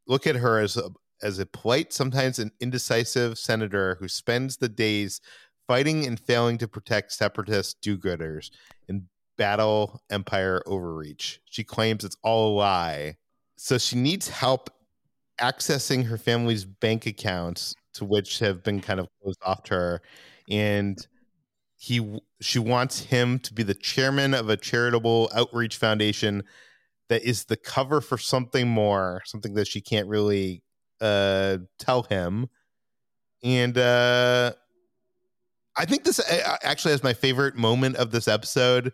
look 0.07 0.27
at 0.27 0.37
her 0.37 0.61
as 0.61 0.77
a, 0.77 0.91
as 1.23 1.39
a 1.39 1.47
polite, 1.47 1.95
sometimes 1.95 2.39
an 2.39 2.51
indecisive 2.61 3.39
senator 3.39 3.97
who 3.99 4.09
spends 4.09 4.59
the 4.59 4.69
days 4.69 5.23
fighting 5.67 6.07
and 6.07 6.21
failing 6.21 6.59
to 6.59 6.69
protect 6.69 7.13
separatist 7.13 7.81
do-gooders 7.81 8.51
and 8.91 9.05
battle 9.39 10.03
Empire 10.11 10.63
overreach. 10.67 11.41
She 11.47 11.65
claims 11.65 12.05
it's 12.05 12.19
all 12.23 12.53
a 12.53 12.55
lie. 12.55 13.17
So 13.57 13.79
she 13.79 13.97
needs 13.97 14.29
help 14.29 14.69
accessing 15.41 16.05
her 16.05 16.19
family's 16.19 16.67
bank 16.67 17.07
accounts 17.07 17.75
to 17.95 18.05
which 18.05 18.41
have 18.41 18.63
been 18.63 18.83
kind 18.83 19.01
of 19.01 19.09
closed 19.23 19.41
off 19.43 19.63
to 19.63 19.75
her 19.75 20.03
and 20.51 20.99
he 21.85 22.19
she 22.41 22.59
wants 22.59 23.01
him 23.01 23.39
to 23.39 23.53
be 23.53 23.63
the 23.63 23.75
chairman 23.75 24.33
of 24.33 24.49
a 24.49 24.57
charitable 24.57 25.31
outreach 25.35 25.77
foundation 25.77 26.43
that 27.11 27.23
is 27.23 27.45
the 27.45 27.59
cover 27.59 28.01
for 28.01 28.17
something 28.17 28.67
more 28.67 29.21
something 29.27 29.53
that 29.53 29.69
she 29.69 29.83
can't 29.83 30.09
really 30.09 30.63
uh 31.03 31.59
tell 31.79 32.05
him. 32.05 32.49
And 33.43 33.77
uh 33.77 34.53
i 35.77 35.85
think 35.85 36.05
this 36.05 36.21
actually 36.63 36.93
has 36.93 37.03
my 37.03 37.13
favorite 37.13 37.57
moment 37.57 37.97
of 37.97 38.13
this 38.13 38.29
episode 38.29 38.93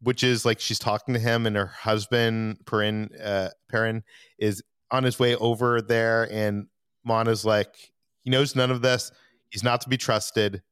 which 0.00 0.22
is 0.22 0.44
like 0.44 0.60
she's 0.60 0.78
talking 0.78 1.14
to 1.14 1.20
him 1.20 1.46
and 1.46 1.56
her 1.56 1.66
husband 1.66 2.58
Perrin 2.64 3.10
uh 3.20 3.48
Perrin 3.68 4.04
is 4.38 4.62
on 4.92 5.02
his 5.02 5.18
way 5.18 5.34
over 5.34 5.82
there 5.82 6.28
and 6.30 6.66
Mona's 7.04 7.44
like 7.44 7.74
he 8.22 8.30
knows 8.30 8.54
none 8.54 8.70
of 8.70 8.82
this. 8.82 9.10
He's 9.48 9.64
not 9.64 9.80
to 9.80 9.88
be 9.88 9.96
trusted. 9.96 10.62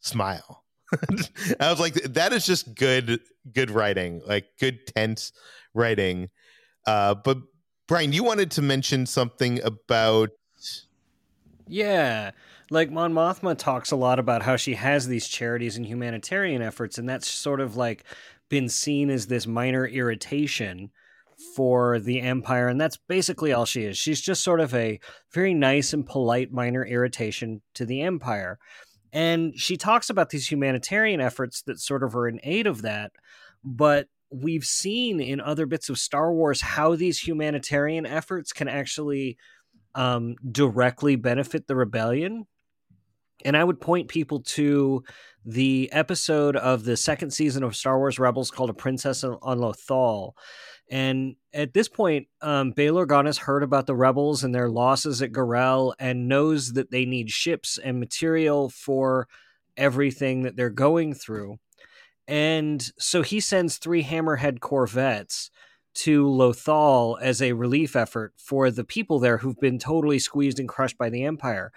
Smile 0.00 0.62
I 1.60 1.70
was 1.70 1.80
like 1.80 1.94
that 1.94 2.32
is 2.32 2.46
just 2.46 2.74
good 2.74 3.20
good 3.52 3.70
writing 3.70 4.22
like 4.26 4.46
good 4.58 4.86
tense 4.86 5.32
writing 5.74 6.30
uh 6.86 7.14
but 7.14 7.38
Bryan 7.86 8.12
you 8.12 8.24
wanted 8.24 8.50
to 8.52 8.62
mention 8.62 9.06
something 9.06 9.62
about 9.62 10.30
Yeah. 11.68 12.32
Like 12.70 12.90
Mon 12.90 13.12
Mothma 13.12 13.56
talks 13.56 13.90
a 13.90 13.96
lot 13.96 14.18
about 14.18 14.42
how 14.42 14.56
she 14.56 14.74
has 14.74 15.06
these 15.06 15.28
charities 15.28 15.76
and 15.76 15.86
humanitarian 15.86 16.62
efforts, 16.62 16.98
and 16.98 17.08
that's 17.08 17.28
sort 17.28 17.60
of 17.60 17.76
like 17.76 18.04
been 18.48 18.68
seen 18.68 19.10
as 19.10 19.26
this 19.26 19.46
minor 19.46 19.86
irritation 19.86 20.90
for 21.54 21.98
the 22.00 22.20
Empire. 22.20 22.68
And 22.68 22.80
that's 22.80 22.96
basically 22.96 23.52
all 23.52 23.64
she 23.64 23.84
is. 23.84 23.96
She's 23.96 24.20
just 24.20 24.42
sort 24.42 24.60
of 24.60 24.74
a 24.74 24.98
very 25.32 25.54
nice 25.54 25.92
and 25.92 26.04
polite 26.04 26.52
minor 26.52 26.84
irritation 26.84 27.62
to 27.74 27.86
the 27.86 28.02
Empire. 28.02 28.58
And 29.12 29.58
she 29.58 29.76
talks 29.76 30.10
about 30.10 30.30
these 30.30 30.50
humanitarian 30.50 31.20
efforts 31.20 31.62
that 31.62 31.80
sort 31.80 32.02
of 32.02 32.14
are 32.14 32.28
in 32.28 32.40
aid 32.42 32.66
of 32.66 32.82
that. 32.82 33.12
But 33.64 34.08
we've 34.30 34.64
seen 34.64 35.20
in 35.20 35.40
other 35.40 35.66
bits 35.66 35.88
of 35.88 35.98
Star 35.98 36.32
Wars 36.32 36.60
how 36.60 36.94
these 36.94 37.18
humanitarian 37.18 38.06
efforts 38.06 38.52
can 38.52 38.68
actually 38.68 39.38
um, 39.94 40.36
directly 40.50 41.16
benefit 41.16 41.66
the 41.66 41.76
rebellion. 41.76 42.46
And 43.44 43.56
I 43.56 43.64
would 43.64 43.80
point 43.80 44.08
people 44.08 44.40
to 44.40 45.04
the 45.48 45.88
episode 45.92 46.56
of 46.56 46.84
the 46.84 46.94
second 46.94 47.30
season 47.30 47.62
of 47.62 47.74
Star 47.74 47.96
Wars 47.98 48.18
Rebels 48.18 48.50
called 48.50 48.68
A 48.68 48.74
Princess 48.74 49.24
on 49.24 49.58
Lothal. 49.58 50.32
And 50.90 51.36
at 51.54 51.72
this 51.72 51.88
point, 51.88 52.28
um, 52.42 52.72
Bail 52.72 52.96
Organa 52.96 53.34
heard 53.38 53.62
about 53.62 53.86
the 53.86 53.96
rebels 53.96 54.44
and 54.44 54.54
their 54.54 54.68
losses 54.68 55.22
at 55.22 55.32
Garel 55.32 55.94
and 55.98 56.28
knows 56.28 56.74
that 56.74 56.90
they 56.90 57.06
need 57.06 57.30
ships 57.30 57.78
and 57.82 57.98
material 57.98 58.68
for 58.68 59.26
everything 59.74 60.42
that 60.42 60.54
they're 60.54 60.68
going 60.68 61.14
through. 61.14 61.56
And 62.26 62.86
so 62.98 63.22
he 63.22 63.40
sends 63.40 63.78
three 63.78 64.04
Hammerhead 64.04 64.60
corvettes 64.60 65.50
to 65.94 66.26
Lothal 66.26 67.18
as 67.20 67.42
a 67.42 67.52
relief 67.52 67.96
effort 67.96 68.32
for 68.36 68.70
the 68.70 68.84
people 68.84 69.18
there 69.18 69.38
who've 69.38 69.58
been 69.58 69.78
totally 69.78 70.18
squeezed 70.18 70.60
and 70.60 70.68
crushed 70.68 70.98
by 70.98 71.10
the 71.10 71.24
Empire. 71.24 71.72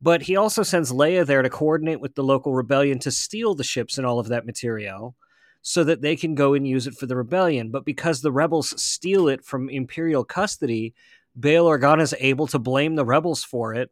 But 0.00 0.22
he 0.22 0.36
also 0.36 0.62
sends 0.62 0.92
Leia 0.92 1.26
there 1.26 1.42
to 1.42 1.50
coordinate 1.50 2.00
with 2.00 2.14
the 2.14 2.22
local 2.22 2.54
rebellion 2.54 2.98
to 3.00 3.10
steal 3.10 3.54
the 3.54 3.64
ships 3.64 3.96
and 3.98 4.06
all 4.06 4.18
of 4.18 4.28
that 4.28 4.46
material 4.46 5.16
so 5.62 5.82
that 5.82 6.02
they 6.02 6.14
can 6.14 6.34
go 6.34 6.52
and 6.52 6.68
use 6.68 6.86
it 6.86 6.94
for 6.94 7.06
the 7.06 7.16
rebellion. 7.16 7.70
But 7.70 7.86
because 7.86 8.20
the 8.20 8.32
rebels 8.32 8.80
steal 8.80 9.28
it 9.28 9.44
from 9.44 9.70
Imperial 9.70 10.24
custody, 10.24 10.94
Bail 11.38 11.66
Organa 11.66 12.02
is 12.02 12.14
able 12.20 12.46
to 12.48 12.58
blame 12.58 12.96
the 12.96 13.04
rebels 13.04 13.42
for 13.42 13.74
it 13.74 13.90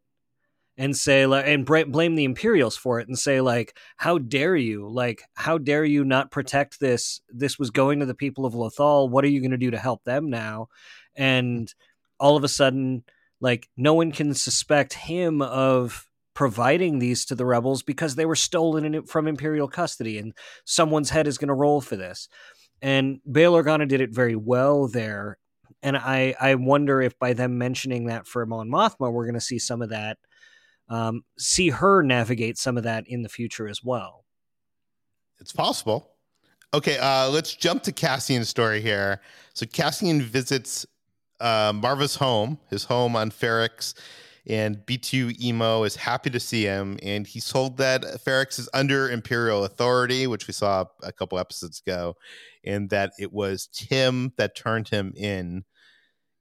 and 0.79 0.97
say 0.97 1.27
like 1.27 1.47
and 1.47 1.67
blame 1.67 2.15
the 2.15 2.25
imperials 2.25 2.77
for 2.77 2.99
it 2.99 3.09
and 3.09 3.19
say 3.19 3.41
like 3.41 3.77
how 3.97 4.19
dare 4.19 4.57
you? 4.57 4.89
Like 4.89 5.23
how 5.35 5.59
dare 5.59 5.85
you 5.85 6.05
not 6.05 6.31
protect 6.31 6.81
this 6.81 7.21
this 7.29 7.59
was 7.59 7.71
going 7.71 8.01
to 8.01 8.07
the 8.07 8.15
people 8.15 8.47
of 8.47 8.55
lothal. 8.55 9.09
What 9.09 9.25
are 9.25 9.29
you 9.29 9.41
going 9.41 9.51
to 9.51 9.57
do 9.57 9.71
to 9.71 9.79
help 9.79 10.05
them 10.05 10.31
now? 10.31 10.69
And 11.15 11.73
all 12.19 12.37
of 12.37 12.45
a 12.45 12.49
sudden 12.49 13.05
like 13.41 13.69
no 13.77 13.95
one 13.95 14.13
can 14.13 14.35
suspect 14.35 14.95
him 14.95 15.43
of 15.43 16.07
providing 16.35 16.99
these 16.99 17.27
to 17.27 17.35
the 17.35 17.45
rebels 17.45 17.83
because 17.83 18.15
they 18.15 18.25
were 18.25 18.37
stolen 18.37 19.05
from 19.05 19.29
imperial 19.29 19.69
custody 19.69 20.19
and 20.19 20.33
someone's 20.65 21.11
head 21.11 21.27
is 21.27 21.37
going 21.37 21.49
to 21.49 21.55
roll 21.55 21.81
for 21.81 21.97
this. 21.97 22.29
And 22.81 23.21
Bail 23.31 23.53
Organa 23.53 23.87
did 23.87 24.01
it 24.01 24.11
very 24.11 24.37
well 24.37 24.89
there. 24.89 25.39
And 25.83 25.97
I 25.97 26.35
I 26.41 26.55
wonder 26.55 27.03
if 27.03 27.19
by 27.19 27.35
them 27.35 27.59
mentioning 27.59 28.07
that 28.07 28.27
for 28.27 28.47
Mon 28.47 28.71
Mothma 28.71 29.13
we're 29.13 29.27
going 29.27 29.35
to 29.35 29.41
see 29.41 29.59
some 29.59 29.83
of 29.83 29.91
that 29.91 30.17
um, 30.89 31.23
see 31.39 31.71
her 31.71 32.03
navigate 32.03 32.59
some 32.59 32.77
of 32.77 32.85
that 32.85 33.05
in 33.07 33.23
the 33.23 33.29
future 33.29 33.69
as 33.69 33.83
well. 33.83 34.25
It's 35.41 35.53
possible. 35.53 36.11
Okay, 36.75 36.99
uh, 36.99 37.29
let's 37.29 37.55
jump 37.55 37.83
to 37.85 37.93
Cassian's 37.93 38.49
story 38.49 38.81
here. 38.81 39.21
So 39.55 39.67
Cassian 39.67 40.23
visits 40.23 40.87
uh, 41.43 41.73
Maarva's 41.73 42.15
home, 42.15 42.59
his 42.71 42.85
home 42.85 43.17
on 43.17 43.31
Ferrix, 43.31 43.95
and 44.47 44.77
B2 44.87 45.41
Emo 45.41 45.83
is 45.83 45.97
happy 45.97 46.31
to 46.31 46.41
see 46.41 46.65
him. 46.65 46.99
And 47.03 47.27
he's 47.27 47.49
told 47.49 47.77
that 47.79 48.03
Ferrix 48.25 48.59
is 48.59 48.69
under 48.73 49.11
Imperial 49.11 49.65
authority, 49.65 50.27
which 50.27 50.47
we 50.47 50.55
saw 50.55 50.85
a 51.03 51.13
couple 51.13 51.39
episodes 51.39 51.83
ago, 51.85 52.15
and 52.65 52.89
that 52.91 53.13
it 53.19 53.33
was 53.33 53.69
Tim 53.73 54.33
that 54.37 54.57
turned 54.57 54.89
him 54.89 55.13
in. 55.17 55.65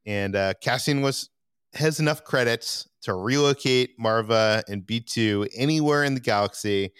And 0.06 0.36
uh, 0.36 0.54
Cassian 0.62 1.02
was 1.02 1.30
has 1.74 2.00
enough 2.00 2.24
credits 2.24 2.88
to 3.04 3.14
relocate 3.14 3.98
Maarva 4.00 4.64
and 4.68 4.84
B2 4.84 5.50
anywhere 5.56 6.04
in 6.04 6.14
the 6.14 6.20
galaxy, 6.20 6.92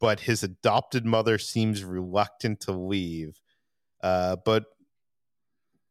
but 0.00 0.20
his 0.20 0.42
adopted 0.42 1.04
mother 1.04 1.38
seems 1.38 1.84
reluctant 1.84 2.60
to 2.60 2.72
leave. 2.72 3.40
Uh, 4.02 4.36
but 4.44 4.64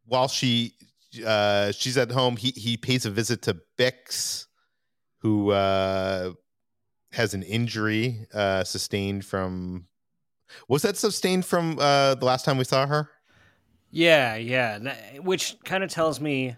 while 0.06 0.28
she 0.28 0.74
uh, 1.26 1.72
she's 1.72 1.98
at 1.98 2.12
home, 2.12 2.38
he 2.38 2.52
he 2.52 2.78
pays 2.78 3.06
a 3.06 3.12
visit 3.12 3.42
to 3.44 3.58
Bix, 3.78 4.46
who 5.20 5.52
uh, 5.52 6.34
has 7.14 7.34
an 7.34 7.44
injury 7.44 8.26
uh, 8.34 8.64
sustained 8.64 9.26
from. 9.26 9.88
Was 10.68 10.82
that 10.82 10.98
sustained 10.98 11.46
from 11.46 11.80
uh, 11.80 12.16
the 12.16 12.26
last 12.26 12.44
time 12.44 12.58
we 12.58 12.66
saw 12.66 12.86
her? 12.86 13.10
Yeah, 13.90 14.36
yeah. 14.36 14.80
Which 15.20 15.56
kind 15.64 15.84
of 15.84 15.90
tells 15.90 16.20
me 16.20 16.56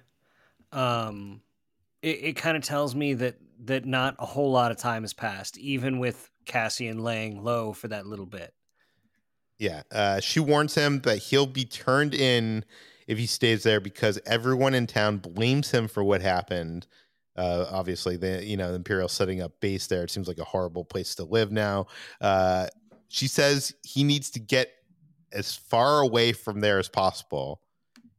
um, 0.73 1.41
it, 2.01 2.19
it 2.23 2.33
kind 2.35 2.57
of 2.57 2.63
tells 2.63 2.95
me 2.95 3.13
that 3.15 3.37
that 3.65 3.85
not 3.85 4.15
a 4.19 4.25
whole 4.25 4.51
lot 4.51 4.71
of 4.71 4.77
time 4.77 5.03
has 5.03 5.13
passed, 5.13 5.57
even 5.57 5.99
with 5.99 6.29
Cassian 6.45 6.99
laying 6.99 7.43
low 7.43 7.73
for 7.73 7.87
that 7.87 8.05
little 8.05 8.25
bit. 8.25 8.53
Yeah, 9.57 9.83
uh, 9.91 10.19
she 10.19 10.39
warns 10.39 10.75
him 10.75 10.99
that 11.01 11.19
he'll 11.19 11.45
be 11.45 11.63
turned 11.63 12.13
in 12.13 12.65
if 13.07 13.17
he 13.17 13.25
stays 13.25 13.63
there 13.63 13.79
because 13.79 14.19
everyone 14.25 14.73
in 14.73 14.87
town 14.87 15.17
blames 15.17 15.71
him 15.71 15.87
for 15.87 16.03
what 16.03 16.21
happened. 16.21 16.87
Uh, 17.35 17.65
obviously, 17.71 18.17
the 18.17 18.43
you 18.43 18.57
know 18.57 18.69
the 18.69 18.75
Imperial 18.75 19.07
setting 19.07 19.41
up 19.41 19.59
base 19.59 19.87
there. 19.87 20.03
It 20.03 20.11
seems 20.11 20.27
like 20.27 20.39
a 20.39 20.43
horrible 20.43 20.83
place 20.83 21.15
to 21.15 21.23
live 21.23 21.51
now. 21.51 21.87
Uh, 22.19 22.67
she 23.07 23.27
says 23.27 23.73
he 23.83 24.03
needs 24.03 24.29
to 24.31 24.39
get 24.39 24.71
as 25.31 25.55
far 25.55 26.01
away 26.01 26.31
from 26.31 26.59
there 26.59 26.79
as 26.79 26.89
possible 26.89 27.62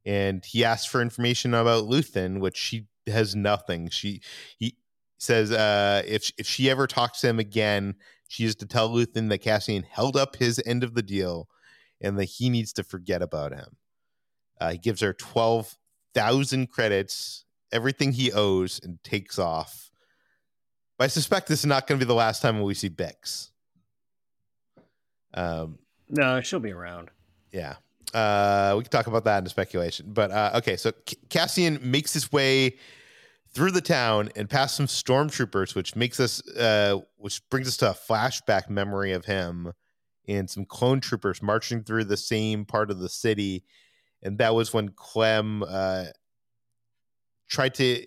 and 0.05 0.45
he 0.45 0.65
asks 0.65 0.87
for 0.87 1.01
information 1.01 1.55
about 1.55 1.85
Luthen, 1.85 2.41
which 2.41 2.57
she 2.57 2.87
has 3.07 3.35
nothing. 3.35 3.89
She 3.91 4.21
he 4.59 4.77
says 5.19 5.51
uh, 5.51 6.03
if 6.07 6.33
if 6.39 6.47
she 6.47 6.71
ever 6.71 6.87
talks 6.87 7.21
to 7.21 7.29
him 7.29 7.39
again, 7.39 7.95
she 8.29 8.45
is 8.45 8.55
to 8.57 8.67
tell 8.67 8.91
Luthen 8.91 9.29
that 9.31 9.39
Cassian 9.39 9.83
held 9.83 10.17
up 10.17 10.37
his 10.37 10.61
end 10.67 10.85
of 10.85 10.95
the 10.95 11.03
deal, 11.03 11.49
and 12.01 12.19
that 12.19 12.25
he 12.25 12.51
needs 12.51 12.73
to 12.75 12.85
forget 12.85 13.23
about 13.23 13.53
him. 13.53 13.77
Uh, 14.61 14.73
he 14.73 14.79
gives 14.79 15.01
her 15.01 15.13
twelve 15.13 15.77
thousand 16.15 16.71
credits, 16.71 17.45
everything 17.73 18.13
he 18.13 18.33
owes, 18.33 18.81
and 18.83 19.03
takes 19.03 19.39
off. 19.39 19.91
But 20.99 21.05
I 21.05 21.09
suspect 21.09 21.49
this 21.49 21.61
is 21.61 21.67
not 21.67 21.87
going 21.87 21.99
to 21.99 22.05
be 22.05 22.09
the 22.09 22.15
last 22.15 22.41
time 22.41 22.63
we 22.63 22.75
see 22.75 22.89
Bix. 22.89 23.51
Um, 25.33 25.81
no, 26.09 26.41
she'll 26.41 26.61
be 26.61 26.71
around. 26.71 27.11
Yeah. 27.51 27.75
Uh, 28.15 28.75
we 28.77 28.85
can 28.85 28.91
talk 28.91 29.09
about 29.09 29.25
that 29.25 29.43
in 29.43 29.49
speculation. 29.49 30.07
But 30.09 30.31
uh, 30.31 30.53
okay, 30.55 30.77
so 30.77 30.93
Cassian 31.29 31.79
makes 31.83 32.15
his 32.15 32.31
way 32.31 32.77
through 33.53 33.73
the 33.73 33.81
town 33.81 34.31
and 34.37 34.49
past 34.49 34.77
some 34.77 34.87
stormtroopers, 34.87 35.75
which 35.75 35.97
makes 35.97 36.21
us, 36.21 36.47
uh, 36.57 37.01
which 37.17 37.41
brings 37.51 37.69
us 37.69 37.77
to 37.79 37.91
a 37.91 37.95
flashback 37.95 38.71
memory 38.71 39.13
of 39.13 39.25
him 39.25 39.73
and 40.27 40.49
some 40.49 40.65
clone 40.65 41.01
troopers 41.01 41.43
marching 41.43 41.83
through 41.83 42.05
the 42.05 42.17
same 42.17 42.65
part 42.65 42.91
of 42.91 42.99
the 42.99 43.09
city, 43.09 43.65
and 44.23 44.39
that 44.39 44.55
was 44.55 44.73
when 44.73 44.89
Clem 44.91 45.63
uh, 45.63 46.07
tried 47.49 47.75
to 47.75 48.07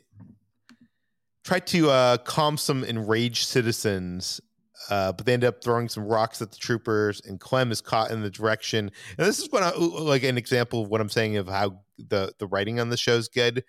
tried 1.43 1.67
to 1.67 1.89
uh, 1.89 2.17
calm 2.17 2.57
some 2.57 2.83
enraged 2.83 3.47
citizens 3.47 4.41
uh, 4.89 5.11
but 5.11 5.25
they 5.25 5.33
end 5.33 5.43
up 5.43 5.63
throwing 5.63 5.89
some 5.89 6.03
rocks 6.05 6.41
at 6.41 6.51
the 6.51 6.57
troopers, 6.57 7.21
and 7.25 7.39
Clem 7.39 7.71
is 7.71 7.81
caught 7.81 8.11
in 8.11 8.21
the 8.21 8.29
direction. 8.29 8.91
And 9.17 9.27
this 9.27 9.39
is 9.39 9.51
what 9.51 9.63
I 9.63 9.75
like 9.75 10.23
an 10.23 10.37
example 10.37 10.83
of 10.83 10.89
what 10.89 11.01
I'm 11.01 11.09
saying 11.09 11.37
of 11.37 11.47
how 11.47 11.81
the 11.97 12.33
the 12.37 12.47
writing 12.47 12.79
on 12.79 12.89
the 12.89 12.97
show 12.97 13.15
is 13.15 13.27
good, 13.27 13.63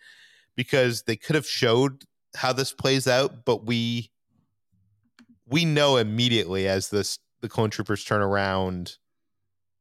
because 0.54 1.02
they 1.02 1.16
could 1.16 1.34
have 1.34 1.46
showed 1.46 2.04
how 2.36 2.52
this 2.52 2.72
plays 2.72 3.06
out, 3.06 3.44
but 3.44 3.64
we 3.64 4.10
we 5.46 5.64
know 5.64 5.96
immediately 5.96 6.68
as 6.68 6.90
this 6.90 7.18
the 7.40 7.48
clone 7.48 7.70
troopers 7.70 8.04
turn 8.04 8.20
around 8.20 8.96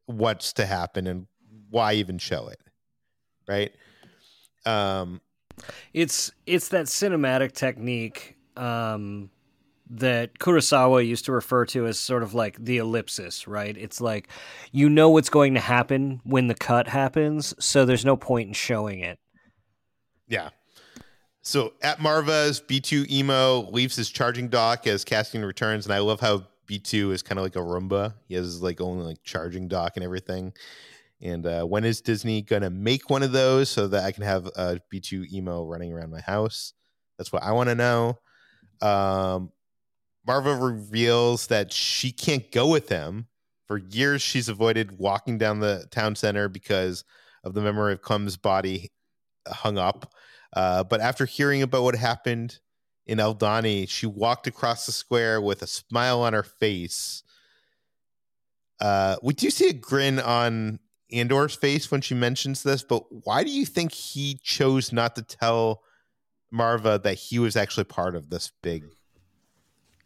what's 0.06 0.54
to 0.54 0.66
happen 0.66 1.08
and 1.08 1.28
why 1.70 1.94
even 1.94 2.18
show 2.18 2.48
it, 2.48 2.60
right? 3.48 3.72
Um, 4.66 5.22
it's 5.94 6.32
it's 6.46 6.70
that 6.70 6.86
cinematic 6.86 7.52
technique. 7.52 8.38
Um, 8.56 9.30
that 9.90 10.40
Kurosawa 10.40 11.06
used 11.06 11.26
to 11.26 11.32
refer 11.32 11.66
to 11.68 11.86
as 11.88 12.00
sort 12.00 12.24
of 12.24 12.34
like 12.34 12.58
the 12.58 12.78
ellipsis, 12.78 13.48
right? 13.48 13.76
It's 13.78 14.02
like 14.02 14.28
you 14.72 14.90
know 14.90 15.10
what's 15.10 15.30
going 15.30 15.54
to 15.54 15.60
happen 15.60 16.22
when 16.24 16.48
the 16.48 16.56
cut 16.56 16.88
happens, 16.88 17.54
so 17.60 17.86
there's 17.86 18.06
no 18.06 18.18
point 18.18 18.48
in 18.48 18.54
showing 18.54 19.00
it. 19.00 19.20
Yeah. 20.28 20.50
So 21.42 21.74
at 21.82 22.00
Maarva's, 22.00 22.60
B2 22.60 23.10
Emo 23.10 23.72
leaves 23.72 23.96
his 23.96 24.10
charging 24.10 24.50
dock 24.50 24.86
as 24.86 25.06
Cassian 25.06 25.46
returns, 25.46 25.86
and 25.86 25.94
I 25.94 26.00
love 26.00 26.20
how 26.20 26.46
B2 26.68 27.14
is 27.14 27.22
kind 27.22 27.40
of 27.40 27.46
like 27.46 27.56
a 27.56 27.60
Roomba. 27.60 28.14
He 28.28 28.36
has 28.36 28.46
his 28.46 28.62
like 28.62 28.82
own 28.82 29.00
like 29.00 29.24
charging 29.24 29.70
dock 29.70 29.94
and 29.96 30.04
everything. 30.04 30.54
And 31.22 31.46
uh, 31.46 31.64
when 31.64 31.86
is 31.86 32.02
Disney 32.02 32.42
gonna 32.42 32.70
make 32.70 33.10
one 33.10 33.24
of 33.24 33.32
those 33.32 33.70
so 33.70 33.88
that 33.88 34.04
I 34.04 34.12
can 34.12 34.24
have 34.24 34.48
a 34.48 34.82
B2 34.94 35.32
Emo 35.32 35.66
running 35.66 35.94
around 35.94 36.12
my 36.12 36.20
house? 36.20 36.74
That's 37.18 37.32
what 37.32 37.44
I 37.44 37.54
want 37.54 37.70
to 37.70 37.76
know. 37.76 38.20
Um, 38.82 39.52
Maarva 40.28 40.62
reveals 40.62 41.48
that 41.48 41.72
she 41.72 42.12
can't 42.12 42.52
go 42.52 42.68
with 42.68 42.90
him. 42.90 43.28
For 43.68 43.78
years, 43.78 44.22
she's 44.22 44.50
avoided 44.50 44.98
walking 44.98 45.38
down 45.38 45.60
the 45.60 45.88
town 45.92 46.16
center 46.16 46.50
because 46.50 47.04
of 47.44 47.54
the 47.54 47.62
memory 47.62 47.94
of 47.94 48.02
Clem's 48.02 48.38
body 48.38 48.92
hung 49.48 49.78
up. 49.78 50.14
Uh, 50.54 50.84
but 50.84 51.02
after 51.02 51.26
hearing 51.26 51.62
about 51.62 51.84
what 51.84 51.96
happened 51.96 52.60
in 53.06 53.20
Aldhani, 53.20 53.90
she 53.90 54.06
walked 54.06 54.48
across 54.48 54.86
the 54.86 54.92
square 54.92 55.42
with 55.42 55.62
a 55.62 55.68
smile 55.68 56.22
on 56.22 56.34
her 56.34 56.44
face. 56.44 57.24
Uh, 58.80 59.18
we 59.22 59.34
do 59.34 59.50
see 59.50 59.70
a 59.70 59.74
grin 59.74 60.20
on 60.20 60.80
Andor's 61.12 61.56
face 61.56 61.90
when 61.90 62.02
she 62.02 62.16
mentions 62.16 62.64
this, 62.64 62.84
but 62.84 63.04
why 63.26 63.44
do 63.44 63.50
you 63.50 63.66
think 63.66 63.92
he 63.92 64.40
chose 64.44 64.92
not 64.92 65.16
to 65.16 65.22
tell 65.22 65.82
Maarva 66.54 67.02
that 67.04 67.16
he 67.16 67.40
was 67.40 67.56
actually 67.56 67.86
part 67.86 68.16
of 68.16 68.30
this 68.30 68.52
big? 68.62 68.84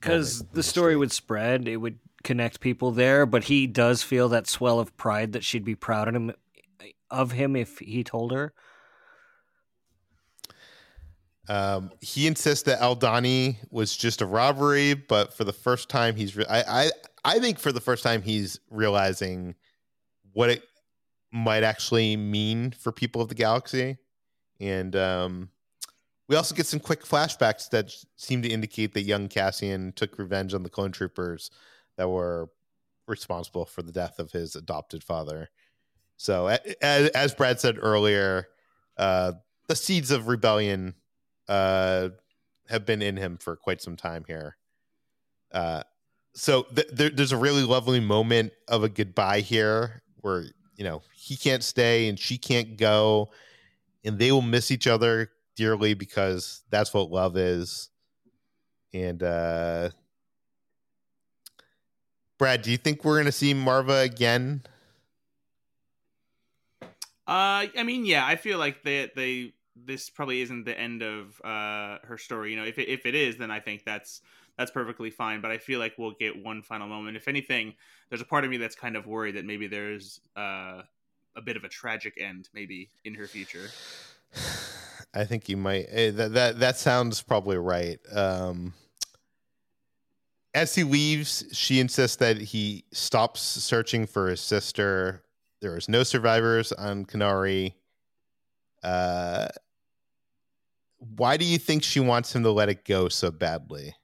Because 0.01 0.43
the 0.51 0.63
story 0.63 0.95
would 0.95 1.11
spread, 1.11 1.67
it 1.67 1.77
would 1.77 1.99
connect 2.23 2.59
people 2.59 2.91
there. 2.91 3.25
But 3.25 3.45
he 3.45 3.67
does 3.67 4.03
feel 4.03 4.29
that 4.29 4.47
swell 4.47 4.79
of 4.79 4.97
pride 4.97 5.33
that 5.33 5.43
she'd 5.43 5.63
be 5.63 5.75
proud 5.75 6.07
of 6.07 6.15
him, 6.15 6.33
of 7.09 7.31
him 7.31 7.55
if 7.55 7.79
he 7.79 8.03
told 8.03 8.31
her. 8.31 8.53
Um, 11.47 11.91
he 12.01 12.27
insists 12.27 12.63
that 12.63 12.79
Aldhani 12.79 13.57
was 13.69 13.95
just 13.95 14.21
a 14.21 14.25
robbery, 14.25 14.93
but 14.93 15.33
for 15.35 15.43
the 15.43 15.53
first 15.53 15.89
time, 15.89 16.15
he's 16.15 16.35
re- 16.35 16.45
I, 16.49 16.63
I 16.85 16.91
I 17.23 17.39
think 17.39 17.59
for 17.59 17.71
the 17.71 17.81
first 17.81 18.03
time 18.03 18.21
he's 18.21 18.59
realizing 18.69 19.55
what 20.33 20.49
it 20.49 20.63
might 21.31 21.63
actually 21.63 22.15
mean 22.17 22.71
for 22.71 22.91
people 22.91 23.21
of 23.21 23.29
the 23.29 23.35
galaxy, 23.35 23.97
and 24.59 24.95
um, 24.95 25.49
we 26.31 26.37
also 26.37 26.55
get 26.55 26.65
some 26.65 26.79
quick 26.79 27.03
flashbacks 27.03 27.69
that 27.71 27.93
seem 28.15 28.41
to 28.41 28.47
indicate 28.47 28.93
that 28.93 29.01
young 29.01 29.27
Cassian 29.27 29.91
took 29.91 30.17
revenge 30.17 30.53
on 30.53 30.63
the 30.63 30.69
clone 30.69 30.93
troopers 30.93 31.51
that 31.97 32.07
were 32.07 32.49
responsible 33.05 33.65
for 33.65 33.81
the 33.81 33.91
death 33.91 34.17
of 34.17 34.31
his 34.31 34.55
adopted 34.55 35.03
father. 35.03 35.49
So, 36.15 36.47
as, 36.81 37.09
as 37.09 37.35
Brad 37.35 37.59
said 37.59 37.77
earlier, 37.81 38.47
uh, 38.95 39.33
the 39.67 39.75
seeds 39.75 40.09
of 40.09 40.29
rebellion 40.29 40.93
uh, 41.49 42.11
have 42.69 42.85
been 42.85 43.01
in 43.01 43.17
him 43.17 43.35
for 43.35 43.57
quite 43.57 43.81
some 43.81 43.97
time 43.97 44.23
here. 44.25 44.55
Uh, 45.51 45.83
so 46.33 46.63
th- 46.73 46.87
there, 46.93 47.09
there's 47.09 47.33
a 47.33 47.37
really 47.37 47.63
lovely 47.63 47.99
moment 47.99 48.53
of 48.69 48.85
a 48.85 48.89
goodbye 48.89 49.41
here 49.41 50.01
where 50.21 50.45
you 50.77 50.85
know 50.85 51.01
he 51.13 51.35
can't 51.35 51.61
stay 51.61 52.07
and 52.07 52.17
she 52.17 52.37
can't 52.37 52.77
go, 52.77 53.31
and 54.05 54.17
they 54.17 54.31
will 54.31 54.41
miss 54.41 54.71
each 54.71 54.87
other 54.87 55.29
dearly 55.55 55.93
because 55.93 56.63
that's 56.69 56.93
what 56.93 57.11
love 57.11 57.37
is. 57.37 57.89
And 58.93 59.21
uh, 59.23 59.89
Brad, 62.37 62.61
do 62.61 62.71
you 62.71 62.77
think 62.77 63.05
we're 63.05 63.15
going 63.15 63.25
to 63.25 63.31
see 63.31 63.53
Maarva 63.53 64.03
again? 64.03 64.63
Uh, 67.27 67.71
I 67.77 67.83
mean, 67.85 68.05
yeah, 68.05 68.25
I 68.25 68.35
feel 68.35 68.57
like 68.57 68.83
they 68.83 69.09
they 69.15 69.53
this 69.75 70.09
probably 70.09 70.41
isn't 70.41 70.65
the 70.65 70.77
end 70.77 71.01
of 71.01 71.39
uh 71.43 71.99
her 72.03 72.17
story. 72.17 72.51
You 72.51 72.57
know, 72.57 72.65
if 72.65 72.77
it, 72.77 72.89
if 72.89 73.05
it 73.05 73.15
is, 73.15 73.37
then 73.37 73.51
I 73.51 73.59
think 73.59 73.85
that's 73.85 74.21
that's 74.57 74.71
perfectly 74.71 75.11
fine. 75.11 75.39
But 75.39 75.51
I 75.51 75.57
feel 75.57 75.79
like 75.79 75.93
we'll 75.97 76.15
get 76.19 76.43
one 76.43 76.61
final 76.61 76.87
moment. 76.87 77.15
If 77.15 77.27
anything, 77.27 77.75
there's 78.09 78.21
a 78.21 78.25
part 78.25 78.43
of 78.43 78.49
me 78.49 78.57
that's 78.57 78.75
kind 78.75 78.97
of 78.97 79.05
worried 79.05 79.35
that 79.35 79.45
maybe 79.45 79.67
there's 79.67 80.19
uh, 80.35 80.81
a 81.35 81.41
bit 81.41 81.55
of 81.55 81.63
a 81.63 81.69
tragic 81.69 82.19
end, 82.19 82.49
maybe 82.53 82.89
in 83.05 83.13
her 83.13 83.27
future. 83.27 83.69
I 85.13 85.25
think 85.25 85.49
you 85.49 85.57
might. 85.57 85.87
eh, 85.89 86.11
That 86.11 86.33
that 86.33 86.59
that 86.59 86.77
sounds 86.77 87.21
probably 87.21 87.57
right. 87.57 87.99
Um, 88.11 88.73
as 90.53 90.75
he 90.75 90.83
leaves, 90.83 91.45
she 91.53 91.79
insists 91.79 92.17
that 92.17 92.37
he 92.37 92.85
stops 92.91 93.41
searching 93.41 94.05
for 94.05 94.27
his 94.29 94.41
sister. 94.41 95.23
There 95.61 95.77
is 95.77 95.87
no 95.87 96.03
survivors 96.03 96.71
on 96.73 97.05
Kenari. 97.05 97.73
Uh, 98.83 99.47
why 100.99 101.35
do 101.37 101.45
you 101.45 101.57
think 101.57 101.83
she 101.83 101.99
wants 101.99 102.33
him 102.35 102.43
to 102.43 102.51
let 102.51 102.69
it 102.69 102.85
go 102.85 103.09
so 103.09 103.31
badly? 103.31 103.95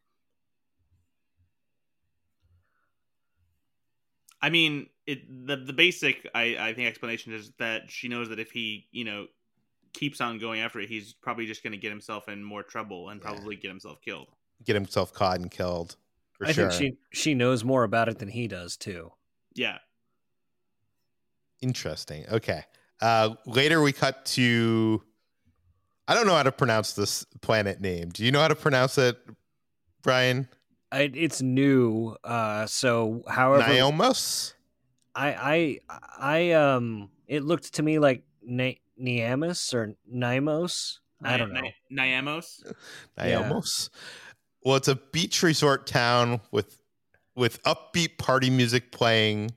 I 4.41 4.49
mean, 4.49 4.89
it 5.05 5.47
the 5.47 5.57
the 5.57 5.73
basic 5.73 6.27
I 6.35 6.57
I 6.59 6.73
think 6.73 6.87
explanation 6.87 7.33
is 7.33 7.51
that 7.59 7.89
she 7.89 8.07
knows 8.07 8.29
that 8.29 8.39
if 8.39 8.51
he 8.51 8.87
you 8.91 9.03
know 9.03 9.27
keeps 9.97 10.21
on 10.21 10.37
going 10.39 10.61
after 10.61 10.79
it, 10.79 10.89
he's 10.89 11.13
probably 11.13 11.45
just 11.45 11.63
going 11.63 11.71
to 11.71 11.77
get 11.77 11.89
himself 11.91 12.29
in 12.29 12.43
more 12.43 12.63
trouble 12.63 13.09
and 13.09 13.19
Yeah. 13.21 13.31
probably 13.31 13.55
get 13.55 13.69
himself 13.69 13.99
killed. 14.01 14.27
Get 14.63 14.75
himself 14.75 15.13
caught 15.13 15.39
and 15.39 15.51
killed. 15.51 15.95
For 16.33 16.47
I 16.47 16.51
sure. 16.51 16.69
think 16.71 16.97
she 17.13 17.19
she 17.19 17.33
knows 17.33 17.63
more 17.63 17.83
about 17.83 18.09
it 18.09 18.19
than 18.19 18.27
he 18.29 18.47
does 18.47 18.77
too. 18.77 19.11
Yeah. 19.55 19.79
Interesting. 21.61 22.25
Okay. 22.31 22.63
Uh, 23.01 23.35
later, 23.45 23.81
we 23.81 23.91
cut 23.91 24.25
to. 24.25 25.01
I 26.07 26.13
don't 26.15 26.25
know 26.27 26.35
how 26.35 26.43
to 26.43 26.51
pronounce 26.51 26.93
this 26.93 27.25
planet 27.41 27.81
name. 27.81 28.09
Do 28.09 28.23
you 28.23 28.31
know 28.31 28.39
how 28.39 28.47
to 28.47 28.55
pronounce 28.55 28.97
it, 28.97 29.17
Bryan? 30.03 30.47
I, 30.91 31.11
it's 31.13 31.41
new, 31.41 32.15
uh, 32.23 32.65
so 32.65 33.23
however 33.27 33.63
Niomos? 33.63 34.53
I 35.13 35.79
I 35.89 35.97
I 36.17 36.51
um 36.51 37.09
it 37.27 37.43
looked 37.43 37.73
to 37.75 37.83
me 37.83 37.99
like 37.99 38.23
Na- 38.41 38.71
Niamus 39.01 39.73
or 39.73 39.95
Nimos. 40.11 40.99
I 41.23 41.31
Ni- 41.33 41.37
don't 41.37 41.53
know. 41.53 41.61
Ni- 41.61 41.73
Niamos. 41.91 42.45
Yeah. 43.17 43.41
Niomos. 43.43 43.89
Well, 44.63 44.75
it's 44.75 44.87
a 44.87 44.95
beach 44.95 45.43
resort 45.43 45.87
town 45.87 46.41
with 46.51 46.81
with 47.35 47.61
upbeat 47.63 48.17
party 48.17 48.49
music 48.49 48.91
playing. 48.91 49.51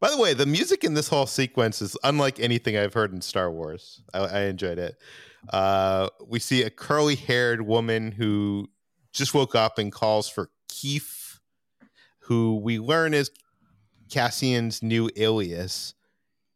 By 0.00 0.10
the 0.10 0.18
way, 0.18 0.34
the 0.34 0.46
music 0.46 0.84
in 0.84 0.94
this 0.94 1.08
whole 1.08 1.26
sequence 1.26 1.80
is 1.80 1.96
unlike 2.02 2.40
anything 2.40 2.76
I've 2.76 2.94
heard 2.94 3.12
in 3.12 3.20
Star 3.22 3.50
Wars. 3.50 4.02
I, 4.12 4.18
I 4.20 4.40
enjoyed 4.42 4.78
it. 4.78 4.96
Uh, 5.50 6.08
we 6.26 6.38
see 6.40 6.62
a 6.62 6.70
curly 6.70 7.14
haired 7.14 7.62
woman 7.62 8.10
who 8.12 8.68
just 9.12 9.34
woke 9.34 9.54
up 9.54 9.78
and 9.78 9.92
calls 9.92 10.28
for 10.28 10.50
Keith, 10.68 11.38
who 12.20 12.56
we 12.56 12.78
learn 12.78 13.14
is 13.14 13.30
Cassian's 14.10 14.82
new 14.82 15.08
alias. 15.16 15.94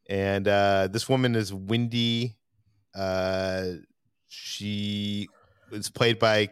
And 0.09 0.49
uh, 0.49 0.89
this 0.91 1.09
woman 1.09 1.35
is 1.37 1.53
Wendy. 1.53 2.37
Uh, 2.95 3.73
she 4.29 5.29
was 5.71 5.91
played 5.91 6.19
by 6.19 6.51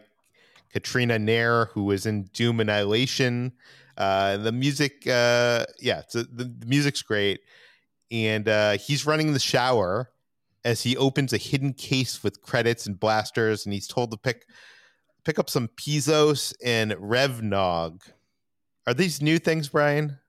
Katrina 0.71 1.17
Nair, 1.17 1.65
who 1.73 1.85
was 1.85 2.05
in 2.05 2.23
Doom 2.33 2.59
Annihilation. 2.59 3.53
Uh, 3.97 4.37
the 4.37 4.51
music, 4.51 5.07
uh, 5.07 5.65
yeah, 5.79 6.03
the, 6.13 6.23
the 6.31 6.65
music's 6.67 7.01
great. 7.01 7.39
And 8.11 8.47
uh, 8.47 8.77
he's 8.77 9.05
running 9.05 9.33
the 9.33 9.39
shower 9.39 10.11
as 10.63 10.83
he 10.83 10.95
opens 10.97 11.33
a 11.33 11.37
hidden 11.37 11.73
case 11.73 12.23
with 12.23 12.41
credits 12.41 12.85
and 12.85 12.99
blasters, 12.99 13.65
and 13.65 13.73
he's 13.73 13.87
told 13.87 14.11
to 14.11 14.17
pick 14.17 14.45
pick 15.23 15.39
up 15.39 15.49
some 15.49 15.67
Pizos 15.69 16.53
and 16.63 16.91
Revnog. 16.93 18.01
Are 18.85 18.93
these 18.93 19.21
new 19.21 19.39
things, 19.39 19.67
Bryan? 19.69 20.19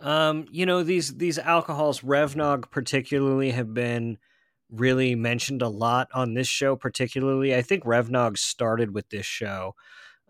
Um, 0.00 0.46
you 0.50 0.66
know 0.66 0.82
these 0.82 1.16
these 1.16 1.38
alcohols, 1.38 2.00
Revnog 2.00 2.70
particularly, 2.70 3.50
have 3.50 3.74
been 3.74 4.18
really 4.70 5.14
mentioned 5.14 5.62
a 5.62 5.68
lot 5.68 6.08
on 6.14 6.34
this 6.34 6.48
show. 6.48 6.76
Particularly, 6.76 7.54
I 7.54 7.62
think 7.62 7.84
Revnog 7.84 8.38
started 8.38 8.94
with 8.94 9.08
this 9.10 9.26
show, 9.26 9.74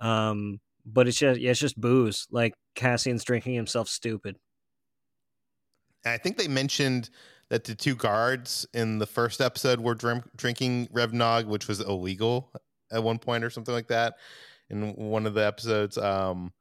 um, 0.01 0.61
but 0.87 1.09
it's 1.09 1.19
just 1.19 1.41
yeah, 1.41 1.51
it's 1.51 1.61
just 1.61 1.81
booze. 1.81 2.27
Like 2.31 2.55
Cassian's 2.75 3.25
drinking 3.25 3.55
himself 3.55 3.89
stupid. 3.89 4.37
I 6.05 6.17
think 6.17 6.37
they 6.37 6.49
mentioned 6.49 7.11
that 7.51 7.65
the 7.65 7.75
two 7.75 7.95
guards 7.95 8.67
in 8.75 8.99
the 8.99 9.07
first 9.07 9.41
episode 9.41 9.81
were 9.81 9.95
drink, 9.95 10.25
drinking 10.37 10.89
Revnog, 10.89 11.47
which 11.47 11.67
was 11.67 11.81
illegal 11.81 12.53
at 12.93 13.03
one 13.03 13.19
point 13.19 13.45
or 13.45 13.51
something 13.51 13.75
like 13.75 13.89
that. 13.89 14.15
In 14.71 14.93
one 14.95 15.27
of 15.27 15.35
the 15.35 15.47
episodes, 15.47 15.97
um, 15.97 16.53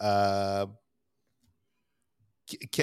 uh, 0.00 0.66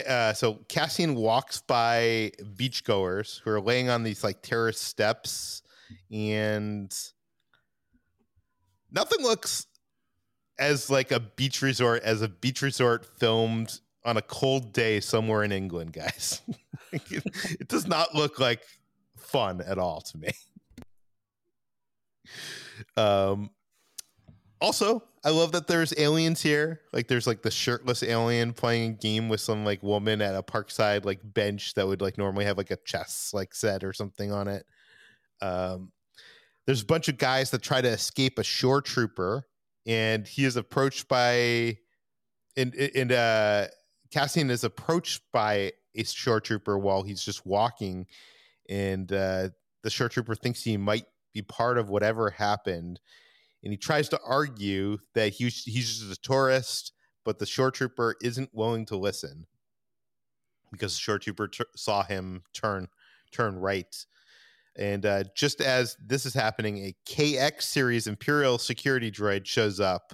uh, 0.08 0.34
so 0.34 0.56
Cassian 0.68 1.16
walks 1.16 1.62
by 1.62 2.32
beachgoers 2.56 3.40
who 3.42 3.52
are 3.52 3.62
laying 3.62 3.90
on 3.90 4.04
these 4.04 4.24
like 4.24 4.42
terrace 4.42 4.80
steps, 4.80 5.62
and 6.12 6.94
nothing 8.92 9.22
looks 9.22 9.68
as 10.60 10.90
like 10.90 11.12
a 11.12 11.20
beach 11.20 11.62
resort 11.62 12.04
as 12.04 12.22
a 12.22 12.28
beach 12.28 12.62
resort 12.62 13.06
filmed 13.18 13.80
on 14.06 14.18
a 14.18 14.22
cold 14.22 14.74
day 14.74 15.00
somewhere 15.00 15.44
in 15.44 15.52
England, 15.52 15.94
guys. 15.94 16.42
it, 16.92 17.24
it 17.60 17.68
does 17.68 17.88
not 17.88 18.14
look 18.14 18.40
like 18.40 18.62
fun 19.18 19.62
at 19.62 19.78
all 19.78 20.02
to 20.02 20.18
me. 20.18 20.30
Um 22.98 23.52
also, 24.60 25.04
I 25.26 25.30
love 25.30 25.54
that 25.54 25.68
there's 25.68 25.94
aliens 25.98 26.42
here. 26.42 26.82
Like 26.92 27.08
there's 27.08 27.28
like 27.28 27.42
the 27.42 27.52
shirtless 27.52 28.04
alien 28.04 28.52
playing 28.54 28.92
a 28.92 28.94
game 28.96 29.30
with 29.30 29.40
some 29.40 29.64
like 29.64 29.82
woman 29.82 30.22
at 30.22 30.36
a 30.36 30.44
parkside 30.44 31.06
like 31.06 31.22
bench 31.24 31.76
that 31.76 31.88
would 31.88 32.02
like 32.02 32.18
normally 32.18 32.46
have 32.46 32.58
like 32.58 32.72
a 32.72 32.78
chess 32.86 33.32
like 33.34 33.56
set 33.56 33.84
or 33.84 33.94
something 33.94 34.32
on 34.32 34.48
it. 34.50 34.66
Um 35.42 35.92
there's 36.66 36.82
a 36.82 36.86
bunch 36.86 37.08
of 37.08 37.18
guys 37.18 37.52
that 37.52 37.62
try 37.62 37.82
to 37.82 37.88
escape 37.88 38.38
a 38.38 38.44
shore 38.44 38.82
trooper 38.82 39.46
and 39.86 40.28
he 40.28 40.44
is 40.44 40.58
approached 40.58 41.08
by 41.08 41.78
and 42.58 42.76
and 42.76 43.12
uh 43.14 43.68
Cassian 44.12 44.50
is 44.50 44.66
approached 44.66 45.22
by 45.32 45.72
a 45.96 46.04
shore 46.04 46.42
trooper 46.42 46.78
while 46.78 47.02
he's 47.02 47.24
just 47.24 47.46
walking 47.46 48.08
and 48.70 49.12
uh 49.14 49.50
the 49.84 49.90
shore 49.90 50.10
trooper 50.10 50.36
thinks 50.36 50.64
he 50.64 50.76
might 50.76 51.06
be 51.34 51.42
part 51.42 51.78
of 51.78 51.90
whatever 51.90 52.30
happened 52.30 53.00
and 53.64 53.72
he 53.72 53.78
tries 53.78 54.10
to 54.10 54.20
argue 54.26 54.98
that 55.14 55.34
he, 55.34 55.46
he's 55.46 56.00
just 56.00 56.12
a 56.12 56.22
tourist 56.22 56.94
but 57.24 57.40
the 57.40 57.46
shore 57.46 57.72
trooper 57.72 58.16
isn't 58.22 58.50
willing 58.54 58.86
to 58.88 58.98
listen 58.98 59.46
because 60.72 60.94
the 60.94 61.00
shore 61.00 61.20
trooper 61.20 61.48
t- 61.48 61.64
saw 61.76 62.04
him 62.04 62.44
turn 62.54 62.88
turn 63.32 63.58
right. 63.58 64.06
And 64.76 65.06
uh, 65.06 65.24
just 65.36 65.62
as 65.62 65.96
this 66.04 66.26
is 66.26 66.34
happening, 66.34 66.80
a 66.80 66.96
KX 67.08 67.62
series 67.62 68.08
Imperial 68.08 68.58
security 68.58 69.12
droid 69.12 69.46
shows 69.46 69.80
up. 69.80 70.14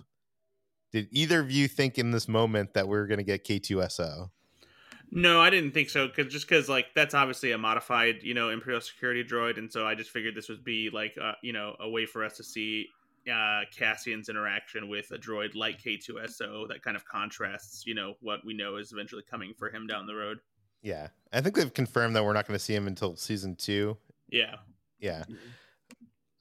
Did 0.92 1.08
either 1.12 1.40
of 1.40 1.52
you 1.52 1.68
think 1.68 1.98
in 1.98 2.12
this 2.12 2.28
moment 2.28 2.74
that 2.74 2.88
we 2.88 2.98
are 2.98 3.08
going 3.08 3.20
to 3.20 3.24
get 3.24 3.46
K2SO? 3.46 4.30
No, 5.12 5.40
I 5.40 5.50
didn't 5.50 5.72
think 5.72 5.90
so. 5.90 6.08
Cause 6.10 6.28
just 6.28 6.48
because 6.48 6.68
like 6.68 6.88
that's 6.94 7.14
obviously 7.14 7.52
a 7.52 7.58
modified, 7.58 8.18
you 8.22 8.34
know, 8.34 8.50
Imperial 8.50 8.82
security 8.82 9.24
droid, 9.24 9.58
and 9.58 9.72
so 9.72 9.88
I 9.88 9.96
just 9.96 10.12
figured 10.12 10.36
this 10.36 10.50
would 10.50 10.64
be 10.64 10.90
like, 10.92 11.16
uh, 11.20 11.34
you 11.42 11.54
know, 11.54 11.76
a 11.80 11.90
way 11.90 12.06
for 12.06 12.24
us 12.24 12.38
to 12.38 12.44
see 12.44 12.90
uh, 13.32 13.62
Cassian's 13.76 14.30
interaction 14.30 14.90
with 14.90 15.12
a 15.12 15.18
droid 15.18 15.56
like 15.56 15.82
K2SO 15.82 16.68
that 16.70 16.82
kind 16.84 16.96
of 16.96 17.06
contrasts, 17.06 17.86
you 17.86 17.96
know, 17.96 18.14
what 18.22 18.46
we 18.46 18.54
know 18.54 18.78
is 18.78 18.92
eventually 18.92 19.24
coming 19.30 19.54
for 19.58 19.70
him 19.70 19.88
down 19.88 20.06
the 20.06 20.16
road. 20.16 20.40
Yeah, 20.82 21.08
I 21.34 21.42
think 21.42 21.56
they've 21.56 21.74
confirmed 21.74 22.16
that 22.16 22.24
we're 22.24 22.34
not 22.34 22.48
going 22.48 22.58
to 22.58 22.64
see 22.64 22.74
him 22.74 22.88
until 22.88 23.16
season 23.16 23.56
two. 23.56 23.98
Yeah, 24.30 24.56
yeah. 25.00 25.24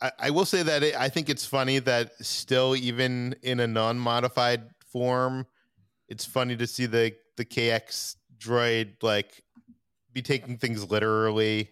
I, 0.00 0.12
I 0.18 0.30
will 0.30 0.44
say 0.44 0.62
that 0.62 0.82
it, 0.82 0.94
I 0.96 1.08
think 1.08 1.28
it's 1.28 1.44
funny 1.44 1.80
that 1.80 2.12
still, 2.24 2.76
even 2.76 3.34
in 3.42 3.60
a 3.60 3.66
non-modified 3.66 4.62
form, 4.86 5.46
it's 6.08 6.24
funny 6.24 6.56
to 6.56 6.66
see 6.66 6.86
the 6.86 7.14
the 7.36 7.44
KX 7.44 8.16
droid 8.38 9.02
like 9.02 9.42
be 10.12 10.22
taking 10.22 10.56
things 10.56 10.88
literally, 10.90 11.70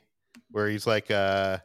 where 0.51 0.69
he's 0.69 0.87
like, 0.87 1.11
uh, 1.11 1.59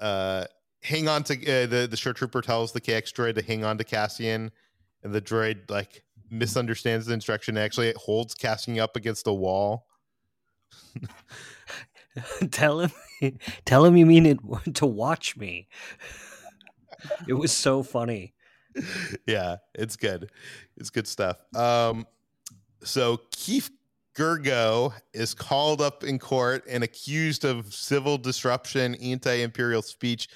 uh, 0.00 0.44
hang 0.82 1.08
on 1.08 1.24
to 1.24 1.34
uh, 1.34 1.66
the 1.66 1.86
the 1.90 1.96
shore 1.96 2.12
trooper 2.12 2.40
tells 2.40 2.72
the 2.72 2.80
KX 2.80 3.12
droid 3.12 3.34
to 3.36 3.42
hang 3.42 3.64
on 3.64 3.78
to 3.78 3.84
Cassian, 3.84 4.50
and 5.02 5.12
the 5.12 5.20
droid 5.20 5.70
like 5.70 6.02
misunderstands 6.30 7.06
the 7.06 7.14
instruction. 7.14 7.56
Actually, 7.56 7.88
it 7.88 7.96
holds 7.96 8.34
Cassian 8.34 8.78
up 8.78 8.96
against 8.96 9.24
the 9.24 9.34
wall. 9.34 9.86
tell 12.50 12.80
him, 12.80 12.90
tell 13.64 13.84
him 13.84 13.96
you 13.96 14.06
mean 14.06 14.26
it 14.26 14.38
to 14.74 14.86
watch 14.86 15.36
me. 15.36 15.68
It 17.28 17.34
was 17.34 17.52
so 17.52 17.82
funny. 17.82 18.34
Yeah, 19.26 19.56
it's 19.74 19.96
good. 19.96 20.30
It's 20.76 20.90
good 20.90 21.06
stuff. 21.06 21.38
Um, 21.54 22.06
so 22.82 23.20
Keith 23.30 23.70
Girgo 24.14 24.92
is 25.12 25.34
called 25.34 25.80
up 25.80 26.04
in 26.04 26.18
court 26.18 26.64
and 26.68 26.82
accused 26.82 27.44
of 27.44 27.72
civil 27.72 28.18
disruption, 28.18 28.94
anti-imperial 28.96 29.82
speech, 29.82 30.28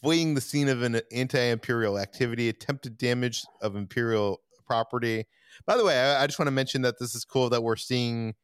fleeing 0.00 0.34
the 0.34 0.40
scene 0.40 0.68
of 0.68 0.82
an 0.82 1.00
anti-imperial 1.12 1.98
activity, 1.98 2.48
attempted 2.48 2.98
damage 2.98 3.44
of 3.62 3.76
imperial 3.76 4.40
property. 4.66 5.26
By 5.66 5.76
the 5.76 5.84
way, 5.84 5.98
I, 5.98 6.22
I 6.22 6.26
just 6.26 6.38
want 6.38 6.46
to 6.46 6.52
mention 6.52 6.82
that 6.82 6.98
this 6.98 7.14
is 7.14 7.24
cool 7.24 7.50
that 7.50 7.62
we're 7.62 7.76
seeing, 7.76 8.34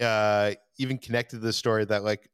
uh, 0.00 0.52
even 0.78 0.98
connected 0.98 1.36
to 1.36 1.42
the 1.42 1.52
story 1.52 1.84
that 1.84 2.02
like 2.02 2.28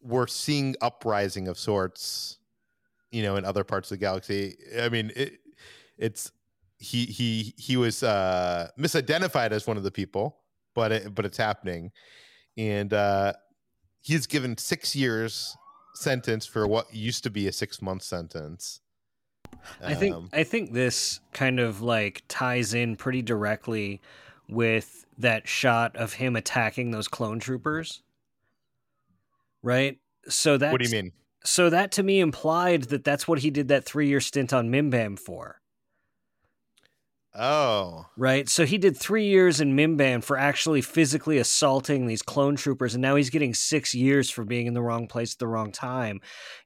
we're 0.00 0.26
seeing 0.26 0.76
uprising 0.80 1.48
of 1.48 1.58
sorts, 1.58 2.38
you 3.10 3.22
know, 3.22 3.36
in 3.36 3.44
other 3.44 3.64
parts 3.64 3.90
of 3.90 3.98
the 3.98 4.00
galaxy. 4.00 4.56
I 4.80 4.88
mean, 4.88 5.10
it, 5.16 5.38
it's 5.96 6.30
he 6.78 7.06
he 7.06 7.54
he 7.56 7.76
was 7.76 8.02
uh, 8.02 8.68
misidentified 8.78 9.50
as 9.50 9.66
one 9.66 9.76
of 9.76 9.82
the 9.82 9.90
people, 9.90 10.38
but 10.74 10.92
it, 10.92 11.14
but 11.14 11.24
it's 11.24 11.36
happening, 11.36 11.90
and 12.56 12.92
uh, 12.92 13.32
he's 14.02 14.26
given 14.28 14.56
six 14.56 14.94
years 14.94 15.56
sentence 15.98 16.46
for 16.46 16.66
what 16.66 16.94
used 16.94 17.24
to 17.24 17.30
be 17.30 17.46
a 17.48 17.52
six 17.52 17.82
month 17.82 18.02
sentence. 18.02 18.80
I 19.82 19.94
think 19.94 20.14
um, 20.14 20.28
I 20.32 20.44
think 20.44 20.72
this 20.72 21.20
kind 21.32 21.60
of 21.60 21.80
like 21.80 22.22
ties 22.28 22.74
in 22.74 22.96
pretty 22.96 23.22
directly 23.22 24.00
with 24.48 25.06
that 25.18 25.48
shot 25.48 25.96
of 25.96 26.14
him 26.14 26.36
attacking 26.36 26.90
those 26.90 27.08
clone 27.08 27.38
troopers. 27.38 28.02
Right? 29.62 29.98
So 30.28 30.56
that 30.56 30.72
What 30.72 30.80
do 30.80 30.88
you 30.88 31.02
mean? 31.02 31.12
So 31.44 31.70
that 31.70 31.92
to 31.92 32.02
me 32.02 32.20
implied 32.20 32.84
that 32.84 33.04
that's 33.04 33.26
what 33.26 33.40
he 33.40 33.50
did 33.50 33.68
that 33.68 33.86
3-year 33.86 34.20
stint 34.20 34.52
on 34.52 34.70
Mimban 34.70 35.18
for. 35.18 35.60
Oh. 37.34 38.06
Right. 38.16 38.48
So 38.48 38.64
he 38.64 38.78
did 38.78 38.96
three 38.96 39.26
years 39.26 39.60
in 39.60 39.76
Mimban 39.76 40.24
for 40.24 40.36
actually 40.36 40.80
physically 40.80 41.38
assaulting 41.38 42.06
these 42.06 42.22
clone 42.22 42.56
troopers, 42.56 42.94
and 42.94 43.02
now 43.02 43.16
he's 43.16 43.30
getting 43.30 43.54
six 43.54 43.94
years 43.94 44.30
for 44.30 44.44
being 44.44 44.66
in 44.66 44.74
the 44.74 44.82
wrong 44.82 45.06
place 45.06 45.34
at 45.34 45.38
the 45.38 45.46
wrong 45.46 45.70
time. 45.70 46.20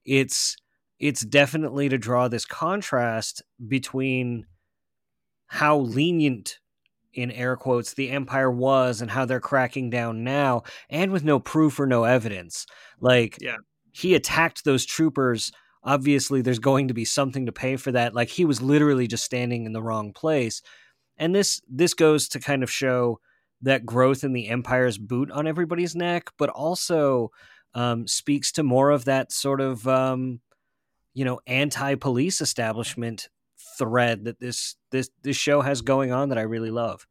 It's 0.05 0.57
it's 0.99 1.23
definitely 1.23 1.89
to 1.89 1.99
draw 1.99 2.29
this 2.29 2.45
contrast 2.45 3.43
between 3.67 4.47
how 5.49 5.79
lenient 5.79 6.59
in 7.13 7.31
air 7.31 7.57
quotes 7.57 7.93
the 7.93 8.11
empire 8.11 8.51
was 8.51 9.03
and 9.03 9.11
how 9.11 9.25
they're 9.25 9.41
cracking 9.41 9.91
down 9.91 10.25
now 10.25 10.63
and 10.89 11.13
with 11.13 11.25
no 11.25 11.39
proof 11.39 11.79
or 11.79 11.87
no 11.87 12.05
evidence 12.05 12.65
like 13.01 13.37
yeah 13.39 13.57
he 13.91 14.15
attacked 14.15 14.65
those 14.65 14.87
troopers 14.87 15.53
obviously 15.85 16.43
there's 16.43 16.59
going 16.59 16.89
to 16.89 16.95
be 16.95 17.05
something 17.05 17.47
to 17.47 17.53
pay 17.53 17.77
for 17.77 17.93
that 17.93 18.15
like 18.15 18.29
he 18.29 18.45
was 18.45 18.63
literally 18.63 19.07
just 19.07 19.25
standing 19.25 19.67
in 19.67 19.73
the 19.73 19.83
wrong 19.83 20.13
place 20.13 20.63
and 21.17 21.35
this 21.35 21.61
this 21.69 21.95
goes 21.95 22.29
to 22.29 22.41
kind 22.41 22.63
of 22.63 22.71
show 22.71 23.19
that 23.61 23.87
growth 23.87 24.25
in 24.25 24.33
the 24.33 24.49
empire's 24.49 24.99
boot 24.99 25.31
on 25.31 25.47
everybody's 25.47 25.95
neck 25.95 26.31
but 26.39 26.49
also 26.51 27.31
um, 27.75 28.07
speaks 28.07 28.53
to 28.53 28.63
more 28.63 28.91
of 28.91 29.05
that 29.07 29.33
sort 29.33 29.61
of 29.61 29.87
um, 29.89 30.41
you 31.15 31.25
know 31.25 31.41
anti-police 31.47 32.41
establishment 32.41 33.29
thread 33.79 34.25
that 34.25 34.41
this 34.41 34.77
this 34.91 35.11
this 35.23 35.37
show 35.37 35.61
has 35.61 35.83
going 35.83 36.13
on 36.13 36.29
that 36.29 36.39
I 36.39 36.43
really 36.43 36.71
love. 36.71 37.07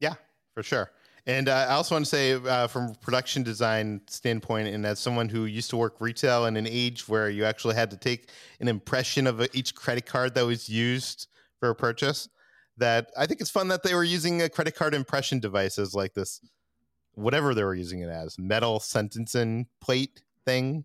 Yeah, 0.00 0.14
for 0.54 0.62
sure. 0.62 0.90
And 1.26 1.48
uh, 1.48 1.66
I 1.68 1.74
also 1.74 1.94
want 1.94 2.04
to 2.04 2.08
say, 2.08 2.32
uh, 2.32 2.66
from 2.66 2.96
production 2.96 3.44
design 3.44 4.00
standpoint, 4.08 4.68
and 4.68 4.84
as 4.84 4.98
someone 4.98 5.28
who 5.28 5.44
used 5.44 5.70
to 5.70 5.76
work 5.76 6.00
retail 6.00 6.46
in 6.46 6.56
an 6.56 6.66
age 6.66 7.08
where 7.08 7.30
you 7.30 7.44
actually 7.44 7.76
had 7.76 7.90
to 7.92 7.96
take 7.96 8.28
an 8.58 8.66
impression 8.66 9.28
of 9.28 9.40
each 9.54 9.74
credit 9.74 10.04
card 10.04 10.34
that 10.34 10.44
was 10.44 10.68
used 10.68 11.28
for 11.60 11.70
a 11.70 11.74
purchase, 11.76 12.28
that 12.76 13.12
I 13.16 13.26
think 13.26 13.40
it's 13.40 13.50
fun 13.50 13.68
that 13.68 13.84
they 13.84 13.94
were 13.94 14.02
using 14.02 14.42
a 14.42 14.48
credit 14.48 14.74
card 14.74 14.94
impression 14.94 15.38
devices 15.38 15.94
like 15.94 16.12
this, 16.14 16.40
whatever 17.14 17.54
they 17.54 17.62
were 17.62 17.74
using 17.74 18.00
it 18.00 18.08
as, 18.08 18.36
metal 18.36 18.80
sentencing 18.80 19.66
plate 19.80 20.22
thing. 20.44 20.84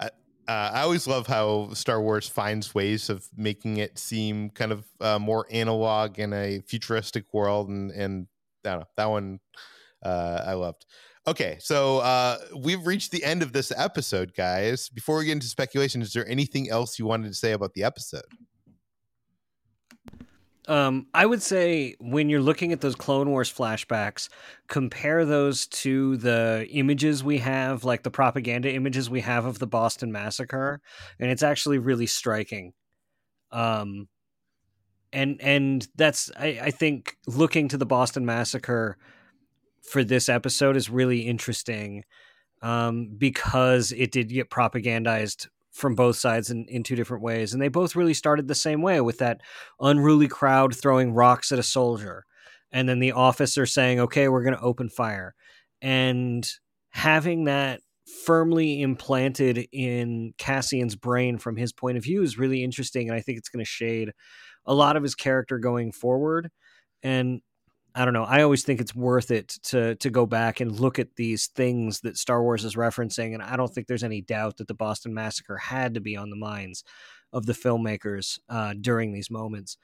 Uh, 0.00 0.08
I 0.48 0.80
always 0.80 1.06
love 1.06 1.28
how 1.28 1.72
Star 1.74 2.02
Wars 2.02 2.26
finds 2.26 2.74
ways 2.74 3.08
of 3.08 3.28
making 3.36 3.76
it 3.76 3.96
seem 4.00 4.50
kind 4.50 4.72
of 4.72 4.84
uh, 5.00 5.20
more 5.20 5.46
analog 5.48 6.18
in 6.18 6.32
a 6.32 6.60
futuristic 6.66 7.32
world, 7.32 7.68
and 7.68 7.92
and 7.92 8.26
Don't 8.62 8.80
know 8.80 8.86
that 8.96 9.10
one 9.10 9.40
uh, 10.02 10.44
I 10.46 10.54
loved. 10.54 10.86
Okay, 11.26 11.58
so 11.60 11.98
uh, 11.98 12.38
we've 12.56 12.86
reached 12.86 13.12
the 13.12 13.22
end 13.22 13.42
of 13.42 13.52
this 13.52 13.72
episode, 13.76 14.32
guys. 14.34 14.88
Before 14.88 15.18
we 15.18 15.26
get 15.26 15.32
into 15.32 15.46
speculation, 15.46 16.00
is 16.00 16.12
there 16.12 16.26
anything 16.26 16.70
else 16.70 16.98
you 16.98 17.06
wanted 17.06 17.28
to 17.28 17.34
say 17.34 17.52
about 17.52 17.74
the 17.74 17.84
episode? 17.84 18.22
Um, 20.66 21.08
I 21.12 21.26
would 21.26 21.42
say 21.42 21.96
when 22.00 22.28
you're 22.28 22.40
looking 22.40 22.72
at 22.72 22.80
those 22.80 22.94
Clone 22.94 23.28
Wars 23.30 23.52
flashbacks, 23.52 24.28
compare 24.68 25.24
those 25.24 25.66
to 25.66 26.16
the 26.16 26.66
images 26.70 27.24
we 27.24 27.38
have, 27.38 27.84
like 27.84 28.02
the 28.02 28.10
propaganda 28.10 28.72
images 28.72 29.10
we 29.10 29.20
have 29.20 29.46
of 29.46 29.58
the 29.58 29.66
Boston 29.66 30.12
Massacre, 30.12 30.80
and 31.18 31.30
it's 31.30 31.42
actually 31.42 31.78
really 31.78 32.06
striking. 32.06 32.72
Um, 33.50 34.08
and 35.12 35.40
and 35.40 35.86
that's 35.96 36.30
I, 36.36 36.58
I 36.62 36.70
think 36.70 37.16
looking 37.26 37.68
to 37.68 37.76
the 37.76 37.86
Boston 37.86 38.24
Massacre 38.24 38.96
for 39.82 40.04
this 40.04 40.28
episode 40.28 40.76
is 40.76 40.90
really 40.90 41.20
interesting 41.20 42.04
um, 42.62 43.14
because 43.16 43.92
it 43.92 44.12
did 44.12 44.28
get 44.28 44.50
propagandized 44.50 45.48
from 45.72 45.94
both 45.94 46.16
sides 46.16 46.50
in, 46.50 46.66
in 46.66 46.82
two 46.82 46.96
different 46.96 47.22
ways. 47.22 47.52
And 47.52 47.62
they 47.62 47.68
both 47.68 47.96
really 47.96 48.14
started 48.14 48.48
the 48.48 48.54
same 48.54 48.82
way 48.82 49.00
with 49.00 49.18
that 49.18 49.40
unruly 49.80 50.28
crowd 50.28 50.74
throwing 50.74 51.12
rocks 51.12 51.52
at 51.52 51.58
a 51.58 51.64
soldier. 51.64 52.24
And 52.72 52.88
then 52.88 52.98
the 52.98 53.12
officer 53.12 53.66
saying, 53.66 54.00
okay, 54.00 54.28
we're 54.28 54.42
going 54.42 54.56
to 54.56 54.60
open 54.60 54.88
fire. 54.88 55.34
And 55.80 56.48
having 56.90 57.44
that 57.44 57.80
firmly 58.24 58.82
implanted 58.82 59.68
in 59.72 60.34
Cassian's 60.38 60.96
brain 60.96 61.38
from 61.38 61.56
his 61.56 61.72
point 61.72 61.96
of 61.96 62.04
view 62.04 62.22
is 62.22 62.38
really 62.38 62.62
interesting. 62.62 63.08
And 63.08 63.16
I 63.16 63.20
think 63.20 63.38
it's 63.38 63.48
going 63.48 63.64
to 63.64 63.68
shade 63.68 64.12
a 64.70 64.74
lot 64.74 64.96
of 64.96 65.02
his 65.02 65.16
character 65.16 65.58
going 65.58 65.90
forward. 65.90 66.48
And 67.02 67.42
I 67.92 68.04
don't 68.04 68.14
know. 68.14 68.22
I 68.22 68.42
always 68.42 68.62
think 68.62 68.80
it's 68.80 68.94
worth 68.94 69.32
it 69.32 69.48
to 69.64 69.96
to 69.96 70.10
go 70.10 70.24
back 70.24 70.60
and 70.60 70.78
look 70.78 71.00
at 71.00 71.16
these 71.16 71.48
things 71.48 72.00
that 72.02 72.16
Star 72.16 72.40
Wars 72.40 72.64
is 72.64 72.76
referencing, 72.76 73.34
and 73.34 73.42
I 73.42 73.56
don't 73.56 73.72
think 73.74 73.88
there's 73.88 74.04
any 74.04 74.20
doubt 74.20 74.58
that 74.58 74.68
the 74.68 74.74
Boston 74.74 75.12
Massacre 75.12 75.56
had 75.56 75.94
to 75.94 76.00
be 76.00 76.16
on 76.16 76.30
the 76.30 76.36
minds 76.36 76.84
of 77.32 77.46
the 77.46 77.52
filmmakers 77.52 78.38
uh, 78.48 78.74
during 78.80 79.12
these 79.12 79.28
moments. 79.28 79.76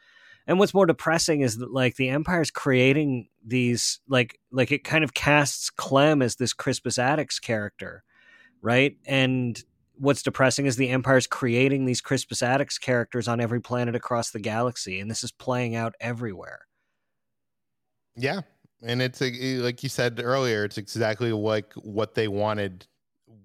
And 0.47 0.61
what's 0.61 0.75
more 0.75 0.87
depressing 0.87 1.41
is 1.41 1.59
that 1.59 1.73
like 1.73 1.97
the 1.97 2.09
Empire's 2.09 2.53
creating 2.53 3.27
these 3.45 3.99
like 4.09 4.39
like 4.53 4.71
it 4.71 4.85
kind 4.85 5.03
of 5.03 5.13
casts 5.13 5.71
Clem 5.71 6.23
as 6.23 6.37
this 6.37 6.53
Crispus 6.53 6.99
Attucks 6.99 7.41
character, 7.41 8.05
right? 8.63 8.97
And 9.05 9.61
what's 9.99 10.23
depressing 10.23 10.67
is 10.67 10.77
the 10.77 10.89
Empire's 10.91 11.27
creating 11.27 11.85
these 11.85 12.01
Crispus 12.01 12.43
Attucks 12.43 12.79
characters 12.79 13.29
on 13.29 13.41
every 13.41 13.61
planet 13.61 13.95
across 13.95 14.31
the 14.31 14.41
galaxy, 14.41 15.01
and 15.01 15.11
this 15.11 15.25
is 15.25 15.33
playing 15.33 15.75
out 15.75 15.95
everywhere 16.01 16.61
Yeah, 18.17 18.41
and 18.83 19.03
it's 19.03 19.21
like 19.21 19.83
you 19.83 19.89
said 19.89 20.21
earlier, 20.23 20.65
it's 20.65 20.79
exactly 20.79 21.33
like 21.33 21.73
what 21.75 22.15
they 22.15 22.29
wanted. 22.29 22.87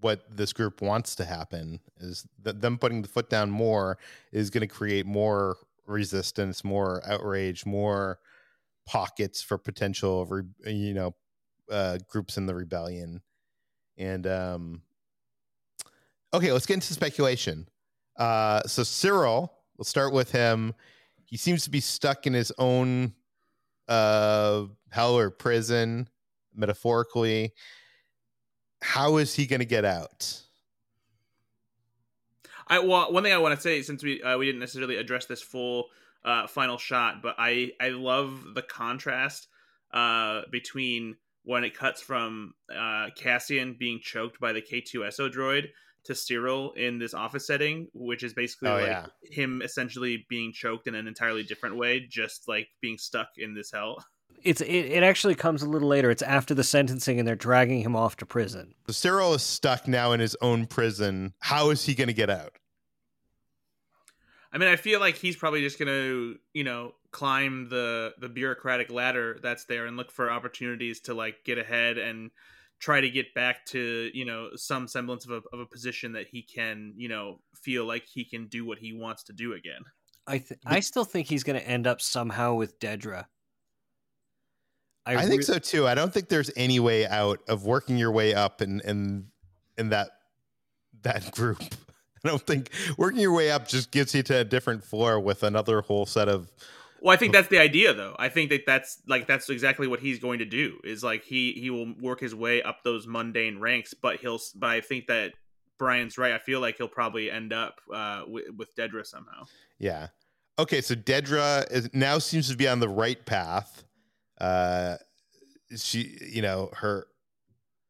What 0.02 0.26
this 0.36 0.54
group 0.54 0.82
wants 0.82 1.16
to 1.16 1.26
happen 1.26 1.80
is 2.00 2.26
that 2.42 2.62
them 2.62 2.78
putting 2.78 3.02
the 3.04 3.08
foot 3.08 3.30
down 3.30 3.52
more 3.52 3.98
is 4.32 4.50
going 4.50 4.62
to 4.62 4.68
create 4.68 5.06
more 5.06 5.58
resistance, 5.86 6.64
more 6.64 7.02
outrage, 7.06 7.66
more 7.66 8.20
pockets 8.86 9.42
for 9.42 9.58
potential, 9.58 10.26
re, 10.26 10.44
you 10.66 10.94
know, 10.94 11.16
uh, 11.70 11.98
groups 12.08 12.38
in 12.38 12.46
the 12.48 12.56
rebellion. 12.56 13.22
And 13.98 14.26
um, 14.28 14.82
okay, 16.34 16.52
let's 16.52 16.66
get 16.66 16.76
into 16.76 16.94
speculation. 16.94 17.68
Uh, 18.18 18.62
so 18.64 18.84
Syril, 18.84 19.50
we'll 19.78 19.86
start 19.86 20.14
with 20.14 20.32
him. 20.32 20.74
He 21.26 21.38
seems 21.38 21.64
to 21.64 21.70
be 21.70 21.80
stuck 21.80 22.28
in 22.28 22.34
his 22.34 22.52
own 22.58 23.14
uh, 23.88 24.66
hell 24.90 25.18
or 25.18 25.30
prison, 25.30 26.08
metaphorically. 26.54 27.54
How 28.82 29.18
is 29.18 29.34
he 29.34 29.46
going 29.46 29.60
to 29.60 29.66
get 29.66 29.86
out? 29.86 30.42
I 32.68 32.80
well, 32.80 33.12
one 33.12 33.24
thing 33.24 33.34
I 33.34 33.38
want 33.38 33.56
to 33.56 33.62
say 33.62 33.82
since 33.82 34.04
we 34.04 34.22
uh, 34.24 34.38
we 34.38 34.46
didn't 34.46 34.60
necessarily 34.60 34.98
address 34.98 35.26
this 35.26 35.42
full 35.42 35.88
uh, 36.24 36.48
final 36.48 36.78
shot, 36.78 37.22
but 37.22 37.36
I 37.38 37.72
I 37.82 37.90
love 37.90 38.54
the 38.56 38.62
contrast 38.62 39.48
uh, 39.94 40.44
between 40.52 41.18
when 41.44 41.64
it 41.64 41.76
cuts 41.76 42.02
from 42.02 42.54
uh, 42.74 43.08
Cassian 43.16 43.76
being 43.78 44.00
choked 44.02 44.40
by 44.40 44.54
the 44.54 44.62
K2SO 44.62 45.34
droid 45.34 45.70
to 46.06 46.14
Syril 46.14 46.76
in 46.76 46.98
this 47.00 47.14
office 47.14 47.46
setting, 47.48 47.88
which 47.94 48.24
is 48.24 48.34
basically 48.34 48.70
Oh, 48.70 48.74
like 48.76 48.88
yeah. 48.88 49.06
him 49.24 49.62
essentially 49.62 50.26
being 50.30 50.52
choked 50.54 50.88
in 50.88 50.96
an 50.96 51.08
entirely 51.08 51.44
different 51.44 51.78
way, 51.78 52.00
just 52.00 52.48
like 52.48 52.68
being 52.82 52.98
stuck 52.98 53.28
in 53.38 53.54
this 53.54 53.72
hell. 53.72 54.04
It's 54.44 54.60
it, 54.62 54.68
it 54.68 55.04
actually 55.04 55.36
comes 55.36 55.62
a 55.62 55.68
little 55.70 55.88
later. 55.90 56.10
It's 56.10 56.24
after 56.24 56.56
the 56.56 56.64
sentencing, 56.64 57.20
and 57.20 57.28
they're 57.28 57.36
dragging 57.36 57.82
him 57.82 57.96
off 57.96 58.16
to 58.18 58.26
prison. 58.26 58.74
So 58.90 58.94
Syril 58.94 59.36
is 59.36 59.44
stuck 59.44 59.88
now 59.88 60.14
in 60.14 60.20
his 60.20 60.36
own 60.42 60.66
prison. 60.66 61.34
How 61.42 61.70
is 61.70 61.86
he 61.86 61.94
going 61.94 62.08
to 62.08 62.14
get 62.14 62.32
out? 62.32 62.54
I 64.52 64.58
mean, 64.58 64.68
I 64.70 64.78
feel 64.78 65.00
like 65.00 65.16
he's 65.16 65.36
probably 65.36 65.62
just 65.62 65.78
gonna, 65.80 66.34
you 66.54 66.64
know, 66.64 66.94
climb 67.12 67.70
the 67.70 68.14
the 68.20 68.30
bureaucratic 68.30 68.90
ladder 68.92 69.38
that's 69.44 69.66
there 69.66 69.86
and 69.86 69.96
look 69.96 70.12
for 70.12 70.32
opportunities 70.32 71.02
to 71.02 71.14
like 71.14 71.44
get 71.46 71.58
ahead 71.58 71.98
and 71.98 72.32
try 72.82 73.00
to 73.00 73.10
get 73.10 73.34
back 73.34 73.66
to 73.68 74.10
you 74.14 74.26
know 74.26 74.50
some 74.56 74.88
semblance 74.88 75.26
of 75.26 75.32
a 75.32 75.42
of 75.54 75.60
a 75.60 75.66
position 75.66 76.12
that 76.14 76.28
he 76.28 76.42
can 76.42 76.94
you 76.98 77.08
know 77.08 77.40
feel 77.56 77.86
like 77.86 78.04
he 78.12 78.26
can 78.26 78.48
do 78.48 78.66
what 78.66 78.80
he 78.80 78.92
wants 78.92 79.24
to 79.24 79.34
do 79.34 79.54
again. 79.54 79.82
I 80.28 80.40
th- 80.40 80.60
I 80.66 80.80
still 80.82 81.06
think 81.06 81.28
he's 81.28 81.44
going 81.44 81.60
to 81.60 81.68
end 81.68 81.88
up 81.88 82.02
somehow 82.02 82.56
with 82.56 82.80
Dedra. 82.80 83.26
I, 85.06 85.26
think 85.26 85.40
re- 85.40 85.44
so 85.44 85.58
too. 85.58 85.88
I 85.88 85.96
don't 85.96 86.14
think 86.14 86.30
there's 86.30 86.52
any 86.56 86.80
way 86.80 87.08
out 87.08 87.40
of 87.48 87.66
working 87.66 87.98
your 87.98 88.12
way 88.12 88.34
up 88.34 88.62
in 88.62 88.82
in 88.82 89.28
in 89.78 89.90
that 89.90 90.10
that 91.04 91.32
group. 91.32 91.60
I 92.24 92.30
don't 92.30 92.46
think 92.46 92.70
working 92.98 93.20
your 93.20 93.34
way 93.34 93.50
up 93.50 93.68
just 93.68 93.92
gets 93.92 94.14
you 94.14 94.22
to 94.24 94.40
a 94.40 94.44
different 94.44 94.84
floor 94.84 95.20
with 95.20 95.42
another 95.42 95.82
whole 95.82 96.06
set 96.06 96.30
of 96.30 96.52
Well, 97.02 97.14
I 97.14 97.18
think 97.18 97.34
that's 97.34 97.48
the 97.48 97.58
idea, 97.58 97.94
though. 97.94 98.16
I 98.20 98.30
think 98.30 98.52
that 98.52 98.66
that's 98.68 99.02
like 99.08 99.28
that's 99.28 99.50
exactly 99.50 99.88
what 99.88 100.00
he's 100.00 100.20
going 100.20 100.40
to 100.40 100.46
do. 100.46 100.80
Is 100.84 101.04
like 101.04 101.24
he 101.24 101.54
he 101.54 101.70
will 101.72 101.94
work 102.00 102.20
his 102.20 102.36
way 102.36 102.62
up 102.62 102.84
those 102.84 103.08
mundane 103.08 103.60
ranks, 103.60 103.94
but 103.94 104.18
he'll. 104.18 104.40
But 104.56 104.70
I 104.70 104.82
think 104.82 105.08
that 105.08 105.34
Bryan's 105.80 106.20
right. 106.20 106.34
I 106.34 106.38
feel 106.38 106.60
like 106.60 106.78
he'll 106.78 106.88
probably 106.88 107.32
end 107.32 107.54
up 107.54 107.82
uh, 107.92 108.22
with, 108.28 108.46
with 108.56 108.76
Dedra 108.76 109.06
somehow. 109.06 109.46
yeah. 109.80 110.08
Okay, 110.60 110.82
so 110.82 110.94
Dedra 110.94 111.66
is 111.72 111.90
now 111.92 112.20
seems 112.20 112.50
to 112.50 112.56
be 112.56 112.68
on 112.68 112.80
the 112.80 112.90
right 112.90 113.26
path. 113.26 113.84
Uh 114.40 114.98
she 115.76 116.18
you 116.30 116.44
know, 116.44 116.70
her 116.74 117.08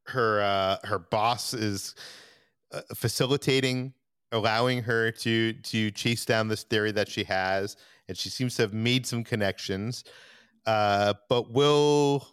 her 0.05 0.41
uh 0.41 0.77
her 0.87 0.99
boss 0.99 1.53
is 1.53 1.95
uh, 2.71 2.81
facilitating 2.95 3.93
allowing 4.31 4.83
her 4.83 5.11
to 5.11 5.53
to 5.53 5.91
chase 5.91 6.23
down 6.23 6.47
this 6.47 6.63
theory 6.63 6.91
that 6.91 7.09
she 7.09 7.25
has 7.25 7.75
and 8.11 8.17
she 8.17 8.29
seems 8.29 8.55
to 8.55 8.61
have 8.61 8.73
made 8.73 9.07
some 9.07 9.23
connections 9.23 10.03
uh 10.65 11.13
but 11.29 11.51
will 11.51 12.27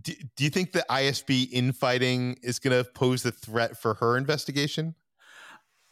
do, 0.00 0.14
do 0.36 0.44
you 0.44 0.50
think 0.50 0.72
the 0.72 0.84
isb 0.88 1.48
infighting 1.52 2.38
is 2.42 2.58
going 2.58 2.84
to 2.84 2.88
pose 2.92 3.26
a 3.26 3.32
threat 3.32 3.76
for 3.76 3.94
her 3.94 4.16
investigation 4.16 4.94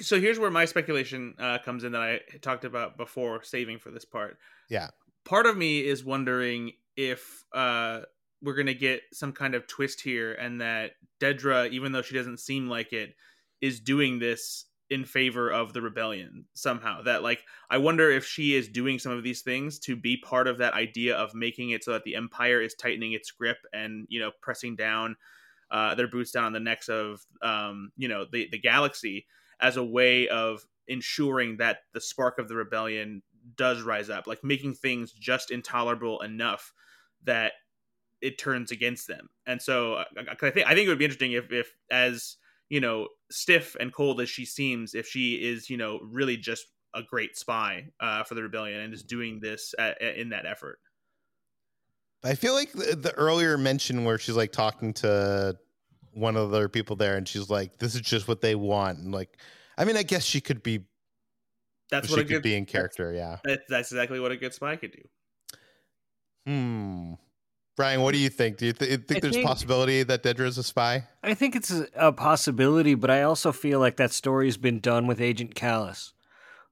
So 0.00 0.20
here's 0.20 0.38
where 0.38 0.50
my 0.50 0.64
speculation 0.64 1.34
uh, 1.38 1.58
comes 1.64 1.82
in 1.82 1.92
that 1.92 2.00
I 2.00 2.20
talked 2.40 2.64
about 2.64 2.96
before, 2.96 3.42
saving 3.42 3.80
for 3.80 3.90
this 3.90 4.04
part. 4.04 4.38
Yeah. 4.70 4.90
Part 5.24 5.46
of 5.46 5.56
me 5.56 5.84
is 5.84 6.04
wondering 6.04 6.72
if 6.96 7.44
uh, 7.52 8.02
we're 8.40 8.54
gonna 8.54 8.74
get 8.74 9.02
some 9.12 9.32
kind 9.32 9.56
of 9.56 9.66
twist 9.66 10.00
here, 10.00 10.34
and 10.34 10.60
that 10.60 10.92
Dedra, 11.20 11.68
even 11.70 11.90
though 11.92 12.02
she 12.02 12.14
doesn't 12.14 12.38
seem 12.38 12.68
like 12.68 12.92
it, 12.92 13.16
is 13.60 13.80
doing 13.80 14.20
this 14.20 14.66
in 14.90 15.04
favor 15.04 15.50
of 15.50 15.72
the 15.72 15.82
rebellion 15.82 16.44
somehow. 16.54 17.02
That 17.02 17.22
like 17.22 17.42
I 17.70 17.78
wonder 17.78 18.10
if 18.10 18.24
she 18.24 18.54
is 18.54 18.68
doing 18.68 18.98
some 18.98 19.12
of 19.12 19.22
these 19.22 19.42
things 19.42 19.78
to 19.80 19.96
be 19.96 20.16
part 20.16 20.46
of 20.46 20.58
that 20.58 20.74
idea 20.74 21.16
of 21.16 21.34
making 21.34 21.70
it 21.70 21.84
so 21.84 21.92
that 21.92 22.04
the 22.04 22.16
empire 22.16 22.60
is 22.60 22.74
tightening 22.74 23.12
its 23.12 23.30
grip 23.30 23.58
and 23.72 24.06
you 24.08 24.20
know 24.20 24.30
pressing 24.40 24.76
down 24.76 25.16
uh, 25.70 25.94
their 25.94 26.08
boots 26.08 26.30
down 26.30 26.44
on 26.44 26.52
the 26.52 26.60
necks 26.60 26.88
of 26.88 27.24
um, 27.42 27.90
you 27.96 28.08
know 28.08 28.24
the 28.30 28.48
the 28.50 28.58
galaxy 28.58 29.26
as 29.60 29.76
a 29.76 29.84
way 29.84 30.28
of 30.28 30.64
ensuring 30.86 31.58
that 31.58 31.78
the 31.92 32.00
spark 32.00 32.38
of 32.38 32.48
the 32.48 32.56
rebellion 32.56 33.22
does 33.56 33.82
rise 33.82 34.10
up, 34.10 34.26
like 34.26 34.42
making 34.42 34.74
things 34.74 35.12
just 35.12 35.50
intolerable 35.50 36.20
enough 36.20 36.72
that 37.24 37.52
it 38.20 38.38
turns 38.38 38.70
against 38.70 39.06
them. 39.06 39.28
And 39.46 39.60
so 39.60 39.94
uh, 39.94 40.04
I 40.42 40.50
think 40.50 40.66
I 40.66 40.74
think 40.74 40.86
it 40.86 40.88
would 40.88 40.98
be 40.98 41.04
interesting 41.04 41.32
if 41.32 41.52
if 41.52 41.74
as 41.90 42.36
you 42.68 42.80
know 42.80 43.08
stiff 43.30 43.76
and 43.80 43.92
cold 43.92 44.20
as 44.20 44.28
she 44.28 44.44
seems, 44.44 44.94
if 44.94 45.06
she 45.06 45.34
is 45.34 45.68
you 45.70 45.76
know 45.76 46.00
really 46.02 46.36
just 46.36 46.66
a 46.94 47.02
great 47.02 47.36
spy 47.36 47.86
uh, 48.00 48.24
for 48.24 48.34
the 48.34 48.42
rebellion 48.42 48.80
and 48.80 48.94
is 48.94 49.02
doing 49.02 49.40
this 49.40 49.74
at, 49.78 50.00
in 50.00 50.30
that 50.30 50.46
effort. 50.46 50.78
I 52.24 52.34
feel 52.34 52.54
like 52.54 52.72
the, 52.72 52.96
the 52.96 53.12
earlier 53.12 53.56
mention 53.56 54.04
where 54.04 54.18
she's 54.18 54.36
like 54.36 54.52
talking 54.52 54.92
to 54.94 55.56
one 56.12 56.36
of 56.36 56.50
the 56.50 56.56
other 56.56 56.68
people 56.68 56.96
there, 56.96 57.16
and 57.16 57.28
she's 57.28 57.48
like, 57.48 57.78
"This 57.78 57.94
is 57.94 58.00
just 58.00 58.26
what 58.26 58.40
they 58.40 58.54
want." 58.54 58.98
And 58.98 59.12
like, 59.12 59.38
I 59.76 59.84
mean, 59.84 59.96
I 59.96 60.02
guess 60.02 60.24
she 60.24 60.40
could 60.40 60.62
be. 60.62 60.84
That's 61.90 62.08
she 62.08 62.12
what 62.12 62.20
a 62.20 62.24
could 62.24 62.28
good 62.28 62.42
be 62.42 62.54
in 62.54 62.66
character. 62.66 63.12
Yeah. 63.12 63.38
That's, 63.44 63.62
that's 63.68 63.92
exactly 63.92 64.20
what 64.20 64.30
a 64.30 64.36
good 64.36 64.52
spy 64.52 64.76
could 64.76 64.92
do. 64.92 65.02
Hmm. 66.46 67.14
Bryan, 67.78 68.02
what 68.02 68.12
do 68.12 68.18
you 68.18 68.28
think? 68.28 68.56
Do 68.56 68.66
you 68.66 68.72
th- 68.72 69.06
think 69.06 69.18
I 69.18 69.20
there's 69.20 69.36
think- 69.36 69.46
possibility 69.46 70.02
that 70.02 70.24
Dedra 70.24 70.46
is 70.46 70.58
a 70.58 70.64
spy? 70.64 71.06
I 71.22 71.34
think 71.34 71.54
it's 71.54 71.70
a, 71.70 71.86
a 71.94 72.12
possibility, 72.12 72.96
but 72.96 73.08
I 73.08 73.22
also 73.22 73.52
feel 73.52 73.78
like 73.78 73.98
that 73.98 74.10
story's 74.10 74.56
been 74.56 74.80
done 74.80 75.06
with 75.06 75.20
Agent 75.20 75.54
Kallus, 75.54 76.12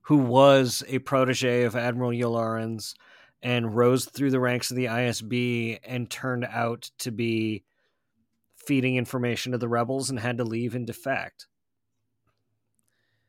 who 0.01 0.17
was 0.17 0.83
a 0.89 0.99
protege 0.99 1.63
of 1.63 1.77
Admiral 1.77 2.11
Yularen's 2.11 2.93
and 3.41 3.73
rose 3.73 4.03
through 4.03 4.31
the 4.31 4.41
ranks 4.41 4.69
of 4.69 4.75
the 4.75 4.87
ISB 4.87 5.79
and 5.85 6.09
turned 6.09 6.43
out 6.43 6.91
to 6.99 7.11
be 7.11 7.63
feeding 8.57 8.97
information 8.97 9.53
to 9.53 9.57
the 9.57 9.69
rebels 9.69 10.09
and 10.09 10.19
had 10.19 10.37
to 10.39 10.43
leave 10.43 10.75
and 10.75 10.85
defect. 10.85 11.47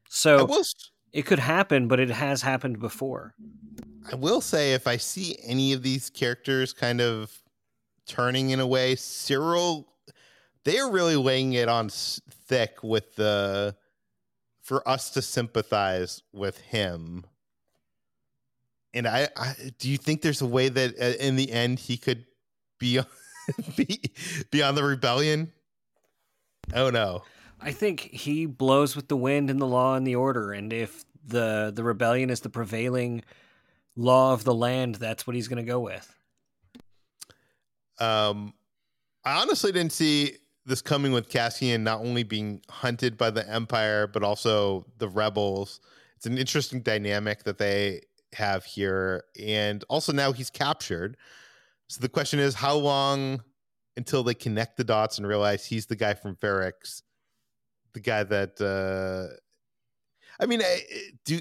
So 0.09 0.47
will. 0.47 0.65
it 1.13 1.27
could 1.27 1.39
happen, 1.39 1.87
but 1.87 2.01
it 2.01 2.11
has 2.11 2.43
happened 2.43 2.81
before. 2.81 3.35
I 4.11 4.17
will 4.17 4.41
say, 4.41 4.73
if 4.73 4.89
I 4.89 4.97
see 4.97 5.39
any 5.45 5.73
of 5.73 5.85
these 5.85 6.11
characters 6.11 6.73
kind 6.73 7.01
of 7.01 7.41
turning 8.09 8.51
in 8.51 8.59
a 8.59 8.67
way, 8.67 8.97
Syril, 8.97 9.85
they 10.65 10.79
are 10.79 10.91
really 10.91 11.17
laying 11.17 11.53
it 11.53 11.69
on 11.69 11.89
thick 11.89 12.83
with 12.83 13.15
the 13.15 13.77
for 14.61 14.87
us 14.87 15.11
to 15.13 15.23
sympathize 15.23 16.23
with 16.33 16.59
him. 16.59 17.25
And 18.93 19.07
I, 19.07 19.29
I 19.37 19.55
do 19.79 19.89
you 19.89 19.97
think 19.97 20.23
there's 20.23 20.43
a 20.43 20.47
way 20.47 20.69
that 20.69 21.01
uh, 21.01 21.25
in 21.25 21.37
the 21.37 21.53
end 21.53 21.79
he 21.79 21.97
could 21.97 22.25
be 22.79 23.01
be, 23.77 24.01
be 24.51 24.63
on 24.63 24.75
the 24.75 24.83
rebellion? 24.83 25.53
Oh 26.75 26.91
no. 26.91 27.23
I 27.61 27.73
think 27.73 28.01
he 28.01 28.47
blows 28.47 28.95
with 28.95 29.09
the 29.09 29.17
wind 29.17 29.51
and 29.51 29.61
the 29.61 29.67
law 29.67 29.95
and 29.95 30.07
the 30.07 30.15
order, 30.15 30.53
and 30.53 30.73
if 30.73 31.05
the 31.27 31.73
the 31.75 31.83
rebellion 31.83 32.31
is 32.31 32.41
the 32.41 32.51
prevailing 32.51 33.25
law 33.97 34.33
of 34.33 34.45
the 34.45 34.55
land, 34.55 34.97
that's 34.97 35.27
what 35.27 35.35
he's 35.35 35.49
going 35.49 35.65
to 35.65 35.69
go 35.69 35.81
with. 35.81 36.18
Um, 38.01 38.55
I 39.25 39.41
honestly 39.41 39.73
didn't 39.73 39.93
see 39.93 40.37
this 40.65 40.83
coming 40.83 41.13
with 41.13 41.29
Cassian 41.29 41.83
not 41.83 42.01
only 42.01 42.23
being 42.23 42.61
hunted 42.69 43.17
by 43.17 43.31
the 43.31 43.49
Empire, 43.49 44.07
but 44.07 44.23
also 44.23 44.87
the 44.99 45.09
rebels. 45.09 45.81
It's 46.17 46.27
an 46.27 46.37
interesting 46.37 46.81
dynamic 46.83 47.45
that 47.45 47.59
they 47.59 48.03
have 48.35 48.65
here. 48.65 49.25
And 49.43 49.83
also 49.89 50.13
now 50.13 50.33
he's 50.33 50.51
captured. 50.51 51.17
So 51.89 52.01
the 52.01 52.09
question 52.09 52.39
is 52.39 52.55
how 52.55 52.75
long 52.77 53.43
until 53.97 54.23
they 54.23 54.35
connect 54.35 54.77
the 54.77 54.85
dots 54.85 55.19
and 55.19 55.27
realize 55.27 55.65
he's 55.65 55.87
the 55.87 55.97
guy 55.97 56.15
from 56.15 56.37
Ferrix, 56.37 57.03
the 57.95 58.01
guy 58.01 58.23
that, 58.25 58.61
uh, 58.61 59.35
I 60.39 60.47
mean, 60.47 60.61
I- 60.63 60.87
do 61.25 61.41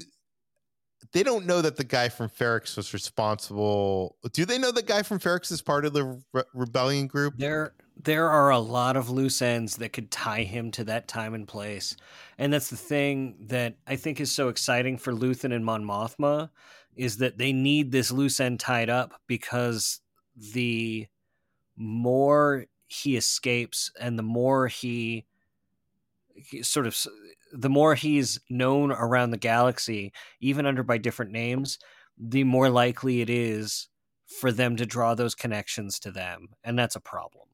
they 1.11 1.23
don't 1.23 1.45
know 1.45 1.61
that 1.61 1.75
the 1.75 1.83
guy 1.83 2.09
from 2.09 2.29
Ferrix 2.29 2.75
was 2.77 2.93
responsible. 2.93 4.17
Do 4.33 4.45
they 4.45 4.57
know 4.57 4.71
the 4.71 4.81
guy 4.81 5.03
from 5.03 5.19
Ferrix 5.19 5.51
is 5.51 5.61
part 5.61 5.85
of 5.85 5.93
the 5.93 6.21
re- 6.33 6.43
rebellion 6.53 7.07
group? 7.07 7.35
There 7.37 7.73
there 8.03 8.29
are 8.29 8.51
a 8.51 8.59
lot 8.59 8.95
of 8.95 9.09
loose 9.09 9.41
ends 9.41 9.77
that 9.77 9.93
could 9.93 10.11
tie 10.11 10.43
him 10.43 10.71
to 10.71 10.83
that 10.83 11.07
time 11.07 11.33
and 11.33 11.47
place. 11.47 11.95
And 12.37 12.53
that's 12.53 12.69
the 12.69 12.77
thing 12.77 13.35
that 13.47 13.75
I 13.87 13.95
think 13.95 14.19
is 14.19 14.31
so 14.31 14.49
exciting 14.49 14.97
for 14.97 15.13
Luthen 15.13 15.53
and 15.53 15.65
Mon 15.65 15.83
Mothma 15.83 16.49
is 16.95 17.17
that 17.17 17.37
they 17.37 17.53
need 17.53 17.91
this 17.91 18.11
loose 18.11 18.39
end 18.39 18.59
tied 18.59 18.89
up 18.89 19.19
because 19.27 19.99
the 20.35 21.07
more 21.75 22.65
he 22.87 23.17
escapes 23.17 23.91
and 23.99 24.17
the 24.17 24.23
more 24.23 24.67
he 24.67 25.25
sort 26.61 26.87
of 26.87 26.95
the 27.51 27.69
more 27.69 27.95
he's 27.95 28.39
known 28.49 28.91
around 28.91 29.31
the 29.31 29.37
galaxy 29.37 30.11
even 30.41 30.65
under 30.65 30.83
by 30.83 30.97
different 30.97 31.31
names 31.31 31.77
the 32.17 32.43
more 32.43 32.69
likely 32.69 33.21
it 33.21 33.29
is 33.29 33.87
for 34.39 34.51
them 34.51 34.75
to 34.75 34.85
draw 34.85 35.15
those 35.15 35.35
connections 35.35 35.99
to 35.99 36.11
them 36.11 36.47
and 36.63 36.77
that's 36.77 36.95
a 36.95 36.99
problem 36.99 37.47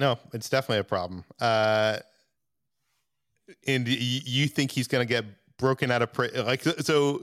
no, 0.00 0.18
it's 0.32 0.48
definitely 0.48 0.78
a 0.78 0.84
problem. 0.84 1.24
Uh, 1.38 1.98
and 3.66 3.86
y- 3.86 3.96
you 3.98 4.48
think 4.48 4.70
he's 4.70 4.88
going 4.88 5.06
to 5.06 5.08
get 5.08 5.26
broken 5.58 5.90
out 5.90 6.00
of 6.00 6.10
prison? 6.10 6.46
Like 6.46 6.62
so? 6.62 7.22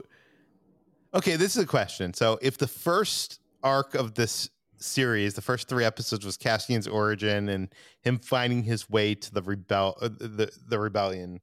Okay, 1.12 1.34
this 1.34 1.56
is 1.56 1.64
a 1.64 1.66
question. 1.66 2.14
So, 2.14 2.38
if 2.40 2.56
the 2.56 2.68
first 2.68 3.40
arc 3.64 3.96
of 3.96 4.14
this 4.14 4.48
series, 4.78 5.34
the 5.34 5.42
first 5.42 5.68
three 5.68 5.84
episodes 5.84 6.24
was 6.24 6.36
Cassian's 6.36 6.88
origin 6.88 7.48
and 7.48 7.68
him 8.00 8.18
finding 8.18 8.62
his 8.62 8.88
way 8.88 9.14
to 9.14 9.32
the 9.32 9.42
rebel, 9.42 9.96
uh, 10.00 10.08
the 10.08 10.50
the 10.68 10.78
rebellion. 10.78 11.40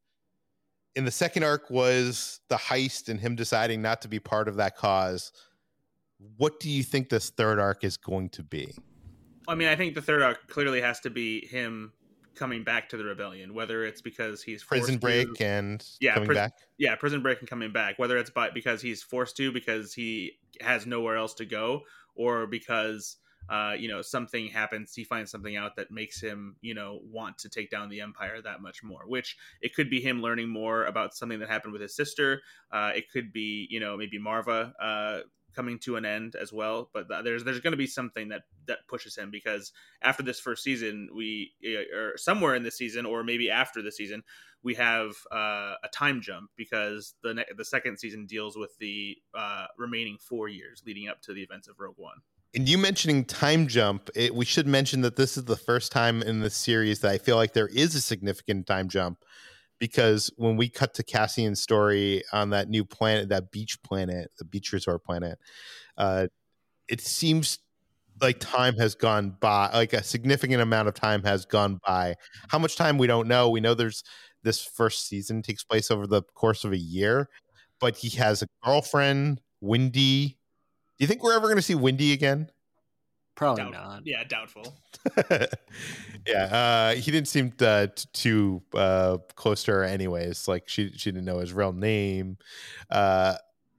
In 0.96 1.06
the 1.06 1.12
second 1.12 1.44
arc 1.44 1.70
was 1.70 2.40
the 2.48 2.56
heist 2.56 3.10
and 3.10 3.20
him 3.20 3.36
deciding 3.36 3.82
not 3.82 4.02
to 4.04 4.08
be 4.08 4.20
part 4.20 4.48
of 4.48 4.56
that 4.56 4.78
cause. 4.78 5.32
What 6.38 6.60
do 6.60 6.70
you 6.70 6.84
think 6.84 7.10
this 7.10 7.30
third 7.30 7.60
arc 7.60 7.84
is 7.84 7.98
going 7.98 8.30
to 8.30 8.44
be? 8.44 8.74
I 9.48 9.56
mean, 9.56 9.68
I 9.68 9.76
think 9.76 9.94
the 9.94 10.02
third 10.02 10.22
arc 10.22 10.48
clearly 10.48 10.82
has 10.82 11.02
to 11.02 11.10
be 11.10 11.46
him 11.46 11.92
coming 12.36 12.64
back 12.64 12.90
to 12.90 12.98
the 12.98 13.04
rebellion, 13.04 13.54
whether 13.54 13.86
it's 13.86 14.02
because 14.02 14.44
he's 14.44 14.64
prison 14.64 14.98
break 14.98 15.34
to, 15.36 15.46
and 15.46 15.86
yeah, 16.00 16.14
coming 16.14 16.34
back. 16.34 16.54
Yeah, 16.78 16.96
prison 16.96 17.22
break 17.22 17.40
and 17.40 17.50
coming 17.50 17.72
back. 17.72 17.98
Whether 17.98 18.18
it's 18.18 18.30
by 18.30 18.50
because 18.50 18.82
he's 18.82 19.02
forced 19.02 19.38
to 19.38 19.52
because 19.52 19.94
he 19.94 20.34
has 20.62 20.86
nowhere 20.86 21.18
else 21.18 21.34
to 21.36 21.46
go, 21.46 21.82
or 22.16 22.48
because 22.48 23.18
uh, 23.50 23.74
you 23.78 23.88
know 23.88 24.02
something 24.02 24.48
happens, 24.48 24.94
he 24.96 25.04
finds 25.04 25.32
something 25.32 25.56
out 25.56 25.76
that 25.76 25.92
makes 25.92 26.22
him 26.22 26.56
you 26.62 26.74
know 26.74 27.00
want 27.04 27.38
to 27.40 27.50
take 27.50 27.70
down 27.70 27.90
the 27.90 28.02
empire 28.02 28.42
that 28.42 28.62
much 28.62 28.84
more. 28.84 29.02
Which 29.08 29.38
it 29.62 29.76
could 29.76 29.90
be 29.90 30.02
him 30.02 30.22
learning 30.22 30.50
more 30.50 30.86
about 30.86 31.16
something 31.16 31.40
that 31.40 31.50
happened 31.50 31.74
with 31.74 31.82
his 31.82 31.96
sister. 31.96 32.42
Uh, 32.72 32.92
it 32.96 33.10
could 33.12 33.32
be 33.32 33.68
you 33.70 33.80
know 33.80 33.98
maybe 33.98 34.20
Maarva 34.20 34.74
uh, 34.82 35.20
coming 35.56 35.80
to 35.80 35.96
an 35.96 36.06
end 36.06 36.36
as 36.36 36.52
well. 36.52 36.90
But 36.94 37.08
there's 37.24 37.44
there's 37.44 37.62
going 37.62 37.72
to 37.72 37.78
be 37.78 37.88
something 37.88 38.30
that 38.30 38.44
that 38.68 38.80
pushes 38.88 39.16
him 39.16 39.32
because 39.32 39.72
after 40.02 40.22
this 40.22 40.40
first 40.40 40.64
season, 40.64 41.10
we 41.16 41.54
eh, 41.64 41.84
or 41.96 42.18
somewhere 42.18 42.56
in 42.56 42.64
the 42.64 42.72
season, 42.72 43.06
or 43.06 43.24
maybe 43.24 43.50
after 43.50 43.82
the 43.82 43.92
season, 43.92 44.24
we 44.62 44.76
have 44.76 45.12
uh, 45.32 45.76
a 45.84 45.88
time 45.92 46.22
jump 46.22 46.50
because 46.58 47.16
the 47.24 47.36
ne- 47.36 47.46
the 47.56 47.66
second 47.66 47.98
season 47.98 48.26
deals 48.26 48.58
with 48.58 48.78
the 48.80 49.18
uh, 49.34 49.66
remaining 49.78 50.18
four 50.20 50.50
years 50.50 50.84
leading 50.86 51.08
up 51.08 51.22
to 51.22 51.34
the 51.34 51.42
events 51.42 51.68
of 51.68 51.80
Rogue 51.80 51.98
One. 51.98 52.18
And 52.56 52.70
you 52.70 52.78
mentioning 52.78 53.26
time 53.26 53.68
jump, 53.68 54.10
it, 54.16 54.34
we 54.34 54.46
should 54.46 54.66
mention 54.66 55.02
that 55.02 55.18
this 55.18 55.36
is 55.36 55.44
the 55.44 55.58
first 55.58 55.92
time 55.92 56.22
in 56.22 56.40
the 56.40 56.50
series 56.50 57.02
that 57.02 57.12
I 57.12 57.18
feel 57.18 57.36
like 57.36 57.52
there 57.52 57.68
is 57.68 57.96
a 57.96 58.02
significant 58.02 58.66
time 58.66 58.88
jump 58.88 59.20
because 59.78 60.32
when 60.38 60.56
we 60.56 60.70
cut 60.70 60.94
to 60.94 61.04
Cassian's 61.04 61.62
story 61.62 62.24
on 62.32 62.52
that 62.52 62.70
new 62.70 62.86
planet, 62.86 63.28
that 63.28 63.52
beach 63.52 63.78
planet, 63.84 64.32
the 64.40 64.46
beach 64.46 64.72
resort 64.72 65.04
planet, 65.04 65.38
uh, 65.98 66.28
it 66.88 67.02
seems 67.02 67.60
like 68.22 68.40
time 68.40 68.78
has 68.78 68.96
gone 68.96 69.36
by, 69.42 69.70
like 69.74 69.92
a 69.92 70.02
significant 70.02 70.62
amount 70.62 70.88
of 70.88 70.94
time 70.94 71.24
has 71.24 71.46
gone 71.46 71.80
by. 71.86 72.16
How 72.48 72.58
much 72.58 72.78
time 72.78 72.98
we 72.98 73.08
don't 73.08 73.28
know. 73.28 73.50
We 73.50 73.60
know 73.60 73.74
there's 73.74 74.04
this 74.44 74.64
first 74.64 75.08
season 75.08 75.42
takes 75.42 75.66
place 75.66 75.92
over 75.92 76.08
the 76.08 76.22
course 76.36 76.64
of 76.64 76.72
a 76.72 76.78
year, 76.78 77.28
but 77.82 77.98
he 77.98 78.10
has 78.18 78.42
a 78.42 78.48
girlfriend, 78.64 79.42
Wendy. 79.60 80.38
Do 80.98 81.04
you 81.04 81.08
think 81.08 81.24
we're 81.24 81.36
ever 81.36 81.48
going 81.48 81.58
to 81.58 81.62
see 81.62 81.76
Wendy 81.76 82.14
again? 82.14 82.50
Probably 83.36 83.64
Doubt- 83.64 83.74
not. 83.74 84.02
Yeah, 84.06 84.24
doubtful. 84.24 84.74
yeah, 86.26 86.44
uh, 86.46 86.96
he 86.96 87.12
didn't 87.12 87.28
seem 87.28 87.52
uh, 87.60 87.88
t- 87.94 88.08
too 88.14 88.64
uh, 88.74 89.18
close 89.36 89.64
to 89.66 89.72
her, 89.74 89.84
anyways. 89.84 90.48
Like 90.48 90.70
she 90.70 90.92
she 90.96 91.12
didn't 91.12 91.26
know 91.26 91.40
his 91.40 91.52
real 91.54 91.74
name. 91.74 92.38
Uh, 92.90 93.36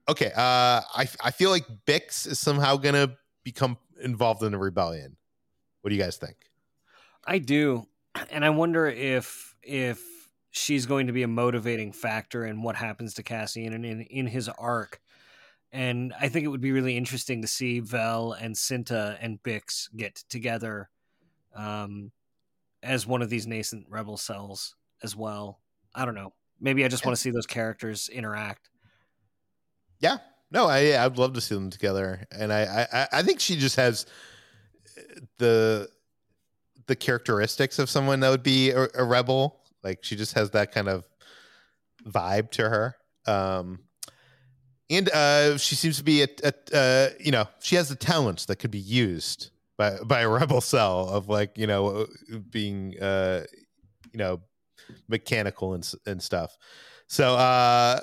okay, 0.08 0.30
uh, 0.36 0.82
I 0.94 1.08
I 1.24 1.30
feel 1.30 1.50
like 1.50 1.64
Bix 1.86 2.26
is 2.26 2.38
somehow 2.38 2.76
gonna 2.76 3.16
become 3.44 3.78
involved 4.00 4.42
in 4.42 4.52
the 4.52 4.58
rebellion. 4.58 5.16
What 5.80 5.88
do 5.88 5.96
you 5.96 6.02
guys 6.02 6.18
think? 6.18 6.36
I 7.24 7.38
do, 7.38 7.86
and 8.30 8.44
I 8.44 8.50
wonder 8.50 8.86
if 8.86 9.54
if 9.62 10.02
she's 10.50 10.84
going 10.86 11.06
to 11.06 11.12
be 11.14 11.22
a 11.22 11.28
motivating 11.28 11.92
factor 11.92 12.44
in 12.44 12.62
what 12.62 12.76
happens 12.76 13.14
to 13.14 13.22
Cassian 13.22 13.72
and 13.72 13.86
in 13.86 14.02
in 14.02 14.26
his 14.26 14.48
arc. 14.50 15.00
And 15.76 16.14
I 16.18 16.30
think 16.30 16.46
it 16.46 16.48
would 16.48 16.62
be 16.62 16.72
really 16.72 16.96
interesting 16.96 17.42
to 17.42 17.48
see 17.48 17.80
Vel 17.80 18.32
and 18.32 18.54
Cinta 18.54 19.18
and 19.20 19.42
Bix 19.42 19.94
get 19.94 20.14
together 20.30 20.88
um, 21.54 22.12
as 22.82 23.06
one 23.06 23.20
of 23.20 23.28
these 23.28 23.46
nascent 23.46 23.84
rebel 23.90 24.16
cells 24.16 24.74
as 25.02 25.14
well. 25.14 25.60
I 25.94 26.06
don't 26.06 26.14
know. 26.14 26.32
Maybe 26.58 26.82
I 26.82 26.88
just 26.88 27.04
want 27.04 27.14
to 27.14 27.20
see 27.20 27.30
those 27.30 27.44
characters 27.44 28.08
interact. 28.08 28.70
Yeah, 30.00 30.16
no, 30.50 30.66
I 30.66 31.04
I'd 31.04 31.18
love 31.18 31.34
to 31.34 31.42
see 31.42 31.54
them 31.54 31.68
together, 31.68 32.24
and 32.30 32.50
I 32.50 32.86
I, 32.90 33.08
I 33.18 33.22
think 33.22 33.40
she 33.40 33.56
just 33.56 33.76
has 33.76 34.06
the 35.36 35.90
the 36.86 36.96
characteristics 36.96 37.78
of 37.78 37.90
someone 37.90 38.20
that 38.20 38.30
would 38.30 38.42
be 38.42 38.70
a, 38.70 38.88
a 38.94 39.04
rebel. 39.04 39.60
Like 39.84 39.98
she 40.04 40.16
just 40.16 40.32
has 40.32 40.52
that 40.52 40.72
kind 40.72 40.88
of 40.88 41.06
vibe 42.02 42.50
to 42.52 42.66
her. 42.66 42.96
Um, 43.26 43.80
and 44.90 45.08
uh, 45.10 45.58
she 45.58 45.74
seems 45.74 45.98
to 45.98 46.04
be 46.04 46.22
a, 46.22 46.28
a 46.42 46.52
uh, 46.72 47.08
you 47.18 47.32
know 47.32 47.46
she 47.60 47.76
has 47.76 47.88
the 47.88 47.96
talents 47.96 48.46
that 48.46 48.56
could 48.56 48.70
be 48.70 48.78
used 48.78 49.50
by 49.76 49.98
by 50.04 50.20
a 50.20 50.28
rebel 50.28 50.60
cell 50.60 51.08
of 51.08 51.28
like 51.28 51.56
you 51.58 51.66
know 51.66 52.06
being 52.50 52.98
uh, 53.00 53.44
you 54.12 54.18
know 54.18 54.40
mechanical 55.08 55.74
and 55.74 55.90
and 56.06 56.22
stuff. 56.22 56.56
So 57.08 57.34
uh, 57.34 58.00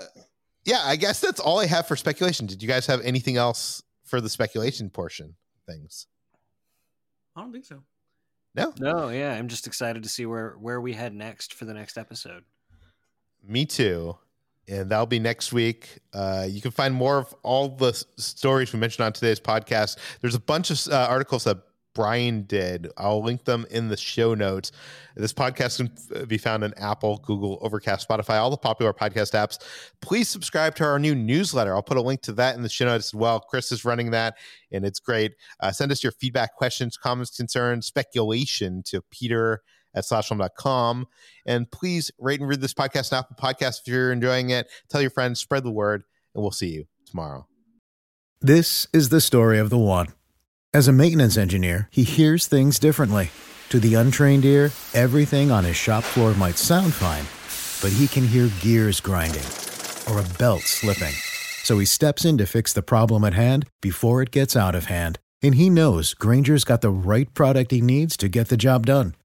yeah, 0.66 0.82
I 0.84 0.96
guess 0.96 1.20
that's 1.20 1.40
all 1.40 1.60
I 1.60 1.66
have 1.66 1.88
for 1.88 1.96
speculation. 1.96 2.48
Did 2.48 2.62
you 2.62 2.68
guys 2.68 2.86
have 2.88 3.02
anything 3.02 3.38
else 3.38 3.84
for 4.04 4.22
the 4.22 4.30
speculation 4.30 4.90
portion? 4.90 5.36
Things. 5.68 6.08
I 7.36 7.42
don't 7.42 7.52
think 7.52 7.66
so. 7.66 7.84
No, 8.56 8.72
No, 8.80 9.10
yeah, 9.10 9.34
I'm 9.34 9.48
just 9.48 9.66
excited 9.66 10.04
to 10.04 10.10
see 10.10 10.26
where 10.26 10.52
where 10.60 10.80
we 10.80 10.94
head 10.94 11.14
next 11.14 11.54
for 11.54 11.66
the 11.66 11.74
next 11.74 11.98
episode. 11.98 12.44
Me 13.46 13.66
too. 13.66 14.16
And 14.70 14.90
that'll 14.90 15.06
be 15.06 15.20
next 15.20 15.52
week. 15.52 16.00
Uh, 16.14 16.48
you 16.50 16.62
can 16.62 16.72
find 16.72 16.94
more 16.94 17.18
of 17.18 17.36
all 17.44 17.70
the 17.70 17.90
s- 17.90 18.06
stories 18.18 18.72
we 18.72 18.80
mentioned 18.80 19.06
on 19.06 19.12
today's 19.12 19.40
podcast. 19.40 19.98
There's 20.22 20.36
a 20.36 20.40
bunch 20.40 20.70
of 20.70 20.92
uh, 20.92 21.08
articles 21.10 21.44
that 21.44 21.58
Bryan 21.94 22.44
did. 22.44 22.90
I'll 22.98 23.24
link 23.24 23.46
them 23.46 23.66
in 23.70 23.88
the 23.88 23.98
show 23.98 24.34
notes. 24.34 24.72
This 25.16 25.34
podcast 25.34 25.78
can 25.78 26.26
be 26.26 26.38
found 26.38 26.64
on 26.64 26.74
Apple, 26.78 27.18
Google, 27.24 27.60
Overcast, 27.62 28.08
Spotify, 28.08 28.40
all 28.40 28.50
the 28.50 28.58
popular 28.58 28.94
podcast 28.94 29.34
apps. 29.34 29.60
Please 30.02 30.28
subscribe 30.28 30.76
to 30.76 30.86
our 30.86 30.98
new 30.98 31.14
newsletter. 31.14 31.76
I'll 31.76 31.84
put 31.84 31.98
a 31.98 32.02
link 32.02 32.22
to 32.24 32.32
that 32.34 32.56
in 32.56 32.64
the 32.64 32.70
show 32.70 32.86
notes 32.86 33.10
as 33.10 33.14
well. 33.14 33.40
Chris 33.40 33.72
is 33.72 33.86
running 33.86 34.12
that, 34.12 34.38
and 34.72 34.86
it's 34.86 35.00
great. 35.00 35.34
Uh, 35.60 35.72
send 35.72 35.92
us 35.92 36.02
your 36.04 36.14
feedback, 36.14 36.56
questions, 36.56 36.98
comments, 36.98 37.36
concerns, 37.36 37.86
speculation 37.86 38.82
to 38.84 39.02
Peter 39.12 39.62
at 39.96 40.04
slashfilm.com. 40.04 41.08
And 41.46 41.70
please 41.72 42.12
rate 42.20 42.40
and 42.40 42.50
read 42.50 42.62
this 42.62 42.74
podcast 42.74 43.14
on 43.14 43.20
Apple 43.20 43.36
Podcasts 43.40 43.82
if 43.82 43.88
you're 43.88 44.12
enjoying 44.12 44.50
it. 44.50 44.68
Tell 44.90 45.02
your 45.02 45.10
friends, 45.10 45.40
spread 45.40 45.64
the 45.64 45.72
word, 45.72 46.04
and 46.34 46.42
we'll 46.42 46.52
see 46.52 46.70
you 46.70 46.86
tomorrow. 47.06 47.48
This 48.42 48.88
is 48.92 49.10
the 49.10 49.22
story 49.22 49.60
of 49.60 49.70
the 49.70 49.78
one. 49.78 50.08
As 50.74 50.88
a 50.88 50.92
maintenance 50.92 51.38
engineer, 51.38 51.88
he 51.92 52.04
hears 52.04 52.48
things 52.48 52.80
differently. 52.80 53.30
To 53.70 53.80
the 53.80 53.96
untrained 53.96 54.46
ear, 54.46 54.72
everything 54.94 55.50
on 55.50 55.64
his 55.64 55.76
shop 55.76 56.04
floor 56.04 56.34
might 56.34 56.58
sound 56.58 56.94
fine, 56.94 57.26
but 57.82 57.96
he 57.98 58.08
can 58.08 58.28
hear 58.28 58.50
gears 58.60 59.00
grinding 59.00 59.46
or 60.10 60.20
a 60.20 60.38
belt 60.38 60.62
slipping. 60.62 61.14
So 61.64 61.80
he 61.80 61.86
steps 61.86 62.26
in 62.26 62.38
to 62.38 62.46
fix 62.46 62.74
the 62.74 62.82
problem 62.82 63.24
at 63.24 63.34
hand 63.34 63.68
before 63.82 64.22
it 64.22 64.32
gets 64.32 64.56
out 64.56 64.76
of 64.76 64.86
hand. 64.86 65.20
And 65.42 65.56
he 65.56 65.70
knows 65.70 66.14
Grainger's 66.14 66.64
got 66.64 66.82
the 66.82 66.90
right 66.90 67.34
product 67.34 67.72
he 67.72 67.82
needs 67.82 68.18
to 68.18 68.28
get 68.28 68.50
the 68.50 68.58
job 68.58 68.86
done, 68.86 69.16